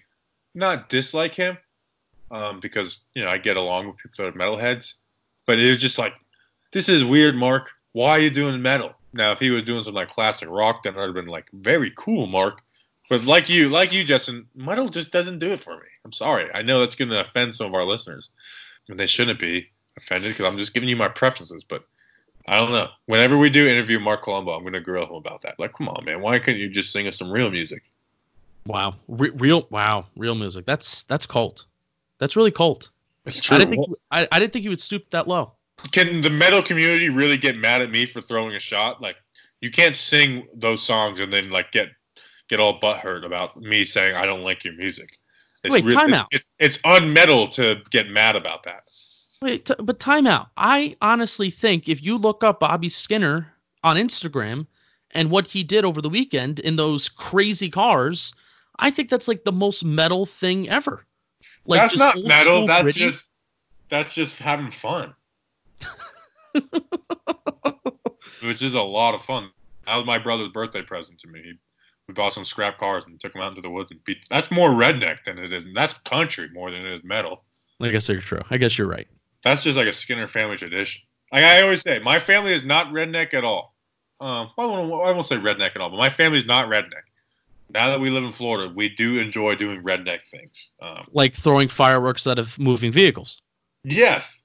not 0.56 0.90
dislike 0.90 1.36
him, 1.36 1.60
um, 2.32 2.60
because 2.60 3.02
you 3.14 3.24
know 3.24 3.30
I 3.30 3.38
get 3.38 3.58
along 3.58 3.86
with 3.86 3.98
people 3.98 4.26
that 4.26 4.30
are 4.30 4.40
metalheads, 4.40 4.96
but 5.46 5.60
it 5.60 5.68
was 5.68 5.78
just 5.78 6.00
like, 6.00 6.16
this 6.74 6.90
is 6.90 7.06
weird, 7.06 7.36
Marc. 7.36 7.70
Why 7.92 8.10
are 8.10 8.20
you 8.20 8.32
doing 8.32 8.60
metal? 8.60 8.96
Now, 9.14 9.32
if 9.34 9.40
he 9.40 9.52
was 9.52 9.62
doing 9.62 9.84
some 9.84 9.94
like 9.94 10.10
classic 10.10 10.50
rock, 10.50 10.82
then 10.82 10.98
I'd 10.98 11.04
have 11.04 11.14
been 11.14 11.28
like, 11.28 11.46
very 11.54 11.94
cool, 11.96 12.26
Marc. 12.26 12.64
But 13.10 13.26
like 13.26 13.48
you, 13.48 13.70
like 13.70 13.94
you, 13.94 14.04
Justin, 14.04 14.48
metal 14.56 14.90
just 14.90 15.12
doesn't 15.12 15.40
do 15.40 15.52
it 15.52 15.64
for 15.64 15.76
me. 15.76 15.88
I'm 16.04 16.12
sorry. 16.12 16.50
I 16.54 16.62
know 16.62 16.80
that's 16.80 16.96
going 16.96 17.10
to 17.10 17.22
offend 17.22 17.56
some 17.56 17.68
of 17.68 17.74
our 17.74 17.86
listeners, 17.86 18.30
and 18.90 19.00
they 19.00 19.06
shouldn't 19.06 19.40
be 19.40 19.70
offended 19.98 20.34
because 20.34 20.46
I'm 20.46 20.58
just 20.58 20.74
giving 20.74 20.90
you 20.90 20.96
my 20.96 21.08
preferences. 21.08 21.64
But 21.64 21.86
I 22.48 22.60
don't 22.60 22.72
know. 22.72 22.90
Whenever 23.06 23.38
we 23.38 23.50
do 23.50 23.68
interview 23.68 24.00
Marc 24.00 24.24
Colombo, 24.24 24.52
I'm 24.52 24.62
going 24.62 24.74
to 24.74 24.82
grill 24.82 25.06
him 25.06 25.16
about 25.16 25.42
that. 25.44 25.60
Like, 25.60 25.74
come 25.74 25.88
on, 25.90 26.04
man, 26.06 26.22
why 26.22 26.40
couldn't 26.40 26.60
you 26.60 26.70
just 26.70 26.92
sing 26.92 27.08
us 27.08 27.18
some 27.18 27.32
real 27.32 27.50
music? 27.50 27.84
Wow, 28.66 28.96
Re- 29.08 29.32
real 29.36 29.66
wow, 29.70 30.06
real 30.18 30.36
music. 30.36 30.66
That's 30.66 31.04
that's 31.04 31.26
cult. 31.26 31.66
That's 32.20 32.36
really 32.36 32.52
cult. 32.52 32.90
It's 33.26 33.40
true. 33.40 33.56
I 33.56 33.60
didn't 33.60 33.72
think 33.72 33.88
I, 34.12 34.28
I 34.32 34.40
didn't 34.40 34.52
think 34.52 34.64
you 34.64 34.70
would 34.72 34.82
stoop 34.82 35.10
that 35.12 35.28
low. 35.28 35.54
Can 35.92 36.22
the 36.22 36.30
metal 36.30 36.62
community 36.62 37.10
really 37.10 37.38
get 37.38 37.56
mad 37.58 37.82
at 37.82 37.92
me 37.92 38.06
for 38.06 38.20
throwing 38.20 38.56
a 38.56 38.60
shot? 38.60 39.02
Like, 39.02 39.16
you 39.62 39.72
can't 39.72 39.96
sing 39.96 40.48
those 40.54 40.84
songs 40.84 41.20
and 41.20 41.32
then 41.32 41.50
like 41.50 41.72
get 41.72 41.90
get 42.50 42.60
all 42.60 42.80
butthurt 42.80 43.26
about 43.26 43.60
me 43.60 43.86
saying 43.86 44.16
I 44.16 44.26
don't 44.26 44.44
like 44.44 44.64
your 44.64 44.74
music. 44.74 45.20
It's 45.64 45.72
Wait, 45.72 45.92
time 45.92 46.14
out. 46.14 46.28
It's, 46.32 46.50
it's 46.60 46.78
unmetal 46.80 47.52
to 47.54 47.82
get 47.90 48.10
mad 48.10 48.36
about 48.36 48.64
that. 48.64 48.84
Wait, 49.42 49.66
t- 49.66 49.76
but 49.80 50.00
time 50.00 50.28
out. 50.28 50.48
I 50.58 50.96
honestly 51.02 51.50
think 51.50 51.90
if 51.90 52.04
you 52.04 52.18
look 52.18 52.44
up 52.44 52.60
Bobby 52.60 52.90
Skinner 52.90 53.48
on 53.84 53.96
Instagram 53.96 54.66
and 55.12 55.30
what 55.30 55.48
he 55.48 55.64
did 55.64 55.86
over 55.86 56.02
the 56.02 56.10
weekend 56.10 56.60
in 56.60 56.76
those 56.76 57.10
crazy 57.10 57.70
cars, 57.70 58.34
I 58.80 58.92
think 58.92 59.10
that's 59.10 59.28
like 59.28 59.44
the 59.44 59.52
most 59.52 59.84
metal 59.84 60.26
thing 60.26 60.70
ever. 60.70 61.06
Like 61.66 61.82
that's 61.82 61.94
just 61.94 62.16
not 62.16 62.24
metal. 62.26 62.66
That's 62.68 62.84
gritty. 62.84 63.00
just 63.00 63.28
that's 63.90 64.14
just 64.14 64.40
having 64.40 64.72
fun. 64.72 65.14
Which 68.44 68.62
is 68.62 68.74
a 68.74 68.82
lot 68.82 69.16
of 69.16 69.24
fun. 69.24 69.50
That 69.86 69.96
was 69.96 70.06
my 70.06 70.18
brother's 70.18 70.50
birthday 70.50 70.82
present 70.82 71.20
to 71.20 71.28
me. 71.28 71.42
He, 71.44 71.54
we 72.08 72.14
bought 72.14 72.34
some 72.34 72.46
scrap 72.46 72.78
cars 72.78 73.06
and 73.06 73.20
took 73.20 73.34
them 73.34 73.42
out 73.42 73.50
into 73.50 73.62
the 73.62 73.70
woods 73.70 73.92
and 73.92 74.04
beat. 74.06 74.18
That's 74.30 74.50
more 74.50 74.70
redneck 74.70 75.24
than 75.26 75.38
it 75.38 75.52
is. 75.52 75.66
That's 75.76 75.94
country 75.94 76.50
more 76.54 76.72
than 76.72 76.86
it 76.86 76.94
is 76.94 77.04
metal. 77.04 77.44
I 77.82 77.90
guess 77.90 78.08
you're 78.10 78.22
true. 78.22 78.42
I 78.50 78.58
guess 78.58 78.78
you're 78.78 78.88
right. 78.88 79.08
That's 79.44 79.64
just 79.64 79.78
like 79.78 79.88
a 79.88 79.94
Skinner 79.94 80.28
family 80.28 80.58
tradition. 80.58 81.02
Like 81.32 81.44
I 81.44 81.62
always 81.62 81.82
say, 81.82 82.00
my 82.00 82.20
family 82.20 82.54
is 82.54 82.64
not 82.64 82.88
redneck 82.88 83.34
at 83.34 83.44
all. 83.44 83.76
Um, 84.20 84.50
I 84.58 84.66
won't, 84.66 84.92
I 85.06 85.12
won't 85.12 85.28
say 85.28 85.36
redneck 85.36 85.72
at 85.76 85.78
all, 85.78 85.90
but 85.90 85.98
my 85.98 86.10
family's 86.10 86.46
not 86.46 86.68
redneck. 86.70 87.04
Now 87.74 87.90
that 87.90 88.00
we 88.00 88.10
live 88.10 88.24
in 88.24 88.32
Florida, 88.32 88.72
we 88.74 88.88
do 88.90 89.20
enjoy 89.20 89.56
doing 89.56 89.84
redneck 89.84 90.22
things. 90.28 90.70
Um, 90.82 91.06
Like 91.12 91.36
throwing 91.36 91.68
fireworks 91.68 92.26
out 92.26 92.40
of 92.40 92.58
moving 92.58 92.92
vehicles. 92.92 93.42
yes. 93.84 94.42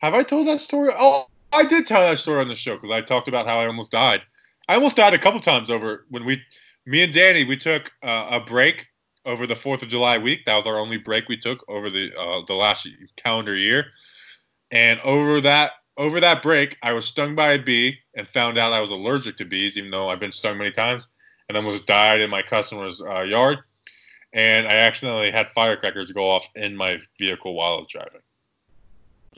Have 0.00 0.12
I 0.14 0.22
told 0.22 0.46
that 0.48 0.60
story? 0.60 0.90
Oh, 0.94 1.26
I 1.52 1.64
did 1.64 1.86
tell 1.86 2.02
that 2.02 2.18
story 2.18 2.40
on 2.42 2.48
the 2.48 2.54
show 2.54 2.74
because 2.76 2.90
I 2.90 3.00
talked 3.00 3.26
about 3.28 3.46
how 3.46 3.58
I 3.60 3.66
almost 3.66 3.90
died. 3.90 4.20
I 4.68 4.74
almost 4.74 4.96
died 4.96 5.14
a 5.14 5.18
couple 5.18 5.40
times 5.40 5.70
over 5.70 6.04
when 6.10 6.24
we, 6.26 6.42
me 6.86 7.02
and 7.02 7.12
Danny, 7.12 7.44
we 7.44 7.56
took 7.56 7.92
uh, 8.02 8.28
a 8.30 8.40
break 8.40 8.86
over 9.24 9.46
the 9.46 9.56
Fourth 9.56 9.82
of 9.82 9.88
July 9.88 10.18
week. 10.18 10.44
That 10.46 10.56
was 10.56 10.66
our 10.66 10.78
only 10.78 10.98
break 10.98 11.28
we 11.28 11.36
took 11.36 11.64
over 11.68 11.90
the 11.90 12.14
uh, 12.16 12.42
the 12.46 12.54
last 12.54 12.88
calendar 13.16 13.54
year. 13.54 13.86
And 14.70 15.00
over 15.00 15.40
that 15.40 15.72
over 15.96 16.20
that 16.20 16.42
break, 16.42 16.76
I 16.82 16.92
was 16.92 17.06
stung 17.06 17.34
by 17.34 17.52
a 17.52 17.62
bee 17.62 17.98
and 18.16 18.28
found 18.28 18.58
out 18.58 18.72
I 18.72 18.80
was 18.80 18.90
allergic 18.90 19.36
to 19.38 19.44
bees, 19.44 19.76
even 19.76 19.90
though 19.90 20.08
I've 20.08 20.20
been 20.20 20.32
stung 20.32 20.58
many 20.58 20.72
times, 20.72 21.06
and 21.48 21.56
almost 21.56 21.86
died 21.86 22.20
in 22.20 22.30
my 22.30 22.42
customer's 22.42 23.00
uh, 23.00 23.22
yard. 23.22 23.58
And 24.32 24.66
I 24.66 24.74
accidentally 24.74 25.30
had 25.30 25.48
firecrackers 25.48 26.10
go 26.10 26.28
off 26.28 26.48
in 26.56 26.76
my 26.76 26.98
vehicle 27.18 27.54
while 27.54 27.74
I 27.74 27.76
was 27.78 27.88
driving. 27.88 28.20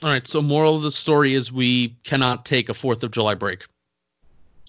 All 0.03 0.09
right. 0.09 0.27
So 0.27 0.41
moral 0.41 0.75
of 0.75 0.81
the 0.81 0.91
story 0.91 1.35
is 1.35 1.51
we 1.51 1.89
cannot 2.03 2.45
take 2.45 2.69
a 2.69 2.73
Fourth 2.73 3.03
of 3.03 3.11
July 3.11 3.35
break. 3.35 3.65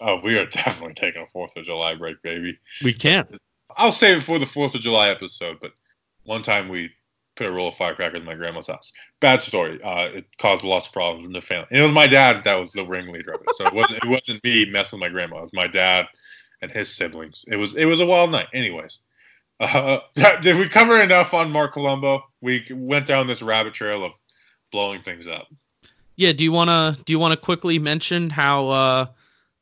Oh, 0.00 0.20
we 0.22 0.38
are 0.38 0.46
definitely 0.50 0.94
taking 0.94 1.22
a 1.22 1.26
Fourth 1.26 1.56
of 1.56 1.64
July 1.64 1.94
break, 1.94 2.20
baby. 2.22 2.58
We 2.82 2.92
can't. 2.92 3.28
I'll 3.76 3.92
save 3.92 4.18
it 4.18 4.22
for 4.22 4.38
the 4.38 4.46
Fourth 4.46 4.74
of 4.74 4.80
July 4.80 5.08
episode. 5.08 5.58
But 5.60 5.72
one 6.24 6.42
time 6.42 6.68
we 6.68 6.90
put 7.38 7.46
a 7.46 7.52
roll 7.52 7.68
of 7.68 7.74
firecrackers 7.74 8.20
in 8.20 8.26
my 8.26 8.34
grandma's 8.34 8.66
house. 8.66 8.92
Bad 9.20 9.40
story. 9.40 9.80
Uh, 9.82 10.08
it 10.08 10.26
caused 10.38 10.64
lots 10.64 10.88
of 10.88 10.92
problems 10.92 11.24
in 11.24 11.32
the 11.32 11.40
family. 11.40 11.68
And 11.70 11.80
it 11.80 11.82
was 11.84 11.92
my 11.92 12.08
dad 12.08 12.42
that 12.44 12.56
was 12.56 12.72
the 12.72 12.84
ringleader 12.84 13.32
of 13.32 13.40
it. 13.40 13.56
So 13.56 13.66
it 13.66 13.72
wasn't, 13.72 14.04
it 14.04 14.08
wasn't 14.08 14.44
me 14.44 14.66
messing 14.66 14.98
with 14.98 15.08
my 15.08 15.12
grandma. 15.12 15.38
It 15.38 15.42
was 15.42 15.52
my 15.52 15.68
dad 15.68 16.06
and 16.60 16.70
his 16.70 16.94
siblings. 16.94 17.44
It 17.48 17.56
was 17.56 17.74
it 17.74 17.84
was 17.84 18.00
a 18.00 18.06
wild 18.06 18.32
night. 18.32 18.48
Anyways, 18.52 18.98
uh, 19.60 19.98
did 20.40 20.58
we 20.58 20.68
cover 20.68 21.00
enough 21.00 21.32
on 21.32 21.50
Marc 21.50 21.72
Colombo? 21.72 22.24
We 22.40 22.66
went 22.70 23.06
down 23.06 23.26
this 23.26 23.42
rabbit 23.42 23.74
trail 23.74 24.04
of 24.04 24.12
blowing 24.72 25.02
things 25.02 25.26
up. 25.26 25.48
Yeah. 26.16 26.32
Do 26.32 26.42
you 26.42 26.52
wanna 26.52 26.96
do 27.04 27.12
you 27.12 27.18
wanna 27.18 27.36
quickly 27.36 27.78
mention 27.78 28.30
how 28.30 28.68
uh, 28.68 29.06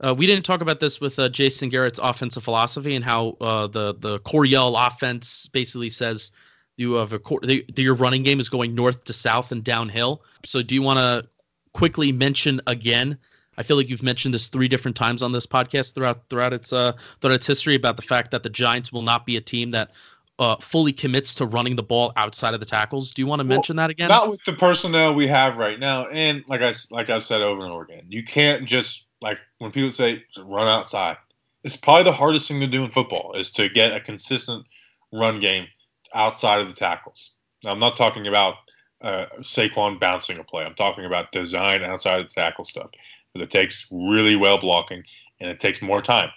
uh, 0.05 0.15
we 0.17 0.27
didn't 0.27 0.45
talk 0.45 0.61
about 0.61 0.81
this 0.81 1.01
with 1.01 1.19
uh, 1.19 1.29
Jason 1.29 1.69
Garrett's 1.69 1.99
offensive 2.03 2.45
philosophy 2.45 2.95
and 2.95 3.05
how 3.05 3.37
uh, 3.41 3.67
the 3.67 3.95
the 3.95 4.19
Coryell 4.21 4.77
offense 4.77 5.47
basically 5.47 5.91
says 5.91 6.31
you 6.77 6.95
have 6.95 7.13
a 7.13 7.19
core, 7.19 7.41
the, 7.43 7.65
your 7.77 7.95
running 7.95 8.23
game 8.23 8.39
is 8.39 8.49
going 8.49 8.75
north 8.75 9.05
to 9.05 9.13
south 9.13 9.53
and 9.53 9.65
downhill. 9.65 10.23
So 10.45 10.63
do 10.63 10.75
you 10.75 10.83
want 10.83 10.99
to 10.99 11.27
quickly 11.73 12.13
mention 12.13 12.61
again? 12.67 13.17
I 13.59 13.63
feel 13.63 13.79
like 13.79 13.89
you've 13.89 14.03
mentioned 14.03 14.35
this 14.35 14.49
three 14.49 14.69
different 14.69 14.97
times 14.97 15.23
on 15.23 15.33
this 15.33 15.47
podcast 15.47 15.95
throughout 15.95 16.29
throughout 16.29 16.53
its 16.53 16.73
uh, 16.73 16.93
throughout 17.21 17.35
its 17.35 17.47
history 17.47 17.75
about 17.75 17.97
the 17.97 18.03
fact 18.03 18.31
that 18.33 18.43
the 18.43 18.51
Giants 18.51 18.93
will 18.93 19.03
not 19.03 19.25
be 19.25 19.37
a 19.37 19.41
team 19.41 19.71
that 19.71 19.93
uh, 20.39 20.57
fully 20.61 20.93
commits 20.93 21.35
to 21.37 21.47
running 21.47 21.75
the 21.75 21.83
ball 21.83 22.13
outside 22.17 22.53
of 22.53 22.61
the 22.61 22.67
tackles. 22.67 23.13
Do 23.13 23.23
you 23.23 23.27
want 23.27 23.41
to 23.41 23.47
Well, 23.47 23.57
mention 23.57 23.77
that 23.77 23.89
again? 23.89 24.09
Not 24.09 24.29
with 24.29 24.45
the 24.45 24.53
personnel 24.53 25.15
we 25.15 25.27
have 25.27 25.57
right 25.57 25.81
now, 25.81 26.07
and 26.09 26.45
like 26.49 26.61
I 26.61 26.75
like 26.91 27.09
I 27.09 27.19
said 27.19 27.41
over 27.41 27.63
and 27.63 27.73
over 27.73 27.85
again, 27.85 28.05
you 28.11 28.23
can't 28.23 28.67
just 28.67 29.06
like 29.21 29.39
when 29.59 29.71
people 29.73 29.91
say 29.91 30.25
run 30.39 30.69
outside. 30.69 31.17
It's 31.65 31.77
probably 31.77 32.05
the 32.05 32.13
hardest 32.13 32.49
thing 32.49 32.61
to 32.61 32.67
do 32.67 32.85
in 32.85 32.91
football 32.91 33.33
is 33.35 33.51
to 33.53 33.69
get 33.69 33.93
a 33.93 34.01
consistent 34.01 34.65
run 35.13 35.41
game 35.41 35.67
outside 36.15 36.61
of 36.61 36.69
the 36.69 36.75
tackles. 36.75 37.33
Now, 37.65 37.73
I'm 37.73 37.81
not 37.81 37.97
talking 37.97 38.27
about 38.29 38.55
uh, 39.01 39.27
Saquon 39.41 39.99
bouncing 39.99 40.39
a 40.39 40.45
play. 40.45 40.65
I'm 40.65 40.75
talking 40.75 41.05
about 41.05 41.33
design 41.33 41.83
outside 41.83 42.21
of 42.21 42.29
the 42.29 42.35
tackle 42.35 42.65
stuff. 42.65 42.91
But 43.33 43.43
it 43.43 43.51
takes 43.51 43.87
really 43.91 44.37
well 44.37 44.59
blocking, 44.59 45.03
and 45.41 45.51
it 45.51 45.61
takes 45.61 45.83
more 45.83 46.01
time. 46.01 46.31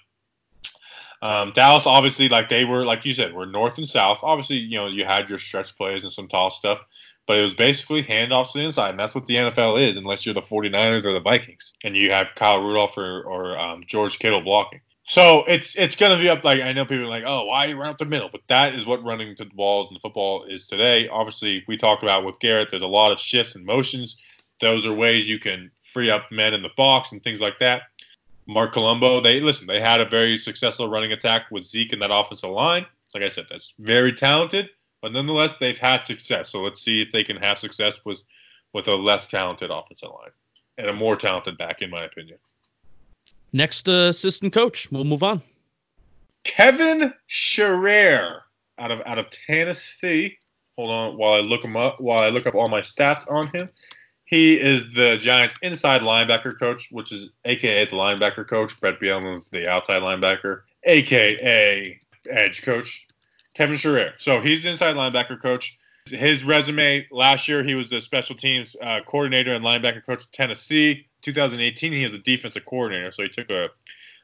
Um, 1.21 1.51
Dallas, 1.53 1.85
obviously, 1.85 2.29
like 2.29 2.49
they 2.49 2.65
were, 2.65 2.85
like 2.85 3.05
you 3.05 3.13
said, 3.13 3.33
we're 3.33 3.45
north 3.45 3.77
and 3.77 3.87
south. 3.87 4.19
Obviously, 4.23 4.57
you 4.57 4.77
know, 4.77 4.87
you 4.87 5.05
had 5.05 5.29
your 5.29 5.37
stretch 5.37 5.75
plays 5.75 6.03
and 6.03 6.11
some 6.11 6.27
tall 6.27 6.49
stuff, 6.49 6.81
but 7.29 7.37
it 7.37 7.43
was 7.43 7.53
basically 7.53 8.01
handoffs 8.01 8.53
to 8.53 8.57
the 8.57 8.65
inside, 8.65 8.89
and 8.89 8.99
that's 8.99 9.13
what 9.13 9.27
the 9.27 9.35
NFL 9.35 9.79
is, 9.79 9.97
unless 9.97 10.25
you're 10.25 10.33
the 10.33 10.41
49ers 10.41 11.05
or 11.05 11.13
the 11.13 11.19
Vikings, 11.19 11.73
and 11.83 11.95
you 11.95 12.09
have 12.09 12.33
Kyle 12.33 12.59
Rudolph 12.59 12.97
or, 12.97 13.21
or 13.21 13.55
um, 13.55 13.83
George 13.85 14.17
Kittle 14.17 14.41
blocking. 14.41 14.81
So 15.03 15.43
it's 15.47 15.75
it's 15.75 15.95
going 15.95 16.11
to 16.11 16.17
be 16.19 16.27
up. 16.27 16.43
Like 16.43 16.59
I 16.61 16.71
know 16.71 16.85
people 16.85 17.05
are 17.05 17.07
like, 17.07 17.25
oh, 17.27 17.45
why 17.45 17.65
you 17.65 17.79
run 17.79 17.91
up 17.91 17.99
the 17.99 18.05
middle? 18.05 18.29
But 18.31 18.41
that 18.47 18.73
is 18.73 18.87
what 18.87 19.03
running 19.03 19.35
to 19.35 19.45
the 19.45 19.53
balls 19.53 19.89
in 19.89 19.93
the 19.93 19.99
football 19.99 20.45
is 20.45 20.65
today. 20.65 21.07
Obviously, 21.07 21.63
we 21.67 21.77
talked 21.77 22.01
about 22.01 22.25
with 22.25 22.39
Garrett. 22.39 22.71
There's 22.71 22.81
a 22.81 22.87
lot 22.87 23.11
of 23.11 23.19
shifts 23.19 23.53
and 23.53 23.63
motions. 23.63 24.17
Those 24.59 24.83
are 24.87 24.93
ways 24.93 25.29
you 25.29 25.37
can 25.37 25.69
free 25.83 26.09
up 26.09 26.31
men 26.31 26.55
in 26.55 26.63
the 26.63 26.71
box 26.77 27.11
and 27.11 27.23
things 27.23 27.41
like 27.41 27.59
that. 27.59 27.83
Marc 28.47 28.73
Colombo, 28.73 29.21
they 29.21 29.39
listen. 29.39 29.67
They 29.67 29.79
had 29.79 30.01
a 30.01 30.09
very 30.09 30.39
successful 30.39 30.89
running 30.89 31.11
attack 31.11 31.43
with 31.51 31.63
Zeke 31.63 31.93
in 31.93 31.99
that 31.99 32.09
offensive 32.11 32.49
line. 32.49 32.87
Like 33.13 33.21
I 33.21 33.29
said, 33.29 33.45
that's 33.51 33.75
very 33.77 34.13
talented, 34.13 34.71
but 35.01 35.11
nonetheless, 35.13 35.53
they've 35.59 35.77
had 35.77 36.05
success. 36.05 36.51
So 36.51 36.61
let's 36.61 36.81
see 36.81 37.01
if 37.01 37.11
they 37.11 37.23
can 37.23 37.37
have 37.37 37.57
success 37.57 37.99
with 38.05 38.21
with 38.73 38.87
a 38.87 38.95
less 38.95 39.27
talented 39.27 39.71
offensive 39.71 40.09
line 40.09 40.31
and 40.77 40.87
a 40.87 40.93
more 40.93 41.15
talented 41.15 41.57
back, 41.57 41.81
in 41.81 41.89
my 41.89 42.03
opinion. 42.03 42.37
Next 43.51 43.89
uh, 43.89 44.09
assistant 44.09 44.53
coach. 44.53 44.91
We'll 44.91 45.05
move 45.05 45.23
on. 45.23 45.41
Kevin 46.43 47.13
Sherrer 47.27 48.41
out 48.77 48.91
of 48.91 49.01
out 49.05 49.17
of 49.17 49.29
Tennessee. 49.29 50.37
Hold 50.77 50.91
on 50.91 51.17
while 51.17 51.33
I 51.33 51.39
look 51.41 51.63
him 51.63 51.75
up. 51.75 51.99
While 51.99 52.19
I 52.19 52.29
look 52.29 52.47
up 52.47 52.55
all 52.55 52.69
my 52.69 52.81
stats 52.81 53.29
on 53.29 53.47
him, 53.47 53.67
he 54.25 54.59
is 54.59 54.93
the 54.93 55.17
Giants' 55.17 55.55
inside 55.61 56.01
linebacker 56.01 56.57
coach, 56.57 56.87
which 56.91 57.11
is 57.11 57.29
AKA 57.45 57.85
the 57.85 57.91
linebacker 57.91 58.47
coach. 58.47 58.79
Brett 58.79 58.99
Bielema 58.99 59.37
is 59.37 59.49
the 59.49 59.67
outside 59.67 60.01
linebacker, 60.01 60.61
AKA 60.83 61.99
edge 62.29 62.61
coach. 62.61 63.07
Kevin 63.59 63.75
Sherrer. 63.75 64.13
So 64.15 64.39
he's 64.39 64.63
the 64.63 64.69
inside 64.69 64.95
linebacker 64.95 65.41
coach. 65.41 65.77
His 66.05 66.45
resume 66.45 67.05
last 67.11 67.49
year, 67.49 67.61
he 67.61 67.75
was 67.75 67.89
the 67.89 67.99
special 67.99 68.33
teams 68.33 68.73
uh, 68.81 69.01
coordinator 69.05 69.51
and 69.51 69.65
linebacker 69.65 70.05
coach 70.05 70.23
of 70.23 70.31
Tennessee. 70.31 71.05
2018, 71.23 71.91
he 71.91 72.05
was 72.05 72.13
a 72.13 72.19
defensive 72.19 72.63
coordinator, 72.63 73.11
so 73.11 73.21
he 73.23 73.27
took 73.27 73.49
a 73.49 73.69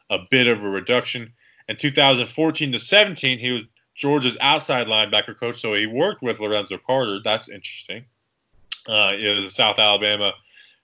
a 0.09 0.19
bit 0.31 0.47
of 0.47 0.63
a 0.63 0.69
reduction. 0.69 1.33
In 1.67 1.75
2014 1.75 2.71
to 2.71 2.79
17, 2.79 3.37
he 3.37 3.51
was 3.51 3.63
Georgia's 3.93 4.37
outside 4.39 4.87
linebacker 4.87 5.37
coach, 5.37 5.59
so 5.59 5.73
he 5.73 5.85
worked 5.85 6.21
with 6.21 6.39
Lorenzo 6.39 6.77
Carter. 6.77 7.19
That's 7.21 7.49
interesting. 7.49 8.05
Uh, 8.87 9.15
was 9.17 9.45
a 9.45 9.51
South 9.51 9.79
Alabama 9.79 10.31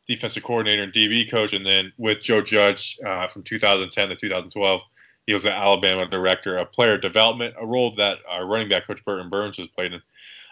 defensive 0.10 0.44
coordinator 0.44 0.84
and 0.84 0.92
DB 0.92 1.30
coach, 1.32 1.54
and 1.54 1.66
then 1.66 1.94
with 1.98 2.20
Joe 2.20 2.42
Judge 2.42 3.00
uh, 3.08 3.28
from 3.28 3.44
2010 3.44 4.10
to 4.10 4.16
2012, 4.18 4.82
he 5.28 5.34
was 5.34 5.46
an 5.46 5.52
Alabama 5.52 6.08
director 6.08 6.58
of 6.58 6.72
player 6.72 6.98
development, 6.98 7.56
a 7.60 7.66
role 7.66 7.94
that 7.96 8.18
our 8.30 8.46
running 8.46 8.70
back 8.70 8.88
coach 8.88 9.04
Burton 9.06 9.30
Burns 9.30 9.58
has 9.58 9.68
played 9.68 9.94
in. 9.94 10.02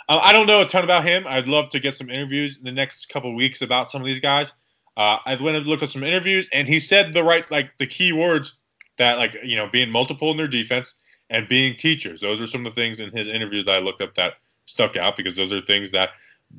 Uh, 0.08 0.20
I 0.22 0.34
don't 0.34 0.48
know 0.48 0.62
a 0.62 0.68
ton 0.68 0.84
about 0.84 1.06
him. 1.06 1.26
I'd 1.28 1.48
love 1.48 1.70
to 1.72 1.80
get 1.80 1.96
some 1.96 2.10
interviews 2.10 2.58
in 2.58 2.64
the 2.64 2.72
next 2.72 3.10
couple 3.10 3.34
weeks 3.36 3.62
about 3.62 3.92
some 3.92 4.02
of 4.02 4.08
these 4.08 4.20
guys. 4.20 4.54
Uh, 4.98 5.20
I 5.26 5.36
went 5.36 5.56
and 5.56 5.66
looked 5.66 5.84
at 5.84 5.92
some 5.92 6.04
interviews, 6.04 6.50
and 6.52 6.68
he 6.68 6.80
said 6.80 7.14
the 7.14 7.24
right, 7.24 7.50
like 7.52 7.78
the 7.78 7.88
key 7.88 8.12
words 8.12 8.56
that, 8.98 9.18
like 9.18 9.38
you 9.44 9.56
know, 9.56 9.68
being 9.72 9.90
multiple 9.90 10.32
in 10.32 10.38
their 10.38 10.48
defense 10.48 10.96
and 11.30 11.48
being 11.48 11.76
teachers. 11.76 12.22
Those 12.22 12.42
are 12.42 12.48
some 12.48 12.66
of 12.66 12.76
the 12.76 12.82
things 12.82 13.00
in 13.00 13.12
his 13.12 13.28
interviews 13.28 13.66
that 13.66 13.76
I 13.76 13.80
looked 13.80 14.02
up 14.02 14.16
that 14.16 14.34
stuck 14.66 14.96
out 14.98 15.16
because 15.16 15.36
those 15.36 15.54
are 15.54 15.62
things 15.62 15.92
that 15.92 16.10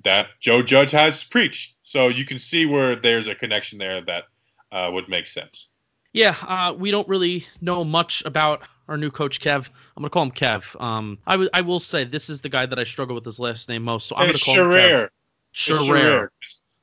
that 0.04 0.28
Joe 0.40 0.62
Judge 0.62 0.92
has 0.92 1.24
preached. 1.24 1.74
So 1.82 2.08
you 2.08 2.24
can 2.24 2.38
see 2.38 2.66
where 2.66 2.94
there's 2.94 3.26
a 3.26 3.34
connection 3.34 3.78
there 3.78 4.00
that 4.02 4.24
uh, 4.72 4.90
would 4.92 5.08
make 5.08 5.26
sense. 5.26 5.68
Yeah, 6.12 6.34
uh, 6.46 6.74
we 6.76 6.90
don't 6.90 7.08
really 7.08 7.44
know 7.60 7.84
much 7.84 8.22
about 8.24 8.62
our 8.88 8.96
new 8.96 9.10
coach 9.10 9.40
Kev. 9.40 9.68
I'm 9.96 10.02
gonna 10.02 10.10
call 10.10 10.24
him 10.24 10.32
Kev. 10.32 10.80
Um, 10.80 11.18
I, 11.26 11.32
w- 11.34 11.50
I 11.54 11.60
will 11.60 11.78
say 11.80 12.04
this 12.04 12.28
is 12.28 12.40
the 12.40 12.48
guy 12.48 12.66
that 12.66 12.78
I 12.78 12.84
struggle 12.84 13.14
with 13.14 13.24
his 13.24 13.38
last 13.38 13.68
name 13.68 13.82
most, 13.84 14.08
so 14.08 14.16
I'm 14.16 14.28
It's 14.28 14.44
gonna 14.44 14.62
call 14.68 14.72
him 14.72 14.80
Kev. 14.80 15.08
Sherrer. 15.54 16.28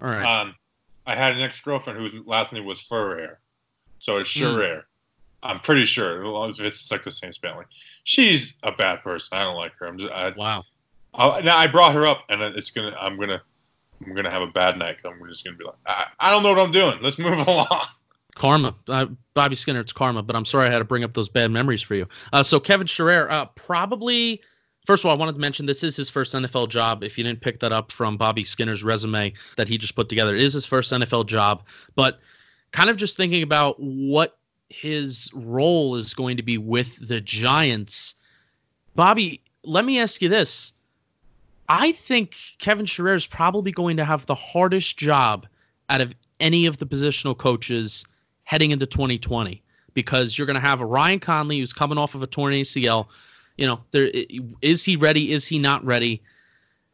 All 0.01 0.07
right. 0.09 0.41
Um, 0.41 0.55
I 1.05 1.15
had 1.15 1.33
an 1.33 1.41
ex 1.41 1.59
girlfriend 1.61 1.99
whose 1.99 2.13
last 2.25 2.53
name 2.53 2.65
was 2.65 2.81
Ferrer, 2.81 3.39
so 3.99 4.17
it's 4.17 4.33
Hmm. 4.33 4.43
Sherrer. 4.43 4.83
I'm 5.43 5.59
pretty 5.59 5.85
sure 5.85 6.47
as 6.49 6.59
it's 6.59 6.89
like 6.91 7.03
the 7.03 7.11
same 7.11 7.31
spelling. 7.31 7.65
She's 8.03 8.53
a 8.63 8.71
bad 8.71 9.03
person. 9.03 9.37
I 9.37 9.43
don't 9.43 9.55
like 9.55 9.73
her. 9.77 9.87
I'm 9.87 9.97
just. 9.97 10.11
I, 10.11 10.29
wow. 10.29 10.63
I, 11.13 11.41
now 11.41 11.57
I 11.57 11.67
brought 11.67 11.93
her 11.93 12.07
up, 12.07 12.23
and 12.29 12.41
it's 12.41 12.71
gonna. 12.71 12.95
I'm 12.99 13.19
gonna. 13.19 13.41
I'm 14.05 14.13
gonna 14.15 14.31
have 14.31 14.41
a 14.41 14.47
bad 14.47 14.77
night. 14.77 14.97
I'm 15.05 15.19
just 15.27 15.43
gonna 15.43 15.57
be 15.57 15.63
like, 15.65 15.75
I, 15.85 16.05
I 16.19 16.31
don't 16.31 16.43
know 16.43 16.49
what 16.49 16.59
I'm 16.59 16.71
doing. 16.71 16.99
Let's 17.01 17.17
move 17.19 17.37
along. 17.47 17.67
Karma. 18.37 18.75
Uh, 18.87 19.07
Bobby 19.33 19.55
Skinner, 19.55 19.79
it's 19.79 19.93
karma, 19.93 20.23
but 20.23 20.35
I'm 20.35 20.45
sorry 20.45 20.67
I 20.67 20.71
had 20.71 20.79
to 20.79 20.85
bring 20.85 21.03
up 21.03 21.13
those 21.13 21.29
bad 21.29 21.51
memories 21.51 21.81
for 21.81 21.95
you. 21.95 22.07
Uh, 22.33 22.43
so 22.43 22.59
Kevin 22.59 22.87
Sherrer, 22.87 23.29
uh, 23.29 23.45
probably. 23.55 24.41
First 24.85 25.03
of 25.03 25.09
all, 25.09 25.15
I 25.15 25.19
wanted 25.19 25.33
to 25.33 25.39
mention 25.39 25.65
this 25.65 25.83
is 25.83 25.97
his 25.97 26.09
first 26.09 26.33
NFL 26.33 26.69
job. 26.69 27.03
If 27.03 27.17
you 27.17 27.23
didn't 27.23 27.41
pick 27.41 27.59
that 27.59 27.73
up 27.73 27.91
from 27.91 28.15
Bobby 28.15 28.43
Skinner's 28.43 28.83
resume 28.83 29.33
that 29.57 29.67
he 29.67 29.77
just 29.77 29.95
put 29.95 30.07
together, 30.07 30.33
it 30.33 30.41
is 30.41 30.53
his 30.53 30.65
first 30.65 30.91
NFL 30.93 31.25
job. 31.25 31.63
But 31.95 32.19
kind 32.71 32.89
of 32.89 32.95
just 32.95 33.17
thinking 33.17 33.43
about 33.43 33.75
what 33.79 34.37
his 34.69 35.29
role 35.33 35.95
is 35.95 36.13
going 36.13 36.37
to 36.37 36.43
be 36.43 36.57
with 36.57 37.05
the 37.05 37.19
Giants. 37.19 38.15
Bobby, 38.95 39.41
let 39.63 39.83
me 39.83 39.99
ask 39.99 40.21
you 40.21 40.29
this. 40.29 40.73
I 41.69 41.91
think 41.91 42.35
Kevin 42.59 42.85
Sherrer 42.85 43.15
is 43.15 43.27
probably 43.27 43.71
going 43.71 43.97
to 43.97 44.05
have 44.05 44.25
the 44.25 44.35
hardest 44.35 44.97
job 44.97 45.47
out 45.89 46.01
of 46.01 46.15
any 46.39 46.65
of 46.65 46.77
the 46.77 46.85
positional 46.85 47.37
coaches 47.37 48.05
heading 48.47 48.71
into 48.71 48.85
2020 48.85 49.61
because 49.93 50.37
you're 50.37 50.47
going 50.47 50.55
to 50.55 50.61
have 50.61 50.79
a 50.79 50.85
Ryan 50.85 51.19
Connelly 51.19 51.59
who's 51.59 51.73
coming 51.73 51.97
off 51.97 52.15
of 52.15 52.23
a 52.23 52.27
torn 52.27 52.53
ACL. 52.53 53.07
You 53.57 53.67
know, 53.67 53.81
there 53.91 54.09
is 54.61 54.85
he 54.85 54.95
ready? 54.95 55.33
Is 55.33 55.45
he 55.45 55.59
not 55.59 55.83
ready? 55.83 56.21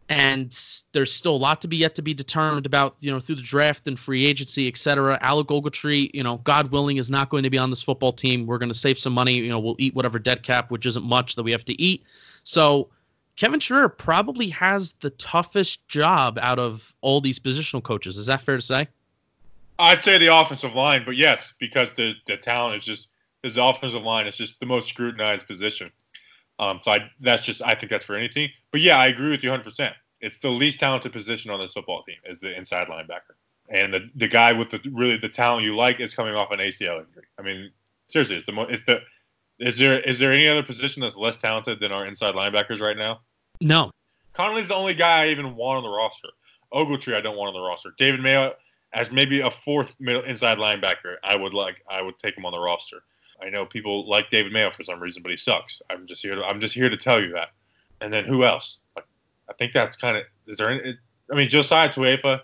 And 0.09 0.51
there's 0.93 1.13
still 1.13 1.35
a 1.35 1.37
lot 1.37 1.61
to 1.61 1.67
be 1.67 1.77
yet 1.77 1.93
to 1.93 2.01
be 2.01 2.11
determined 2.11 2.65
about, 2.65 2.95
you 3.01 3.11
know, 3.11 3.19
through 3.19 3.35
the 3.35 3.43
draft 3.43 3.87
and 3.87 3.99
free 3.99 4.25
agency, 4.25 4.67
et 4.67 4.77
cetera. 4.77 5.19
Alec 5.21 5.47
Ogletree, 5.47 6.09
you 6.11 6.23
know, 6.23 6.37
God 6.37 6.71
willing, 6.71 6.97
is 6.97 7.11
not 7.11 7.29
going 7.29 7.43
to 7.43 7.51
be 7.51 7.59
on 7.59 7.69
this 7.69 7.83
football 7.83 8.11
team. 8.11 8.47
We're 8.47 8.57
going 8.57 8.71
to 8.71 8.77
save 8.77 8.97
some 8.97 9.13
money. 9.13 9.35
You 9.35 9.49
know, 9.49 9.59
we'll 9.59 9.75
eat 9.77 9.93
whatever 9.93 10.17
dead 10.17 10.41
cap, 10.41 10.71
which 10.71 10.87
isn't 10.87 11.05
much 11.05 11.35
that 11.35 11.43
we 11.43 11.51
have 11.51 11.65
to 11.65 11.79
eat. 11.79 12.03
So 12.41 12.89
Kevin 13.35 13.59
Sherrer 13.59 13.95
probably 13.95 14.49
has 14.49 14.93
the 15.01 15.11
toughest 15.11 15.87
job 15.87 16.39
out 16.41 16.57
of 16.57 16.95
all 17.01 17.21
these 17.21 17.37
positional 17.37 17.83
coaches. 17.83 18.17
Is 18.17 18.25
that 18.25 18.41
fair 18.41 18.55
to 18.55 18.61
say? 18.61 18.87
I'd 19.79 20.03
say 20.03 20.17
the 20.17 20.35
offensive 20.35 20.75
line, 20.75 21.03
but 21.05 21.15
yes, 21.15 21.53
because 21.59 21.93
the 21.93 22.13
the 22.27 22.37
talent 22.37 22.77
is 22.77 22.85
just 22.85 23.09
his 23.41 23.57
offensive 23.57 24.03
line 24.03 24.27
is 24.27 24.37
just 24.37 24.59
the 24.59 24.65
most 24.65 24.87
scrutinized 24.87 25.47
position. 25.47 25.91
Um, 26.59 26.79
so 26.81 26.91
I, 26.91 27.09
that's 27.19 27.45
just 27.45 27.61
I 27.61 27.75
think 27.75 27.89
that's 27.89 28.05
for 28.05 28.15
anything. 28.15 28.49
But 28.71 28.81
yeah, 28.81 28.97
I 28.97 29.07
agree 29.07 29.31
with 29.31 29.43
you 29.43 29.49
100. 29.49 29.63
percent 29.63 29.93
It's 30.21 30.37
the 30.37 30.49
least 30.49 30.79
talented 30.79 31.11
position 31.11 31.51
on 31.51 31.59
this 31.59 31.73
football 31.73 32.03
team 32.03 32.17
is 32.25 32.39
the 32.39 32.55
inside 32.55 32.87
linebacker, 32.87 33.35
and 33.69 33.93
the 33.93 34.09
the 34.15 34.27
guy 34.27 34.53
with 34.53 34.69
the 34.69 34.79
really 34.91 35.17
the 35.17 35.29
talent 35.29 35.65
you 35.65 35.75
like 35.75 35.99
is 35.99 36.13
coming 36.13 36.35
off 36.35 36.51
an 36.51 36.59
ACL 36.59 36.99
injury. 37.05 37.25
I 37.39 37.41
mean, 37.41 37.71
seriously, 38.07 38.37
it's 38.37 38.45
the 38.45 38.51
mo- 38.51 38.67
it's 38.69 38.83
the 38.85 38.99
is 39.59 39.77
there 39.77 39.99
is 40.01 40.19
there 40.19 40.31
any 40.31 40.47
other 40.47 40.63
position 40.63 41.01
that's 41.01 41.15
less 41.15 41.37
talented 41.37 41.79
than 41.79 41.91
our 41.91 42.05
inside 42.05 42.35
linebackers 42.35 42.79
right 42.79 42.97
now? 42.97 43.21
No. 43.59 43.91
Connelly's 44.33 44.67
the 44.67 44.75
only 44.75 44.95
guy 44.95 45.23
I 45.23 45.27
even 45.29 45.55
want 45.55 45.77
on 45.77 45.83
the 45.83 45.95
roster. 45.95 46.29
Ogletree 46.73 47.15
I 47.15 47.21
don't 47.21 47.37
want 47.37 47.55
on 47.55 47.61
the 47.61 47.67
roster. 47.67 47.93
David 47.99 48.19
Mayo 48.19 48.53
as 48.93 49.11
maybe 49.11 49.41
a 49.41 49.49
fourth 49.49 49.95
middle 49.99 50.23
inside 50.23 50.57
linebacker, 50.57 51.15
I 51.23 51.35
would 51.35 51.53
like 51.53 51.83
I 51.89 52.01
would 52.01 52.17
take 52.19 52.37
him 52.37 52.45
on 52.45 52.51
the 52.51 52.59
roster. 52.59 53.03
I 53.41 53.49
know 53.49 53.65
people 53.65 54.07
like 54.07 54.29
David 54.29 54.53
Mayo 54.53 54.71
for 54.71 54.83
some 54.83 55.01
reason, 55.01 55.21
but 55.21 55.31
he 55.31 55.37
sucks. 55.37 55.81
I'm 55.89 56.07
just 56.07 56.21
here 56.21 56.35
to 56.35 56.43
I'm 56.43 56.61
just 56.61 56.73
here 56.73 56.89
to 56.89 56.97
tell 56.97 57.21
you 57.21 57.31
that. 57.33 57.49
And 58.01 58.13
then 58.13 58.25
who 58.25 58.43
else? 58.43 58.79
Like, 58.95 59.05
I 59.49 59.53
think 59.53 59.73
that's 59.73 59.97
kind 59.97 60.17
of 60.17 60.23
is 60.47 60.57
there 60.57 60.69
any, 60.69 60.97
I 61.31 61.35
mean 61.35 61.49
Josiah 61.49 61.89
Tauaefa, 61.89 62.41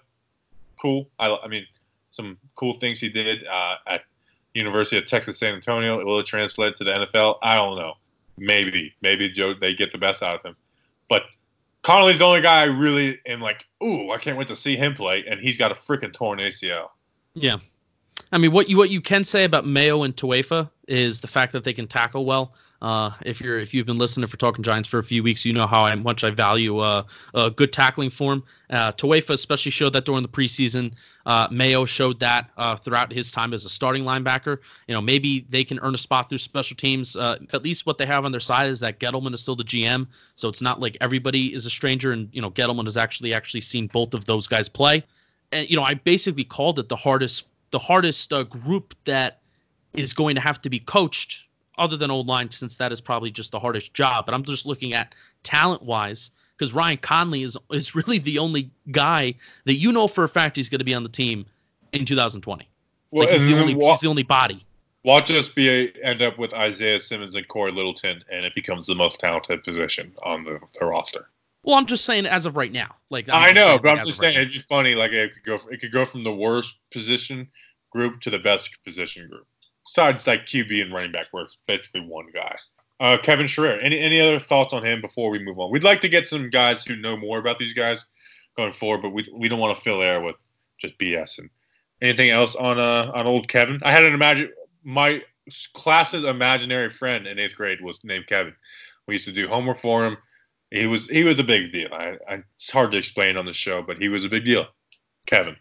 cool. 0.81 1.09
I, 1.19 1.35
I 1.43 1.47
mean 1.47 1.65
some 2.11 2.37
cool 2.55 2.73
things 2.73 2.99
he 2.99 3.09
did 3.09 3.45
uh, 3.47 3.75
at 3.87 4.01
University 4.55 4.97
of 4.97 5.05
Texas 5.05 5.37
San 5.37 5.53
Antonio. 5.53 6.03
Will 6.03 6.19
it 6.19 6.25
translate 6.25 6.75
to 6.77 6.83
the 6.83 6.91
NFL? 6.91 7.37
I 7.43 7.55
don't 7.55 7.77
know. 7.77 7.93
Maybe 8.37 8.93
maybe 9.01 9.29
Joe 9.29 9.53
they 9.53 9.75
get 9.75 9.91
the 9.91 9.97
best 9.97 10.23
out 10.23 10.35
of 10.35 10.41
him. 10.43 10.55
But 11.09 11.23
Connelly's 11.83 12.19
the 12.19 12.25
only 12.25 12.41
guy 12.41 12.61
I 12.61 12.65
really 12.65 13.19
am 13.25 13.41
like, 13.41 13.65
ooh, 13.83 14.11
I 14.11 14.17
can't 14.17 14.37
wait 14.37 14.47
to 14.49 14.55
see 14.55 14.75
him 14.75 14.93
play, 14.93 15.23
and 15.29 15.39
he's 15.39 15.57
got 15.57 15.71
a 15.71 15.75
freaking 15.75 16.13
torn 16.13 16.39
ACL. 16.39 16.89
Yeah. 17.33 17.57
I 18.31 18.37
mean, 18.37 18.51
what 18.51 18.69
you 18.69 18.77
what 18.77 18.89
you 18.89 19.01
can 19.01 19.23
say 19.23 19.43
about 19.43 19.65
Mayo 19.65 20.03
and 20.03 20.15
Tauaefa 20.15 20.69
is 20.87 21.21
the 21.21 21.27
fact 21.27 21.53
that 21.53 21.63
they 21.63 21.73
can 21.73 21.87
tackle 21.87 22.25
well. 22.25 22.53
Uh, 22.81 23.11
if 23.25 23.41
you're 23.41 23.59
if 23.59 23.73
you've 23.73 23.85
been 23.85 23.97
listening 23.97 24.27
for 24.27 24.37
Talking 24.37 24.63
Giants 24.63 24.87
for 24.87 24.99
a 24.99 25.03
few 25.03 25.21
weeks, 25.21 25.43
you 25.43 25.51
know 25.51 25.67
how 25.67 25.93
much 25.95 26.23
I 26.23 26.29
value 26.29 26.79
uh, 26.79 27.03
a 27.33 27.51
good 27.51 27.73
tackling 27.73 28.09
form. 28.09 28.43
Uh, 28.69 28.91
especially 29.29 29.71
showed 29.71 29.93
that 29.93 30.05
during 30.05 30.21
the 30.21 30.29
preseason. 30.29 30.93
Uh, 31.25 31.47
Mayo 31.51 31.85
showed 31.85 32.19
that 32.19 32.49
uh, 32.57 32.75
throughout 32.75 33.11
his 33.11 33.31
time 33.31 33.53
as 33.53 33.65
a 33.65 33.69
starting 33.69 34.03
linebacker. 34.03 34.59
You 34.87 34.93
know, 34.93 35.01
maybe 35.01 35.45
they 35.49 35.63
can 35.63 35.79
earn 35.81 35.93
a 35.93 35.97
spot 35.97 36.29
through 36.29 36.37
special 36.37 36.77
teams. 36.77 37.15
Uh, 37.15 37.37
at 37.51 37.63
least 37.63 37.85
what 37.85 37.97
they 37.97 38.05
have 38.05 38.25
on 38.25 38.31
their 38.31 38.39
side 38.39 38.69
is 38.69 38.79
that 38.79 38.99
Gettleman 38.99 39.33
is 39.33 39.41
still 39.41 39.55
the 39.55 39.63
GM, 39.63 40.07
so 40.35 40.47
it's 40.47 40.61
not 40.61 40.79
like 40.79 40.97
everybody 41.01 41.53
is 41.53 41.65
a 41.65 41.69
stranger. 41.69 42.11
And 42.11 42.29
you 42.31 42.41
know, 42.41 42.51
Gettleman 42.51 42.85
has 42.85 42.95
actually 42.95 43.33
actually 43.33 43.61
seen 43.61 43.87
both 43.87 44.13
of 44.13 44.25
those 44.25 44.47
guys 44.47 44.69
play. 44.69 45.03
And 45.51 45.69
you 45.69 45.75
know, 45.75 45.83
I 45.83 45.95
basically 45.95 46.45
called 46.45 46.79
it 46.79 46.87
the 46.87 46.95
hardest 46.95 47.47
the 47.71 47.79
hardest 47.79 48.31
uh, 48.31 48.43
group 48.43 48.95
that 49.05 49.39
is 49.93 50.13
going 50.13 50.35
to 50.35 50.41
have 50.41 50.61
to 50.61 50.69
be 50.69 50.79
coached 50.79 51.48
other 51.79 51.97
than 51.97 52.11
old 52.11 52.27
line 52.27 52.49
since 52.51 52.77
that 52.77 52.91
is 52.91 53.01
probably 53.01 53.31
just 53.31 53.51
the 53.51 53.59
hardest 53.59 53.93
job 53.93 54.25
but 54.25 54.33
i'm 54.33 54.43
just 54.43 54.65
looking 54.65 54.93
at 54.93 55.13
talent 55.43 55.81
wise 55.81 56.31
because 56.57 56.73
ryan 56.73 56.97
connelly 56.97 57.43
is 57.43 57.57
is 57.71 57.95
really 57.95 58.19
the 58.19 58.37
only 58.37 58.69
guy 58.91 59.33
that 59.65 59.75
you 59.75 59.91
know 59.91 60.07
for 60.07 60.23
a 60.23 60.29
fact 60.29 60.55
he's 60.55 60.69
going 60.69 60.79
to 60.79 60.85
be 60.85 60.93
on 60.93 61.03
the 61.03 61.09
team 61.09 61.45
in 61.93 62.05
2020 62.05 62.67
Well, 63.11 63.25
like 63.25 63.31
he's, 63.31 63.45
the 63.45 63.59
only, 63.59 63.73
he's 63.73 63.99
the 63.99 64.07
only 64.07 64.23
body 64.23 64.63
watch 65.03 65.31
us 65.31 65.49
be 65.49 65.69
a, 65.69 65.91
end 66.03 66.21
up 66.21 66.37
with 66.37 66.53
Isaiah 66.53 66.99
Simmons 66.99 67.33
and 67.33 67.47
Cory 67.47 67.71
Littleton, 67.71 68.21
and 68.29 68.45
it 68.45 68.53
becomes 68.53 68.85
the 68.85 68.95
most 68.95 69.21
talented 69.21 69.63
position 69.63 70.11
on 70.23 70.43
the, 70.43 70.59
the 70.79 70.85
roster. 70.85 71.29
well 71.63 71.75
i'm 71.75 71.85
just 71.85 72.05
saying 72.05 72.25
as 72.25 72.45
of 72.45 72.57
right 72.57 72.71
now 72.71 72.95
like 73.09 73.27
I'm 73.29 73.41
i 73.41 73.51
know, 73.51 73.79
but 73.79 73.85
like, 73.85 73.99
I'm 73.99 74.05
just 74.05 74.19
of 74.19 74.23
right 74.23 74.33
saying 74.33 74.47
it's 74.47 74.55
just 74.55 74.67
funny. 74.67 74.95
Like 74.95 75.11
it 75.11 75.33
could 75.33 75.43
go, 75.43 75.59
it 75.71 75.81
could 75.81 75.91
go 75.91 76.05
from 76.05 76.23
the 76.23 76.33
worst 76.33 76.75
position 76.91 77.47
group 77.91 78.21
to 78.21 78.29
the 78.29 78.39
best 78.39 78.69
position 78.83 79.27
group. 79.27 79.47
Besides, 79.89 80.27
like 80.27 80.45
QB 80.45 80.83
and 80.83 80.93
running 80.93 81.11
back, 81.11 81.27
where 81.31 81.43
it's 81.43 81.57
basically 81.65 82.01
one 82.01 82.27
guy. 82.31 82.55
Uh, 82.99 83.17
Kevin 83.17 83.47
Sherrer. 83.47 83.79
Any 83.81 83.99
any 83.99 84.21
other 84.21 84.37
thoughts 84.37 84.71
on 84.71 84.85
him 84.85 85.01
before 85.01 85.31
we 85.31 85.39
move 85.39 85.57
on? 85.57 85.71
We'd 85.71 85.83
like 85.83 86.01
to 86.01 86.09
get 86.09 86.29
some 86.29 86.49
guys 86.51 86.85
who 86.85 86.95
know 86.95 87.17
more 87.17 87.39
about 87.39 87.57
these 87.57 87.73
guys 87.73 88.05
going 88.55 88.73
forward, 88.73 89.01
but 89.01 89.09
we 89.09 89.27
we 89.33 89.49
don't 89.49 89.59
want 89.59 89.75
to 89.75 89.81
fill 89.81 90.03
air 90.03 90.21
with 90.21 90.35
just 90.77 90.97
BS. 90.99 91.39
And 91.39 91.49
anything 92.01 92.29
else 92.29 92.55
on 92.55 92.79
uh 92.79 93.11
on 93.15 93.25
old 93.25 93.47
Kevin? 93.47 93.79
I 93.83 93.91
had 93.91 94.03
an 94.03 94.13
imagine 94.13 94.51
my 94.83 95.23
class's 95.73 96.23
imaginary 96.23 96.89
friend 96.89 97.25
in 97.25 97.39
eighth 97.39 97.55
grade 97.55 97.81
was 97.81 97.99
named 98.03 98.27
Kevin. 98.27 98.53
We 99.07 99.15
used 99.15 99.25
to 99.25 99.31
do 99.31 99.47
homework 99.47 99.79
for 99.79 100.05
him. 100.05 100.17
He 100.69 100.85
was 100.85 101.07
he 101.07 101.23
was 101.23 101.39
a 101.39 101.43
big 101.43 101.71
deal. 101.71 101.89
I, 101.91 102.17
I 102.29 102.43
it's 102.55 102.69
hard 102.69 102.91
to 102.91 102.97
explain 102.97 103.37
on 103.37 103.45
the 103.45 103.53
show, 103.53 103.81
but 103.81 103.97
he 103.97 104.09
was 104.09 104.23
a 104.23 104.29
big 104.29 104.45
deal. 104.45 104.67
Kevin. 105.25 105.55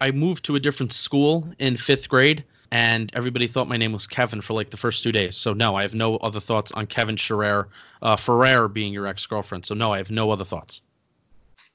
I 0.00 0.10
moved 0.10 0.44
to 0.46 0.56
a 0.56 0.60
different 0.60 0.92
school 0.92 1.52
in 1.58 1.76
fifth 1.76 2.08
grade, 2.08 2.44
and 2.74 3.12
everybody 3.14 3.46
thought 3.46 3.68
my 3.68 3.76
name 3.76 3.92
was 3.92 4.04
Kevin 4.04 4.40
for 4.40 4.52
like 4.52 4.70
the 4.70 4.76
first 4.76 5.04
two 5.04 5.12
days. 5.12 5.36
So 5.36 5.52
no, 5.52 5.76
I 5.76 5.82
have 5.82 5.94
no 5.94 6.16
other 6.16 6.40
thoughts 6.40 6.72
on 6.72 6.88
Kevin 6.88 7.14
Sherrer, 7.14 7.68
uh, 8.02 8.16
Ferrer 8.16 8.66
being 8.66 8.92
your 8.92 9.06
ex 9.06 9.24
girlfriend. 9.26 9.64
So 9.64 9.76
no, 9.76 9.92
I 9.92 9.98
have 9.98 10.10
no 10.10 10.32
other 10.32 10.44
thoughts. 10.44 10.82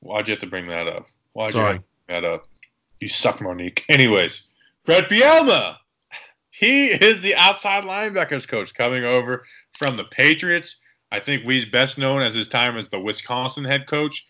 Why'd 0.02 0.28
you 0.28 0.34
have 0.34 0.42
to 0.42 0.48
bring 0.48 0.68
that 0.68 0.90
up? 0.90 1.08
Why'd 1.32 1.54
Sorry. 1.54 1.64
you 1.64 1.68
have 1.68 1.76
to 1.78 1.84
bring 2.08 2.22
that 2.22 2.30
up? 2.30 2.48
You 3.00 3.08
suck, 3.08 3.40
Monique. 3.40 3.86
Anyways, 3.88 4.44
Brett 4.86 5.10
Bielema. 5.10 5.78
He 6.52 6.88
is 6.88 7.22
the 7.22 7.36
outside 7.36 7.86
linebackers 7.86 8.46
coach 8.46 8.74
coming 8.74 9.06
over 9.06 9.46
from 9.78 9.96
the 9.96 10.04
Patriots. 10.04 10.76
I 11.10 11.22
think 11.22 11.46
Wee's 11.46 11.64
best 11.64 11.98
known 11.98 12.22
as 12.22 12.36
his 12.36 12.50
time 12.50 12.76
as 12.76 12.90
the 12.90 13.00
Wisconsin 13.00 13.64
head 13.64 13.88
coach 13.88 14.28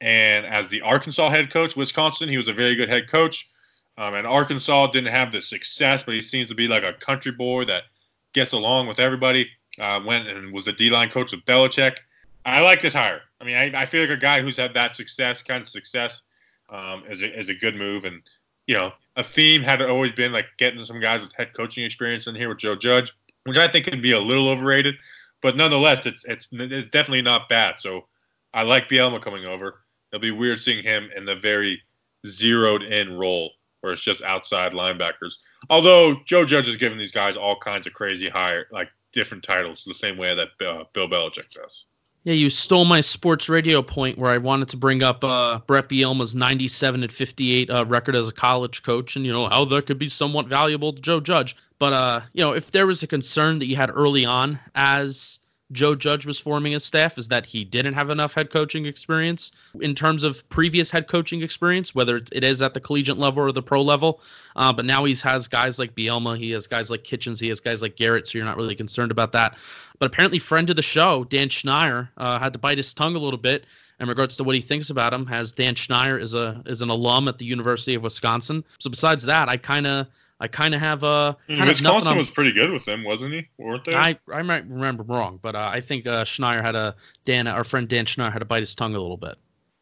and 0.00 0.46
as 0.46 0.68
the 0.68 0.82
Arkansas 0.82 1.30
head 1.30 1.50
coach. 1.50 1.74
Wisconsin, 1.74 2.28
he 2.28 2.36
was 2.36 2.46
a 2.46 2.52
very 2.52 2.76
good 2.76 2.88
head 2.88 3.10
coach. 3.10 3.50
Um, 3.98 4.14
and 4.14 4.26
Arkansas 4.26 4.88
didn't 4.88 5.12
have 5.12 5.32
the 5.32 5.40
success, 5.40 6.02
but 6.02 6.14
he 6.14 6.22
seems 6.22 6.48
to 6.48 6.54
be 6.54 6.66
like 6.66 6.82
a 6.82 6.94
country 6.94 7.32
boy 7.32 7.64
that 7.66 7.84
gets 8.32 8.52
along 8.52 8.86
with 8.86 8.98
everybody. 8.98 9.48
Uh, 9.80 10.00
went 10.04 10.28
and 10.28 10.52
was 10.52 10.64
the 10.64 10.72
D 10.72 10.90
line 10.90 11.08
coach 11.08 11.32
with 11.32 11.44
Belichick. 11.44 11.96
I 12.44 12.60
like 12.60 12.82
this 12.82 12.92
hire. 12.92 13.22
I 13.40 13.44
mean, 13.44 13.56
I, 13.56 13.82
I 13.82 13.86
feel 13.86 14.02
like 14.02 14.10
a 14.10 14.16
guy 14.16 14.42
who's 14.42 14.56
had 14.56 14.74
that 14.74 14.94
success, 14.94 15.42
kind 15.42 15.62
of 15.62 15.68
success, 15.68 16.22
um, 16.70 17.04
is, 17.08 17.22
a, 17.22 17.38
is 17.38 17.48
a 17.48 17.54
good 17.54 17.76
move. 17.76 18.04
And, 18.04 18.22
you 18.66 18.74
know, 18.74 18.92
a 19.16 19.24
theme 19.24 19.62
had 19.62 19.80
always 19.80 20.12
been 20.12 20.32
like 20.32 20.46
getting 20.58 20.84
some 20.84 21.00
guys 21.00 21.20
with 21.20 21.32
head 21.34 21.54
coaching 21.54 21.84
experience 21.84 22.26
in 22.26 22.34
here 22.34 22.48
with 22.48 22.58
Joe 22.58 22.76
Judge, 22.76 23.12
which 23.44 23.56
I 23.56 23.68
think 23.68 23.86
can 23.86 24.02
be 24.02 24.12
a 24.12 24.20
little 24.20 24.48
overrated. 24.48 24.94
But 25.42 25.56
nonetheless, 25.56 26.06
it's, 26.06 26.24
it's, 26.24 26.48
it's 26.52 26.88
definitely 26.88 27.22
not 27.22 27.48
bad. 27.48 27.76
So 27.78 28.06
I 28.54 28.62
like 28.62 28.88
Bielema 28.88 29.20
coming 29.22 29.44
over. 29.44 29.80
It'll 30.12 30.20
be 30.20 30.30
weird 30.30 30.60
seeing 30.60 30.82
him 30.82 31.10
in 31.16 31.24
the 31.24 31.36
very 31.36 31.80
zeroed 32.26 32.82
in 32.82 33.16
role 33.16 33.52
where 33.82 33.92
it's 33.92 34.02
just 34.02 34.22
outside 34.22 34.72
linebackers. 34.72 35.34
Although 35.68 36.14
Joe 36.24 36.44
Judge 36.44 36.68
is 36.68 36.76
giving 36.76 36.98
these 36.98 37.12
guys 37.12 37.36
all 37.36 37.58
kinds 37.58 37.86
of 37.86 37.92
crazy 37.92 38.28
higher, 38.28 38.66
like 38.72 38.88
different 39.12 39.44
titles, 39.44 39.84
the 39.86 39.94
same 39.94 40.16
way 40.16 40.34
that 40.34 40.66
uh, 40.66 40.84
Bill 40.94 41.08
Belichick 41.08 41.50
does. 41.50 41.84
Yeah, 42.24 42.34
you 42.34 42.50
stole 42.50 42.84
my 42.84 43.00
sports 43.00 43.48
radio 43.48 43.82
point 43.82 44.16
where 44.16 44.30
I 44.30 44.38
wanted 44.38 44.68
to 44.68 44.76
bring 44.76 45.02
up 45.02 45.24
uh, 45.24 45.58
Brett 45.66 45.88
Bielema's 45.88 46.36
97 46.36 47.02
and 47.02 47.12
58 47.12 47.68
uh, 47.68 47.84
record 47.86 48.14
as 48.14 48.28
a 48.28 48.32
college 48.32 48.84
coach, 48.84 49.16
and 49.16 49.26
you 49.26 49.32
know 49.32 49.48
how 49.48 49.64
that 49.64 49.86
could 49.86 49.98
be 49.98 50.08
somewhat 50.08 50.46
valuable 50.46 50.92
to 50.92 51.00
Joe 51.00 51.18
Judge. 51.18 51.56
But 51.80 51.92
uh, 51.92 52.20
you 52.32 52.44
know, 52.44 52.52
if 52.52 52.70
there 52.70 52.86
was 52.86 53.02
a 53.02 53.08
concern 53.08 53.58
that 53.58 53.66
you 53.66 53.74
had 53.74 53.90
early 53.92 54.24
on 54.24 54.60
as 54.76 55.40
Joe 55.72 55.94
Judge 55.94 56.26
was 56.26 56.38
forming 56.38 56.72
his 56.72 56.84
staff 56.84 57.18
is 57.18 57.28
that 57.28 57.46
he 57.46 57.64
didn't 57.64 57.94
have 57.94 58.10
enough 58.10 58.34
head 58.34 58.50
coaching 58.50 58.86
experience 58.86 59.52
in 59.80 59.94
terms 59.94 60.22
of 60.22 60.48
previous 60.50 60.90
head 60.90 61.08
coaching 61.08 61.42
experience, 61.42 61.94
whether 61.94 62.16
it 62.16 62.44
is 62.44 62.62
at 62.62 62.74
the 62.74 62.80
collegiate 62.80 63.18
level 63.18 63.42
or 63.42 63.52
the 63.52 63.62
pro 63.62 63.82
level. 63.82 64.20
Uh, 64.56 64.72
but 64.72 64.84
now 64.84 65.04
he 65.04 65.14
has 65.14 65.48
guys 65.48 65.78
like 65.78 65.94
Bielema, 65.94 66.38
he 66.38 66.50
has 66.50 66.66
guys 66.66 66.90
like 66.90 67.04
Kitchens, 67.04 67.40
he 67.40 67.48
has 67.48 67.60
guys 67.60 67.82
like 67.82 67.96
Garrett, 67.96 68.28
so 68.28 68.38
you're 68.38 68.46
not 68.46 68.56
really 68.56 68.74
concerned 68.74 69.10
about 69.10 69.32
that. 69.32 69.56
But 69.98 70.06
apparently, 70.06 70.38
friend 70.38 70.68
of 70.68 70.76
the 70.76 70.82
show, 70.82 71.24
Dan 71.24 71.48
Schneier, 71.48 72.08
uh, 72.16 72.38
had 72.38 72.52
to 72.52 72.58
bite 72.58 72.78
his 72.78 72.92
tongue 72.92 73.14
a 73.14 73.18
little 73.18 73.38
bit 73.38 73.66
in 74.00 74.08
regards 74.08 74.36
to 74.36 74.44
what 74.44 74.54
he 74.54 74.60
thinks 74.60 74.90
about 74.90 75.14
him. 75.14 75.28
As 75.30 75.52
Dan 75.52 75.74
Schneier 75.74 76.20
is 76.20 76.34
a 76.34 76.60
is 76.66 76.82
an 76.82 76.90
alum 76.90 77.28
at 77.28 77.38
the 77.38 77.44
University 77.44 77.94
of 77.94 78.02
Wisconsin. 78.02 78.64
So 78.78 78.90
besides 78.90 79.24
that, 79.24 79.48
I 79.48 79.56
kind 79.56 79.86
of 79.86 80.08
I 80.42 80.48
kind 80.48 80.74
of 80.74 80.80
have 80.80 81.04
a 81.04 81.36
kind 81.46 81.68
Wisconsin 81.68 82.16
was 82.16 82.28
pretty 82.28 82.50
good 82.50 82.72
with 82.72 82.86
him, 82.86 83.04
wasn't 83.04 83.32
he? 83.32 83.48
Weren't 83.58 83.84
they? 83.84 83.94
I 83.94 84.18
I 84.32 84.42
might 84.42 84.66
remember 84.66 85.04
wrong, 85.04 85.38
but 85.40 85.54
uh, 85.54 85.70
I 85.72 85.80
think 85.80 86.04
uh, 86.04 86.24
Schneier 86.24 86.60
had 86.60 86.74
a 86.74 86.96
Dan, 87.24 87.46
our 87.46 87.62
friend 87.62 87.88
Dan 87.88 88.06
Schneier 88.06 88.32
had 88.32 88.40
to 88.40 88.44
bite 88.44 88.58
his 88.58 88.74
tongue 88.74 88.96
a 88.96 89.00
little 89.00 89.16
bit. 89.16 89.36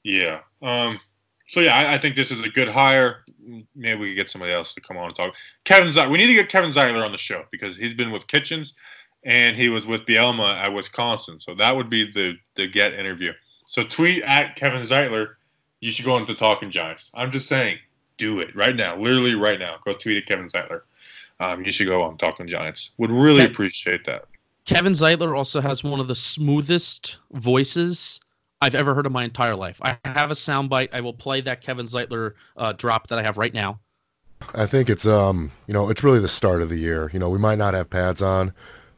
Yeah. 0.04 0.40
Um. 0.60 1.00
So 1.46 1.60
yeah, 1.60 1.74
I, 1.74 1.94
I 1.94 1.98
think 1.98 2.14
this 2.14 2.30
is 2.30 2.44
a 2.44 2.50
good 2.50 2.68
hire. 2.68 3.24
Maybe 3.74 4.00
we 4.00 4.08
could 4.08 4.16
get 4.16 4.28
somebody 4.28 4.52
else 4.52 4.74
to 4.74 4.82
come 4.82 4.98
on 4.98 5.06
and 5.06 5.16
talk. 5.16 5.34
Kevin, 5.64 5.94
Z- 5.94 6.08
we 6.08 6.18
need 6.18 6.26
to 6.26 6.34
get 6.34 6.50
Kevin 6.50 6.72
Zeitler 6.72 7.06
on 7.06 7.10
the 7.10 7.18
show 7.18 7.46
because 7.50 7.78
he's 7.78 7.94
been 7.94 8.10
with 8.10 8.26
Kitchens, 8.26 8.74
and 9.24 9.56
he 9.56 9.70
was 9.70 9.86
with 9.86 10.04
Bielema 10.04 10.58
at 10.58 10.74
Wisconsin. 10.74 11.40
So 11.40 11.54
that 11.54 11.74
would 11.74 11.88
be 11.88 12.12
the 12.12 12.34
the 12.56 12.66
get 12.66 12.92
interview. 12.92 13.32
So 13.66 13.82
tweet 13.82 14.22
at 14.24 14.56
Kevin 14.56 14.82
Zeitler. 14.82 15.36
You 15.80 15.90
should 15.90 16.04
go 16.04 16.18
into 16.18 16.34
Talking 16.34 16.70
Giants. 16.70 17.10
I'm 17.14 17.30
just 17.30 17.48
saying 17.48 17.78
do 18.20 18.38
it 18.40 18.54
right 18.54 18.76
now, 18.76 18.96
literally 18.96 19.34
right 19.34 19.58
now. 19.58 19.76
Go 19.84 19.94
tweet 19.94 20.18
at 20.18 20.26
Kevin 20.26 20.46
Zeitler. 20.46 20.82
Um, 21.40 21.64
you 21.64 21.72
should 21.72 21.86
go 21.86 22.02
on 22.02 22.18
Talking 22.18 22.46
Giants. 22.46 22.90
Would 22.98 23.10
really 23.10 23.44
appreciate 23.44 24.04
that. 24.06 24.26
Kevin 24.66 24.92
Zeitler 24.92 25.36
also 25.36 25.60
has 25.60 25.82
one 25.82 25.98
of 25.98 26.06
the 26.06 26.14
smoothest 26.14 27.16
voices 27.32 28.20
I've 28.60 28.74
ever 28.74 28.94
heard 28.94 29.06
in 29.06 29.12
my 29.12 29.24
entire 29.24 29.56
life. 29.56 29.78
I 29.80 29.96
have 30.04 30.30
a 30.30 30.34
soundbite. 30.34 30.90
I 30.92 31.00
will 31.00 31.14
play 31.14 31.40
that 31.40 31.62
Kevin 31.62 31.86
Zeitler 31.86 32.34
uh, 32.58 32.74
drop 32.74 33.08
that 33.08 33.18
I 33.18 33.22
have 33.22 33.38
right 33.38 33.54
now. 33.54 33.80
I 34.54 34.66
think 34.66 34.90
it's 34.90 35.06
um, 35.06 35.50
you 35.66 35.72
know, 35.72 35.88
it's 35.88 36.04
really 36.04 36.20
the 36.20 36.28
start 36.28 36.60
of 36.60 36.68
the 36.68 36.76
year. 36.76 37.10
You 37.12 37.18
know, 37.18 37.30
we 37.30 37.38
might 37.38 37.58
not 37.58 37.72
have 37.72 37.88
pads 37.88 38.20
on, 38.20 38.52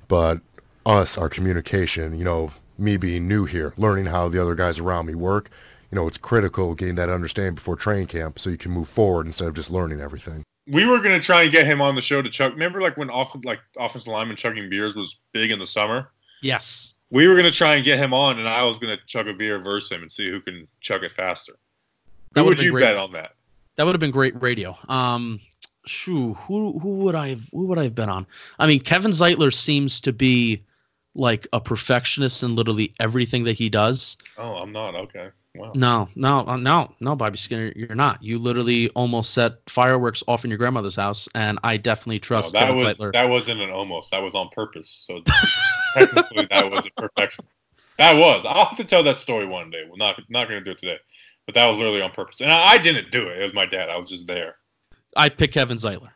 but 0.09 0.41
us, 0.85 1.17
our 1.17 1.29
communication, 1.29 2.19
you 2.19 2.25
know, 2.25 2.51
me 2.77 2.97
being 2.97 3.29
new 3.29 3.45
here, 3.45 3.73
learning 3.77 4.07
how 4.07 4.29
the 4.29 4.43
other 4.43 4.57
guys 4.57 4.81
around 4.81 5.07
me 5.07 5.15
work, 5.15 5.49
you 5.93 5.97
know, 5.97 6.09
it's 6.09 6.19
critical 6.19 6.75
getting 6.75 6.95
that 6.95 7.11
understanding 7.11 7.55
before 7.55 7.77
training 7.77 8.07
camp 8.07 8.39
so 8.39 8.49
you 8.49 8.57
can 8.57 8.71
move 8.71 8.89
forward 8.89 9.27
instead 9.27 9.47
of 9.47 9.55
just 9.55 9.71
learning 9.71 10.01
everything. 10.01 10.43
We 10.67 10.87
were 10.87 11.01
gonna 11.01 11.21
try 11.21 11.43
and 11.43 11.53
get 11.53 11.67
him 11.67 11.83
on 11.83 11.95
the 11.95 12.01
show 12.01 12.23
to 12.23 12.31
chug. 12.31 12.55
Remember, 12.55 12.81
like 12.81 12.97
when 12.97 13.11
off 13.11 13.37
like 13.45 13.59
offensive 13.79 14.09
lineman 14.09 14.37
chugging 14.37 14.71
beers 14.71 14.95
was 14.95 15.19
big 15.33 15.51
in 15.51 15.59
the 15.59 15.67
summer. 15.67 16.09
Yes. 16.41 16.95
We 17.11 17.29
were 17.29 17.37
gonna 17.37 17.51
try 17.51 17.75
and 17.75 17.85
get 17.85 17.99
him 17.99 18.15
on, 18.15 18.39
and 18.39 18.49
I 18.49 18.65
was 18.65 18.79
gonna 18.79 18.97
chug 19.07 19.29
a 19.29 19.35
beer 19.35 19.59
versus 19.59 19.93
him 19.93 20.03
and 20.03 20.11
see 20.11 20.31
who 20.31 20.41
can 20.41 20.67
chug 20.81 21.05
it 21.05 21.13
faster. 21.13 21.53
That 22.35 22.43
who 22.43 22.49
would 22.49 22.61
you 22.61 22.71
great. 22.71 22.83
bet 22.83 22.97
on 22.97 23.13
that? 23.13 23.35
That 23.77 23.85
would 23.85 23.95
have 23.95 24.01
been 24.01 24.13
great 24.13 24.41
radio. 24.41 24.79
Um, 24.89 25.41
shoo, 25.85 26.35
who 26.35 26.79
who 26.79 26.89
would 27.01 27.17
I 27.17 27.31
have 27.31 27.47
who 27.53 27.67
would 27.67 27.79
I 27.79 27.85
have 27.85 27.95
been 27.95 28.09
on? 28.09 28.27
I 28.59 28.67
mean, 28.67 28.81
Kevin 28.81 29.11
Zeitler 29.11 29.53
seems 29.53 30.01
to 30.03 30.13
be 30.13 30.65
like 31.15 31.47
a 31.53 31.61
perfectionist 31.61 32.43
in 32.43 32.57
literally 32.57 32.95
everything 32.99 33.45
that 33.45 33.59
he 33.59 33.69
does. 33.69 34.17
Oh, 34.39 34.55
I'm 34.55 34.73
not 34.73 34.95
okay. 34.95 35.29
Wow. 35.55 35.73
No, 35.75 36.09
no, 36.15 36.47
uh, 36.47 36.57
no, 36.57 36.91
no, 37.01 37.15
Bobby 37.15 37.37
Skinner, 37.37 37.73
you're 37.77 37.95
not. 37.95 38.23
You 38.23 38.39
literally 38.39 38.89
almost 38.91 39.35
set 39.35 39.59
fireworks 39.69 40.23
off 40.27 40.45
in 40.45 40.51
your 40.51 40.57
grandmother's 40.57 40.97
house, 40.97 41.29
and 41.35 41.59
I 41.63 41.77
definitely 41.77 42.21
trust 42.21 42.55
no, 42.55 42.61
that 42.61 42.67
Kevin 42.69 42.85
was, 42.85 42.97
Zeitler. 42.97 43.13
That 43.13 43.29
wasn't 43.29 43.61
an 43.61 43.69
almost. 43.69 44.11
That 44.13 44.23
was 44.23 44.35
on 44.35 44.49
purpose. 44.55 44.89
So 44.89 45.21
technically, 45.95 46.47
that 46.51 46.71
was 46.71 46.87
a 46.87 47.01
perfection. 47.01 47.45
That 47.99 48.15
was. 48.15 48.47
I'll 48.49 48.65
have 48.65 48.79
to 48.79 48.85
tell 48.85 49.03
that 49.03 49.21
story 49.21 49.45
one 49.45 49.71
day. 49.71 49.83
We're 49.87 49.97
not 49.97 50.19
not 50.31 50.49
going 50.49 50.59
to 50.59 50.65
do 50.65 50.71
it 50.71 50.79
today, 50.79 50.97
but 51.45 51.55
that 51.55 51.67
was 51.67 51.77
literally 51.77 52.01
on 52.01 52.13
purpose. 52.13 52.41
And 52.41 52.51
I, 52.51 52.73
I 52.73 52.79
didn't 52.79 53.11
do 53.11 53.29
it. 53.29 53.39
It 53.39 53.45
was 53.45 53.53
my 53.53 53.67
dad. 53.67 53.91
I 53.91 53.99
was 53.99 54.09
just 54.09 54.27
there. 54.27 54.57
I 55.15 55.29
pick 55.29 55.53
Kevin 55.53 55.77
Zeitler. 55.77 56.11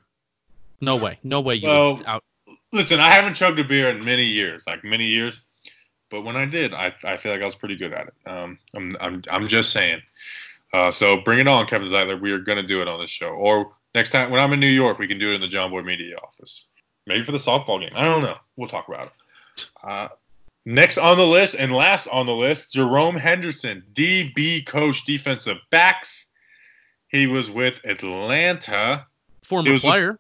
No 0.81 0.97
way. 0.97 1.19
No 1.23 1.43
way. 1.43 1.57
You 1.57 1.69
well, 1.69 2.03
out. 2.07 2.25
Listen, 2.73 3.01
I 3.01 3.11
haven't 3.11 3.35
chugged 3.35 3.59
a 3.59 3.65
beer 3.65 3.91
in 3.91 4.03
many 4.03 4.25
years, 4.25 4.65
like 4.67 4.83
many 4.83 5.05
years. 5.05 5.43
But 6.11 6.23
when 6.23 6.37
I 6.37 6.47
did, 6.47 6.75
I, 6.75 6.95
I 7.05 7.17
feel 7.17 7.33
like 7.33 7.43
I 7.43 7.45
was 7.45 7.55
pretty 7.55 7.77
good 7.77 7.93
at 7.93 8.09
it. 8.09 8.31
Um, 8.31 8.59
I'm, 8.75 8.97
I'm, 9.01 9.23
I'm 9.31 9.49
just 9.49 9.73
saying. 9.73 10.01
Uh, 10.73 10.91
so 10.91 11.19
bring 11.19 11.39
it 11.39 11.49
on, 11.49 11.67
Kevin 11.67 11.89
Zeitler. 11.89 12.21
We 12.21 12.33
are 12.33 12.39
going 12.39 12.61
to 12.61 12.67
do 12.67 12.81
it 12.81 12.89
on 12.89 12.99
this 12.99 13.11
show. 13.11 13.31
Or 13.31 13.73
next 13.95 14.11
time 14.11 14.31
when 14.31 14.41
I'm 14.41 14.53
in 14.53 14.61
New 14.61 14.67
York, 14.67 14.99
we 14.99 15.07
can 15.07 15.19
do 15.19 15.31
it 15.31 15.35
in 15.35 15.41
the 15.41 15.49
John 15.49 15.71
Boy 15.71 15.83
Media 15.83 16.17
office. 16.19 16.67
Maybe 17.07 17.25
for 17.25 17.33
the 17.33 17.39
softball 17.39 17.81
game. 17.81 17.93
I 17.95 18.05
don't 18.05 18.23
know. 18.23 18.37
We'll 18.57 18.69
talk 18.69 18.89
about 18.89 19.07
it. 19.07 19.67
Uh, 19.83 20.09
next 20.65 20.99
on 20.99 21.17
the 21.17 21.27
list 21.27 21.55
and 21.59 21.73
last 21.73 22.09
on 22.09 22.27
the 22.27 22.35
list, 22.35 22.73
Jerome 22.73 23.17
Henderson, 23.17 23.83
DB 23.95 24.67
coach, 24.67 25.05
defensive 25.05 25.59
backs. 25.71 26.27
He 27.09 27.27
was 27.27 27.49
with 27.49 27.81
Atlanta. 27.85 29.07
Former 29.43 29.79
player. 29.79 30.19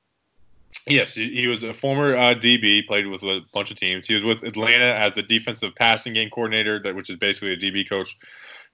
Yes, 0.87 1.15
he 1.15 1.49
was 1.49 1.65
a 1.65 1.75
former 1.75 2.17
uh, 2.17 2.35
DB, 2.35 2.87
played 2.87 3.09
with 3.09 3.23
a 3.25 3.41
bunch 3.53 3.73
of 3.73 3.77
teams. 3.77 4.07
He 4.07 4.15
was 4.15 4.23
with 4.23 4.45
Atlanta 4.45 4.95
as 4.95 5.13
the 5.15 5.23
defensive 5.23 5.75
passing 5.75 6.13
game 6.13 6.31
coordinator, 6.31 6.81
that 6.81 6.95
which 6.95 7.11
is 7.11 7.17
basically 7.17 7.53
a 7.53 7.57
DB 7.57 7.89
coach. 7.89 8.17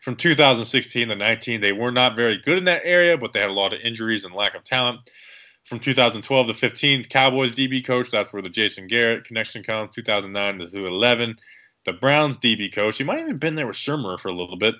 From 0.01 0.17
2016 0.17 1.09
to 1.09 1.15
19, 1.15 1.61
they 1.61 1.73
were 1.73 1.93
not 1.93 2.17
very 2.17 2.37
good 2.37 2.59
in 2.59 2.65
that 2.65 2.83
area, 2.85 3.17
but 3.17 3.33
they 3.33 3.41
had 3.41 3.49
a 3.49 3.55
lot 3.55 3.73
of 3.73 3.81
injuries 3.81 4.25
and 4.25 4.35
lack 4.35 4.55
of 4.55 4.65
talent. 4.65 5.01
From 5.65 5.79
2012 5.79 6.49
to 6.49 6.55
15, 6.55 7.05
Cowboys 7.05 7.55
DB 7.55 7.85
coach. 7.85 8.11
That's 8.11 8.33
where 8.33 8.43
the 8.43 8.51
Jason 8.51 8.89
Garrett 8.89 9.25
connection 9.25 9.63
comes. 9.63 9.95
2009 9.95 10.59
to 10.69 10.87
11, 10.87 11.37
the 11.87 11.93
Browns 11.93 12.37
DB 12.37 12.73
coach. 12.73 12.99
He 12.99 13.05
might 13.05 13.21
have 13.21 13.29
even 13.29 13.39
been 13.39 13.55
there 13.55 13.69
with 13.69 13.77
Shurmur 13.77 14.19
for 14.19 14.29
a 14.29 14.35
little 14.35 14.59
bit. 14.59 14.75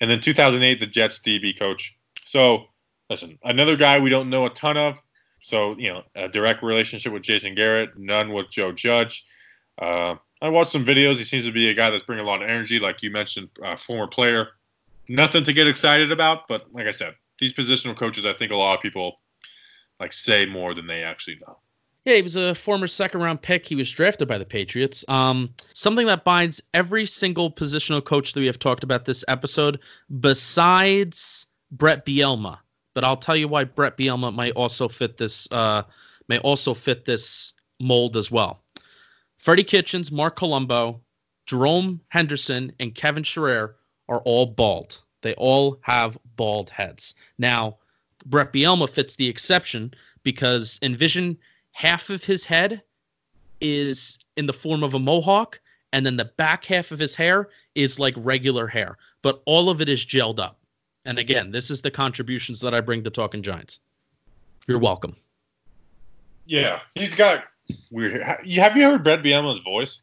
And 0.00 0.10
then 0.10 0.20
2008, 0.20 0.78
the 0.78 0.86
Jets 0.86 1.18
DB 1.20 1.58
coach. 1.58 1.96
So, 2.24 2.66
listen, 3.08 3.38
another 3.44 3.76
guy 3.76 3.98
we 3.98 4.10
don't 4.10 4.30
know 4.30 4.44
a 4.46 4.50
ton 4.50 4.76
of 4.76 4.98
so, 5.46 5.76
you 5.78 5.92
know, 5.92 6.02
a 6.16 6.28
direct 6.28 6.60
relationship 6.60 7.12
with 7.12 7.22
Jason 7.22 7.54
Garrett, 7.54 7.96
none 7.96 8.32
with 8.32 8.50
Joe 8.50 8.72
Judge. 8.72 9.24
Uh, 9.80 10.16
I 10.42 10.48
watched 10.48 10.72
some 10.72 10.84
videos. 10.84 11.18
He 11.18 11.24
seems 11.24 11.44
to 11.44 11.52
be 11.52 11.68
a 11.68 11.72
guy 11.72 11.88
that's 11.88 12.02
bringing 12.02 12.24
a 12.24 12.28
lot 12.28 12.42
of 12.42 12.50
energy, 12.50 12.80
like 12.80 13.00
you 13.00 13.12
mentioned, 13.12 13.48
uh, 13.64 13.76
former 13.76 14.08
player. 14.08 14.48
Nothing 15.08 15.44
to 15.44 15.52
get 15.52 15.68
excited 15.68 16.10
about, 16.10 16.48
but 16.48 16.66
like 16.72 16.88
I 16.88 16.90
said, 16.90 17.14
these 17.38 17.52
positional 17.52 17.96
coaches, 17.96 18.26
I 18.26 18.32
think 18.32 18.50
a 18.50 18.56
lot 18.56 18.74
of 18.74 18.82
people 18.82 19.20
like 20.00 20.12
say 20.12 20.46
more 20.46 20.74
than 20.74 20.88
they 20.88 21.04
actually 21.04 21.38
know. 21.46 21.58
Yeah, 22.04 22.16
he 22.16 22.22
was 22.22 22.34
a 22.34 22.52
former 22.52 22.88
second 22.88 23.20
round 23.20 23.40
pick. 23.40 23.68
He 23.68 23.76
was 23.76 23.88
drafted 23.88 24.26
by 24.26 24.38
the 24.38 24.44
Patriots. 24.44 25.04
Um, 25.06 25.54
something 25.74 26.08
that 26.08 26.24
binds 26.24 26.60
every 26.74 27.06
single 27.06 27.52
positional 27.52 28.04
coach 28.04 28.32
that 28.32 28.40
we 28.40 28.46
have 28.46 28.58
talked 28.58 28.82
about 28.82 29.04
this 29.04 29.24
episode, 29.28 29.78
besides 30.18 31.46
Brett 31.70 32.04
Bielema, 32.04 32.58
but 32.96 33.04
I'll 33.04 33.14
tell 33.14 33.36
you 33.36 33.46
why 33.46 33.64
Brett 33.64 33.98
Bielema 33.98 34.34
might 34.34 34.52
also 34.52 34.88
fit 34.88 35.18
this 35.18 35.52
uh, 35.52 35.82
may 36.28 36.38
also 36.38 36.72
fit 36.72 37.04
this 37.04 37.52
mold 37.78 38.16
as 38.16 38.30
well. 38.30 38.62
Freddie 39.36 39.64
Kitchens, 39.64 40.10
Marc 40.10 40.36
Colombo, 40.36 41.02
Jerome 41.44 42.00
Henderson, 42.08 42.72
and 42.80 42.94
Kevin 42.94 43.22
Sherrer 43.22 43.74
are 44.08 44.20
all 44.20 44.46
bald. 44.46 45.02
They 45.20 45.34
all 45.34 45.78
have 45.82 46.16
bald 46.36 46.70
heads. 46.70 47.14
Now, 47.36 47.76
Brett 48.24 48.50
Bielema 48.50 48.88
fits 48.88 49.14
the 49.14 49.28
exception 49.28 49.92
because 50.22 50.78
envision 50.80 51.36
half 51.72 52.08
of 52.08 52.24
his 52.24 52.46
head 52.46 52.80
is 53.60 54.18
in 54.38 54.46
the 54.46 54.54
form 54.54 54.82
of 54.82 54.94
a 54.94 54.98
mohawk 54.98 55.60
and 55.92 56.06
then 56.06 56.16
the 56.16 56.32
back 56.38 56.64
half 56.64 56.92
of 56.92 56.98
his 56.98 57.14
hair 57.14 57.50
is 57.74 57.98
like 57.98 58.14
regular 58.16 58.66
hair, 58.66 58.96
but 59.20 59.42
all 59.44 59.68
of 59.68 59.82
it 59.82 59.90
is 59.90 60.02
gelled 60.02 60.38
up. 60.38 60.58
And 61.06 61.18
again, 61.20 61.52
this 61.52 61.70
is 61.70 61.80
the 61.80 61.90
contributions 61.90 62.60
that 62.60 62.74
I 62.74 62.80
bring 62.80 63.04
to 63.04 63.10
Talking 63.10 63.40
Giants. 63.42 63.78
You're 64.66 64.80
welcome. 64.80 65.14
Yeah, 66.46 66.80
he's 66.96 67.14
got 67.14 67.44
weird. 67.90 68.12
hair. 68.12 68.24
Ha- 68.24 68.36
you- 68.44 68.60
Have 68.60 68.76
you 68.76 68.82
heard 68.84 69.04
Brett 69.04 69.22
Bielema's 69.22 69.60
voice? 69.60 70.02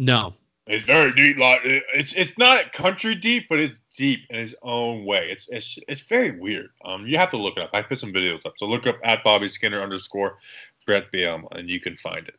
No. 0.00 0.34
It's 0.66 0.84
very 0.84 1.12
deep. 1.14 1.38
Like 1.38 1.60
it's 1.64 2.12
it's 2.14 2.36
not 2.38 2.72
country 2.72 3.14
deep, 3.14 3.46
but 3.48 3.58
it's 3.60 3.74
deep 3.96 4.20
in 4.30 4.38
his 4.38 4.54
own 4.62 5.04
way. 5.04 5.28
It's 5.30 5.48
it's 5.50 5.78
it's 5.88 6.00
very 6.02 6.38
weird. 6.38 6.70
Um, 6.84 7.06
you 7.06 7.16
have 7.18 7.30
to 7.30 7.36
look 7.36 7.56
it 7.56 7.62
up. 7.64 7.70
I 7.72 7.82
put 7.82 7.98
some 7.98 8.12
videos 8.12 8.44
up. 8.46 8.54
So 8.58 8.66
look 8.66 8.86
up 8.86 8.96
at 9.04 9.24
Bobby 9.24 9.48
Skinner 9.48 9.82
underscore 9.82 10.38
Brett 10.86 11.10
Bielema, 11.12 11.48
and 11.58 11.68
you 11.68 11.80
can 11.80 11.96
find 11.96 12.26
it. 12.28 12.34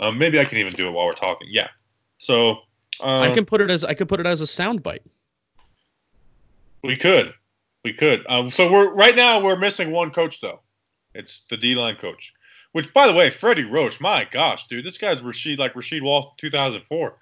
Um, 0.00 0.18
maybe 0.18 0.38
I 0.40 0.44
can 0.44 0.58
even 0.58 0.72
do 0.72 0.86
it 0.88 0.92
while 0.92 1.06
we're 1.06 1.12
talking. 1.12 1.48
Yeah. 1.50 1.68
So 2.18 2.50
um, 3.00 3.22
I 3.22 3.34
can 3.34 3.44
put 3.44 3.60
it 3.60 3.70
as 3.72 3.84
I 3.84 3.94
could 3.94 4.08
put 4.08 4.20
it 4.20 4.26
as 4.26 4.40
a 4.40 4.44
soundbite. 4.44 5.00
we 6.84 6.96
could, 6.96 7.34
we 7.84 7.92
could. 7.92 8.24
Um, 8.28 8.50
so 8.50 8.70
we're 8.70 8.92
right 8.92 9.14
now 9.14 9.40
we're 9.40 9.56
missing 9.56 9.90
one 9.90 10.10
coach 10.10 10.40
though. 10.40 10.60
It's 11.14 11.42
the 11.50 11.56
D 11.56 11.74
line 11.74 11.96
coach. 11.96 12.32
Which, 12.72 12.92
by 12.92 13.06
the 13.06 13.14
way, 13.14 13.30
Freddie 13.30 13.64
Roach, 13.64 14.00
my 14.00 14.26
gosh, 14.28 14.66
dude, 14.66 14.84
this 14.84 14.98
guy's 14.98 15.20
Rasheed 15.20 15.58
like 15.58 15.74
Rasheed 15.74 16.02
Wall 16.02 16.34
2004. 16.38 17.16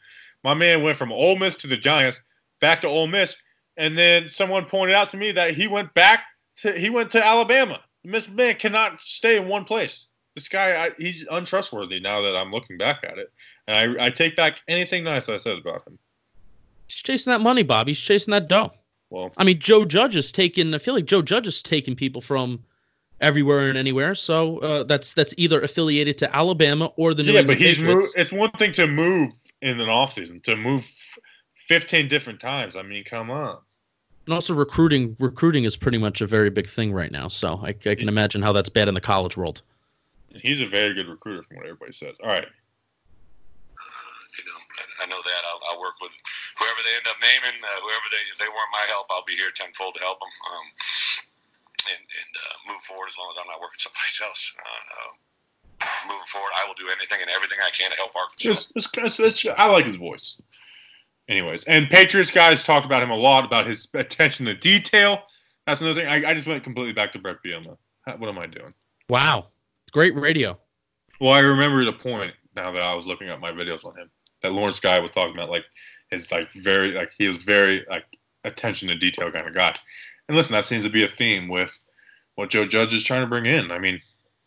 My 0.44 0.54
man 0.54 0.82
went 0.82 0.96
from 0.96 1.12
Ole 1.12 1.36
Miss 1.36 1.56
to 1.58 1.66
the 1.66 1.76
Giants, 1.76 2.20
back 2.58 2.80
to 2.80 2.88
Ole 2.88 3.06
Miss, 3.06 3.36
and 3.76 3.98
then 3.98 4.30
someone 4.30 4.64
pointed 4.64 4.94
out 4.94 5.10
to 5.10 5.18
me 5.18 5.30
that 5.32 5.54
he 5.54 5.66
went 5.66 5.92
back 5.92 6.24
to 6.58 6.78
he 6.78 6.88
went 6.88 7.10
to 7.12 7.24
Alabama. 7.24 7.80
This 8.04 8.28
man 8.28 8.54
cannot 8.56 9.00
stay 9.02 9.36
in 9.36 9.46
one 9.46 9.64
place. 9.64 10.06
This 10.34 10.48
guy, 10.48 10.86
I, 10.86 10.90
he's 10.98 11.26
untrustworthy 11.30 12.00
now 12.00 12.22
that 12.22 12.34
I'm 12.34 12.50
looking 12.50 12.78
back 12.78 13.04
at 13.04 13.18
it, 13.18 13.30
and 13.68 14.00
I, 14.00 14.06
I 14.06 14.10
take 14.10 14.34
back 14.34 14.62
anything 14.66 15.04
nice 15.04 15.28
I 15.28 15.36
said 15.36 15.58
about 15.58 15.86
him. 15.86 15.98
He's 16.88 17.02
chasing 17.02 17.30
that 17.30 17.42
money, 17.42 17.62
Bob. 17.62 17.88
He's 17.88 18.00
chasing 18.00 18.32
that 18.32 18.48
dough. 18.48 18.72
Well, 19.12 19.30
I 19.36 19.44
mean, 19.44 19.58
Joe 19.58 19.84
Judge 19.84 20.16
is 20.16 20.32
taking. 20.32 20.72
I 20.74 20.78
feel 20.78 20.94
like 20.94 21.04
Joe 21.04 21.20
Judge 21.20 21.46
is 21.46 21.62
taking 21.62 21.94
people 21.94 22.22
from 22.22 22.64
everywhere 23.20 23.68
and 23.68 23.76
anywhere. 23.76 24.14
So 24.14 24.56
uh, 24.60 24.84
that's 24.84 25.12
that's 25.12 25.34
either 25.36 25.60
affiliated 25.60 26.16
to 26.18 26.34
Alabama 26.34 26.86
or 26.96 27.12
the 27.12 27.22
New 27.22 27.32
yeah, 27.32 27.40
England 27.40 27.60
but 27.60 27.66
he's 27.66 27.76
Patriots. 27.76 28.14
It's 28.16 28.32
one 28.32 28.50
thing 28.52 28.72
to 28.72 28.86
move 28.86 29.34
in 29.60 29.78
an 29.78 29.88
offseason, 29.88 30.42
to 30.44 30.56
move 30.56 30.90
15 31.68 32.08
different 32.08 32.40
times. 32.40 32.74
I 32.74 32.80
mean, 32.82 33.04
come 33.04 33.30
on. 33.30 33.58
And 34.24 34.34
also 34.34 34.54
recruiting. 34.54 35.14
Recruiting 35.20 35.64
is 35.64 35.76
pretty 35.76 35.98
much 35.98 36.22
a 36.22 36.26
very 36.26 36.48
big 36.48 36.66
thing 36.66 36.90
right 36.90 37.12
now. 37.12 37.28
So 37.28 37.60
I, 37.62 37.68
I 37.68 37.94
can 37.94 38.08
imagine 38.08 38.40
how 38.40 38.52
that's 38.52 38.70
bad 38.70 38.88
in 38.88 38.94
the 38.94 39.00
college 39.02 39.36
world. 39.36 39.60
He's 40.34 40.62
a 40.62 40.66
very 40.66 40.94
good 40.94 41.08
recruiter, 41.08 41.42
from 41.42 41.58
what 41.58 41.66
everybody 41.66 41.92
says. 41.92 42.16
All 42.22 42.30
right. 42.30 42.46
you 42.46 44.44
know, 44.46 44.58
I, 44.78 45.04
I 45.04 45.06
know 45.06 45.20
that. 45.22 45.42
I'll, 45.52 45.60
I'll 45.70 45.80
work 45.80 46.00
with 46.00 46.12
whoever 46.82 46.90
they 46.90 46.96
end 46.98 47.08
up 47.08 47.20
naming. 47.22 47.58
Uh, 47.62 47.78
whoever 47.80 48.06
they, 48.10 48.22
if 48.30 48.38
they 48.38 48.50
want 48.50 48.68
my 48.72 48.84
help, 48.90 49.06
I'll 49.10 49.24
be 49.24 49.34
here 49.34 49.50
tenfold 49.54 49.94
to 49.94 50.02
help 50.02 50.18
them. 50.20 50.32
Um, 50.50 50.66
and 51.90 52.02
and 52.02 52.30
uh, 52.34 52.72
move 52.72 52.82
forward 52.82 53.08
as 53.08 53.18
long 53.18 53.30
as 53.30 53.36
I'm 53.38 53.48
not 53.48 53.60
working 53.60 53.78
someplace 53.86 54.20
else. 54.22 54.56
Uh, 54.58 54.82
uh, 54.98 55.12
moving 56.06 56.30
forward, 56.30 56.52
I 56.58 56.66
will 56.66 56.74
do 56.74 56.86
anything 56.90 57.18
and 57.20 57.30
everything 57.30 57.58
I 57.62 57.70
can 57.70 57.90
to 57.90 57.96
help 57.96 58.14
Arkansas. 58.14 58.70
It's, 58.74 58.88
it's, 58.94 59.18
it's, 59.18 59.44
it's, 59.44 59.54
I 59.58 59.66
like 59.66 59.86
his 59.86 59.96
voice. 59.96 60.40
Anyways, 61.28 61.64
and 61.64 61.88
Patriots 61.88 62.30
guys 62.30 62.64
talked 62.64 62.84
about 62.84 63.02
him 63.02 63.10
a 63.10 63.16
lot 63.16 63.44
about 63.44 63.66
his 63.66 63.88
attention 63.94 64.46
to 64.46 64.54
detail. 64.54 65.22
That's 65.66 65.80
another 65.80 66.00
thing. 66.00 66.08
I, 66.08 66.30
I 66.30 66.34
just 66.34 66.46
went 66.46 66.62
completely 66.64 66.92
back 66.92 67.12
to 67.12 67.18
Brett 67.18 67.36
Bielema. 67.46 67.76
What 68.18 68.28
am 68.28 68.38
I 68.38 68.46
doing? 68.46 68.74
Wow, 69.08 69.46
great 69.92 70.14
radio. 70.16 70.58
Well, 71.20 71.32
I 71.32 71.38
remember 71.38 71.84
the 71.84 71.92
point 71.92 72.32
now 72.56 72.72
that 72.72 72.82
I 72.82 72.94
was 72.94 73.06
looking 73.06 73.28
at 73.28 73.40
my 73.40 73.52
videos 73.52 73.84
on 73.84 73.96
him 73.96 74.10
that 74.42 74.52
Lawrence 74.52 74.80
Guy 74.80 74.98
was 74.98 75.10
talking 75.10 75.34
about, 75.34 75.50
like 75.50 75.64
his 76.12 76.30
like 76.30 76.52
very 76.52 76.92
like 76.92 77.10
he 77.18 77.26
was 77.26 77.38
very 77.38 77.84
like 77.90 78.04
attention 78.44 78.88
to 78.88 78.94
detail 78.94 79.30
kind 79.30 79.46
of 79.46 79.54
guy. 79.54 79.76
And 80.28 80.36
listen, 80.36 80.52
that 80.52 80.64
seems 80.64 80.84
to 80.84 80.90
be 80.90 81.04
a 81.04 81.08
theme 81.08 81.48
with 81.48 81.78
what 82.36 82.50
Joe 82.50 82.66
Judge 82.66 82.94
is 82.94 83.04
trying 83.04 83.22
to 83.22 83.26
bring 83.26 83.46
in. 83.46 83.72
I 83.72 83.78
mean, 83.78 84.00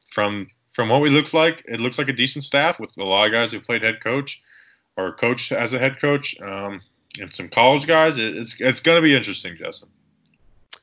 from 0.09 0.49
from 0.73 0.89
what 0.89 1.01
we 1.01 1.09
looks 1.09 1.33
like, 1.33 1.63
it 1.67 1.79
looks 1.79 1.97
like 1.97 2.09
a 2.09 2.13
decent 2.13 2.43
staff 2.43 2.79
with 2.79 2.95
a 2.97 3.03
lot 3.03 3.25
of 3.25 3.31
guys 3.31 3.51
who 3.51 3.59
played 3.59 3.81
head 3.81 4.03
coach 4.03 4.41
or 4.97 5.11
coached 5.13 5.51
as 5.51 5.73
a 5.73 5.79
head 5.79 5.99
coach, 5.99 6.39
um, 6.41 6.81
and 7.19 7.31
some 7.33 7.49
college 7.49 7.87
guys. 7.87 8.17
It, 8.17 8.37
it's 8.37 8.59
it's 8.61 8.81
going 8.81 8.97
to 8.97 9.01
be 9.01 9.15
interesting, 9.15 9.55
Justin. 9.55 9.89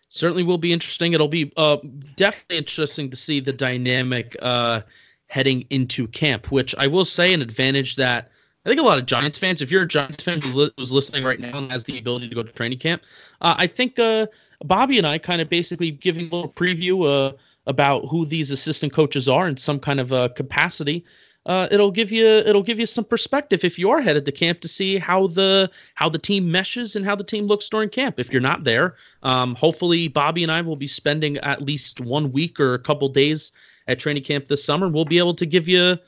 certainly 0.08 0.42
will 0.42 0.58
be 0.58 0.72
interesting. 0.72 1.12
It'll 1.12 1.28
be 1.28 1.52
uh, 1.56 1.78
definitely 2.16 2.58
interesting 2.58 3.10
to 3.10 3.16
see 3.16 3.40
the 3.40 3.52
dynamic 3.52 4.36
uh, 4.42 4.82
heading 5.26 5.64
into 5.70 6.06
camp, 6.08 6.50
which 6.50 6.74
I 6.76 6.86
will 6.86 7.06
say 7.06 7.32
an 7.32 7.40
advantage 7.40 7.96
that 7.96 8.30
I 8.64 8.68
think 8.68 8.80
a 8.80 8.84
lot 8.84 8.98
of 8.98 9.06
Giants 9.06 9.38
fans, 9.38 9.60
if 9.60 9.72
you're 9.72 9.82
a 9.82 9.88
Giants 9.88 10.22
fan 10.22 10.40
who's, 10.40 10.92
listening 10.92 11.24
right 11.24 11.40
now 11.40 11.58
and 11.58 11.70
has 11.72 11.82
the 11.82 11.98
ability 11.98 12.28
to 12.28 12.34
go 12.34 12.44
to 12.44 12.52
training 12.52 12.78
camp, 12.78 13.02
uh, 13.40 13.56
I 13.58 13.66
think 13.66 13.98
uh, 13.98 14.26
Bobby 14.64 14.98
and 14.98 15.06
I 15.06 15.18
kind 15.18 15.40
of 15.40 15.48
basically 15.48 15.90
giving 15.90 16.28
a 16.28 16.34
little 16.34 16.52
preview 16.52 17.04
uh, 17.08 17.36
about 17.66 18.08
who 18.08 18.24
these 18.24 18.52
assistant 18.52 18.92
coaches 18.92 19.28
are 19.28 19.48
in 19.48 19.56
some 19.56 19.80
kind 19.80 19.98
of 19.98 20.12
uh, 20.12 20.28
capacity. 20.36 21.04
Uh, 21.44 21.66
it'll 21.72 21.90
give 21.90 22.12
you 22.12 22.24
it'll 22.24 22.62
give 22.62 22.78
you 22.78 22.86
some 22.86 23.04
perspective 23.04 23.64
if 23.64 23.80
you 23.80 23.90
are 23.90 24.00
headed 24.00 24.24
to 24.24 24.30
camp 24.30 24.60
to 24.60 24.68
see 24.68 24.96
how 24.96 25.26
the 25.26 25.68
how 25.94 26.08
the 26.08 26.18
team 26.18 26.48
meshes 26.48 26.94
and 26.94 27.04
how 27.04 27.16
the 27.16 27.24
team 27.24 27.48
looks 27.48 27.68
during 27.68 27.88
camp. 27.88 28.20
If 28.20 28.32
you're 28.32 28.40
not 28.40 28.62
there, 28.62 28.94
um, 29.24 29.56
hopefully 29.56 30.06
Bobby 30.06 30.44
and 30.44 30.52
I 30.52 30.60
will 30.60 30.76
be 30.76 30.86
spending 30.86 31.36
at 31.38 31.60
least 31.60 32.00
one 32.00 32.30
week 32.30 32.60
or 32.60 32.74
a 32.74 32.78
couple 32.78 33.08
days 33.08 33.50
at 33.88 33.98
training 33.98 34.22
camp 34.22 34.46
this 34.46 34.64
summer. 34.64 34.88
We'll 34.88 35.04
be 35.04 35.18
able 35.18 35.34
to 35.34 35.46
give 35.46 35.66
you 35.66 35.98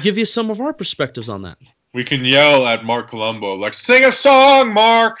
give 0.00 0.16
you 0.16 0.24
some 0.24 0.48
of 0.48 0.58
our 0.58 0.72
perspectives 0.72 1.28
on 1.28 1.42
that. 1.42 1.58
We 1.94 2.04
can 2.04 2.24
yell 2.24 2.66
at 2.66 2.84
Marc 2.84 3.08
Colombo 3.08 3.54
like, 3.54 3.74
"Sing 3.74 4.04
a 4.04 4.12
song, 4.12 4.72
Marc! 4.72 5.18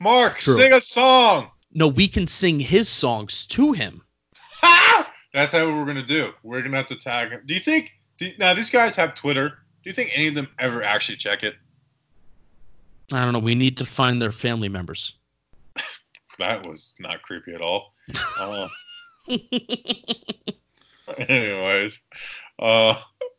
Marc, 0.00 0.38
True. 0.38 0.56
sing 0.56 0.72
a 0.72 0.80
song!" 0.80 1.50
No, 1.72 1.88
we 1.88 2.08
can 2.08 2.26
sing 2.26 2.60
his 2.60 2.88
songs 2.88 3.46
to 3.46 3.72
him. 3.72 4.02
Ha! 4.60 5.10
That's 5.32 5.52
how 5.52 5.66
we're 5.66 5.86
gonna 5.86 6.02
do. 6.02 6.32
We're 6.42 6.62
gonna 6.62 6.76
have 6.76 6.88
to 6.88 6.96
tag 6.96 7.30
him. 7.30 7.42
Do 7.46 7.54
you 7.54 7.60
think? 7.60 7.92
Do, 8.18 8.30
now 8.38 8.52
these 8.52 8.70
guys 8.70 8.94
have 8.96 9.14
Twitter. 9.14 9.48
Do 9.82 9.88
you 9.88 9.94
think 9.94 10.10
any 10.14 10.28
of 10.28 10.34
them 10.34 10.48
ever 10.58 10.82
actually 10.82 11.16
check 11.16 11.42
it? 11.42 11.56
I 13.12 13.24
don't 13.24 13.32
know. 13.32 13.38
We 13.38 13.54
need 13.54 13.76
to 13.78 13.86
find 13.86 14.20
their 14.20 14.32
family 14.32 14.68
members. 14.68 15.14
That 16.38 16.66
was 16.66 16.94
not 16.98 17.20
creepy 17.20 17.52
at 17.52 17.60
all. 17.60 17.92
Uh, 18.38 18.66
anyways, 21.18 22.00
uh, 22.58 22.94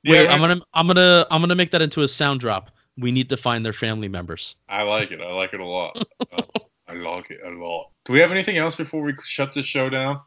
Wait, 0.05 0.23
yeah, 0.23 0.33
I'm 0.33 0.39
gonna 0.39 0.61
I'm 0.73 0.87
gonna 0.87 1.27
I'm 1.29 1.41
gonna 1.41 1.55
make 1.55 1.71
that 1.71 1.81
into 1.81 2.01
a 2.01 2.07
sound 2.07 2.39
drop. 2.39 2.71
We 2.97 3.11
need 3.11 3.29
to 3.29 3.37
find 3.37 3.63
their 3.65 3.73
family 3.73 4.07
members. 4.07 4.55
I 4.67 4.83
like 4.83 5.11
it. 5.11 5.21
I 5.21 5.31
like 5.31 5.53
it 5.53 5.59
a 5.59 5.65
lot. 5.65 6.03
I 6.87 6.93
like 6.93 7.31
it 7.31 7.41
a 7.43 7.49
lot. 7.49 7.89
Do 8.05 8.13
we 8.13 8.19
have 8.19 8.31
anything 8.31 8.57
else 8.57 8.75
before 8.75 9.01
we 9.01 9.13
shut 9.23 9.53
this 9.53 9.65
show 9.65 9.89
down? 9.89 10.19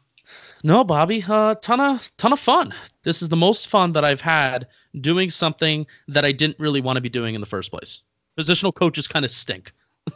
No, 0.63 0.83
Bobby, 0.83 1.23
uh, 1.27 1.55
ton 1.55 1.79
of 1.79 2.11
ton 2.17 2.33
of 2.33 2.39
fun. 2.39 2.73
This 3.03 3.21
is 3.21 3.29
the 3.29 3.35
most 3.35 3.67
fun 3.67 3.91
that 3.93 4.05
I've 4.05 4.21
had 4.21 4.67
doing 5.01 5.29
something 5.29 5.85
that 6.07 6.25
I 6.25 6.31
didn't 6.31 6.57
really 6.59 6.81
want 6.81 6.97
to 6.97 7.01
be 7.01 7.09
doing 7.09 7.35
in 7.35 7.41
the 7.41 7.47
first 7.47 7.69
place. 7.69 8.01
Positional 8.39 8.73
coaches 8.73 9.07
kind 9.07 9.25
of 9.25 9.31
stink. 9.31 9.71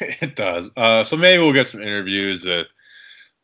It 0.00 0.34
does. 0.34 0.68
Uh, 0.76 1.04
so 1.04 1.16
maybe 1.16 1.40
we'll 1.40 1.52
get 1.52 1.68
some 1.68 1.80
interviews 1.80 2.42
to 2.42 2.66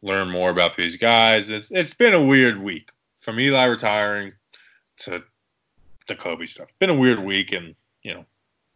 learn 0.03 0.29
more 0.29 0.51
about 0.51 0.75
these 0.77 0.97
guys. 0.97 1.51
It's 1.51 1.71
it's 1.71 1.95
been 1.95 2.15
a 2.15 2.25
weird 2.25 2.61
week 2.61 2.91
from 3.21 3.39
Eli 3.39 3.65
retiring 3.67 4.33
to 5.01 5.23
the 6.07 6.17
Kobe 6.17 6.47
stuff. 6.47 6.69
Been 6.79 6.91
a 6.91 6.95
weird 6.95 7.19
week, 7.19 7.53
and 7.53 7.75
you 8.03 8.15
know, 8.15 8.25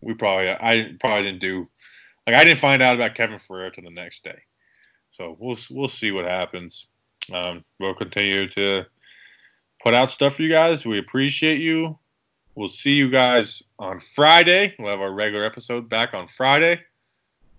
we 0.00 0.14
probably 0.14 0.50
I 0.50 0.94
probably 1.00 1.24
didn't 1.24 1.40
do 1.40 1.68
like 2.26 2.36
I 2.36 2.44
didn't 2.44 2.60
find 2.60 2.82
out 2.82 2.94
about 2.94 3.14
Kevin 3.14 3.38
Ferrer 3.38 3.70
till 3.70 3.84
the 3.84 3.90
next 3.90 4.24
day. 4.24 4.40
So 5.12 5.36
we'll 5.38 5.58
we'll 5.70 5.88
see 5.88 6.12
what 6.12 6.24
happens. 6.24 6.86
Um, 7.32 7.64
we'll 7.78 7.94
continue 7.94 8.48
to 8.50 8.84
put 9.82 9.94
out 9.94 10.10
stuff 10.10 10.36
for 10.36 10.42
you 10.42 10.48
guys. 10.48 10.84
We 10.84 10.98
appreciate 10.98 11.60
you. 11.60 11.98
We'll 12.54 12.68
see 12.68 12.92
you 12.92 13.10
guys 13.10 13.62
on 13.78 14.00
Friday. 14.14 14.74
We'll 14.78 14.90
have 14.90 15.00
our 15.00 15.12
regular 15.12 15.44
episode 15.44 15.88
back 15.88 16.14
on 16.14 16.28
Friday. 16.28 16.80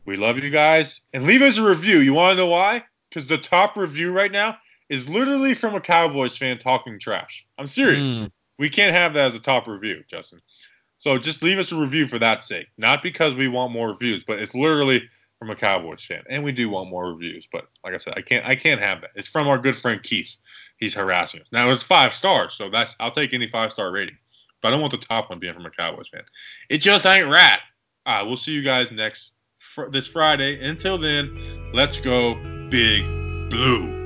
We 0.05 0.17
love 0.17 0.37
you 0.37 0.49
guys. 0.49 1.01
And 1.13 1.23
leave 1.23 1.41
us 1.41 1.57
a 1.57 1.63
review. 1.63 1.99
You 1.99 2.13
want 2.13 2.37
to 2.37 2.43
know 2.43 2.49
why? 2.49 2.83
Because 3.09 3.27
the 3.27 3.37
top 3.37 3.75
review 3.75 4.11
right 4.11 4.31
now 4.31 4.57
is 4.89 5.09
literally 5.09 5.53
from 5.55 5.75
a 5.75 5.81
Cowboys 5.81 6.37
fan 6.37 6.59
talking 6.59 6.99
trash. 6.99 7.45
I'm 7.57 7.67
serious. 7.67 8.09
Mm. 8.09 8.31
We 8.59 8.69
can't 8.69 8.95
have 8.95 9.13
that 9.13 9.25
as 9.25 9.35
a 9.35 9.39
top 9.39 9.67
review, 9.67 10.03
Justin. 10.07 10.41
So 10.97 11.17
just 11.17 11.43
leave 11.43 11.59
us 11.59 11.71
a 11.71 11.75
review 11.75 12.07
for 12.07 12.19
that 12.19 12.43
sake. 12.43 12.67
Not 12.77 13.03
because 13.03 13.33
we 13.33 13.47
want 13.47 13.73
more 13.73 13.89
reviews, 13.89 14.23
but 14.25 14.39
it's 14.39 14.55
literally 14.55 15.03
from 15.37 15.49
a 15.49 15.55
Cowboys 15.55 16.01
fan. 16.01 16.23
And 16.29 16.43
we 16.43 16.53
do 16.53 16.69
want 16.69 16.89
more 16.89 17.11
reviews. 17.11 17.47
But 17.51 17.67
like 17.83 17.93
I 17.93 17.97
said, 17.97 18.13
I 18.15 18.21
can't 18.21 18.45
I 18.45 18.55
can't 18.55 18.81
have 18.81 19.01
that. 19.01 19.11
It's 19.15 19.27
from 19.27 19.47
our 19.47 19.57
good 19.57 19.77
friend 19.77 20.01
Keith. 20.01 20.35
He's 20.77 20.93
harassing 20.93 21.41
us. 21.41 21.47
Now 21.51 21.69
it's 21.71 21.83
five 21.83 22.13
stars, 22.13 22.53
so 22.53 22.69
that's 22.69 22.95
I'll 22.99 23.11
take 23.11 23.33
any 23.33 23.49
five 23.49 23.71
star 23.71 23.91
rating. 23.91 24.17
But 24.61 24.69
I 24.69 24.71
don't 24.71 24.81
want 24.81 24.91
the 24.91 24.97
top 24.97 25.29
one 25.29 25.39
being 25.39 25.53
from 25.53 25.65
a 25.65 25.71
Cowboys 25.71 26.07
fan. 26.07 26.23
It 26.69 26.77
just 26.77 27.05
ain't 27.05 27.27
right. 27.27 27.59
All 28.05 28.15
right, 28.15 28.23
we'll 28.23 28.37
see 28.37 28.53
you 28.53 28.63
guys 28.63 28.91
next 28.91 29.31
fr- 29.59 29.89
this 29.89 30.07
Friday. 30.07 30.63
Until 30.65 30.97
then, 30.97 31.71
let's 31.73 31.97
go 31.97 32.35
big 32.69 33.03
blue. 33.49 34.02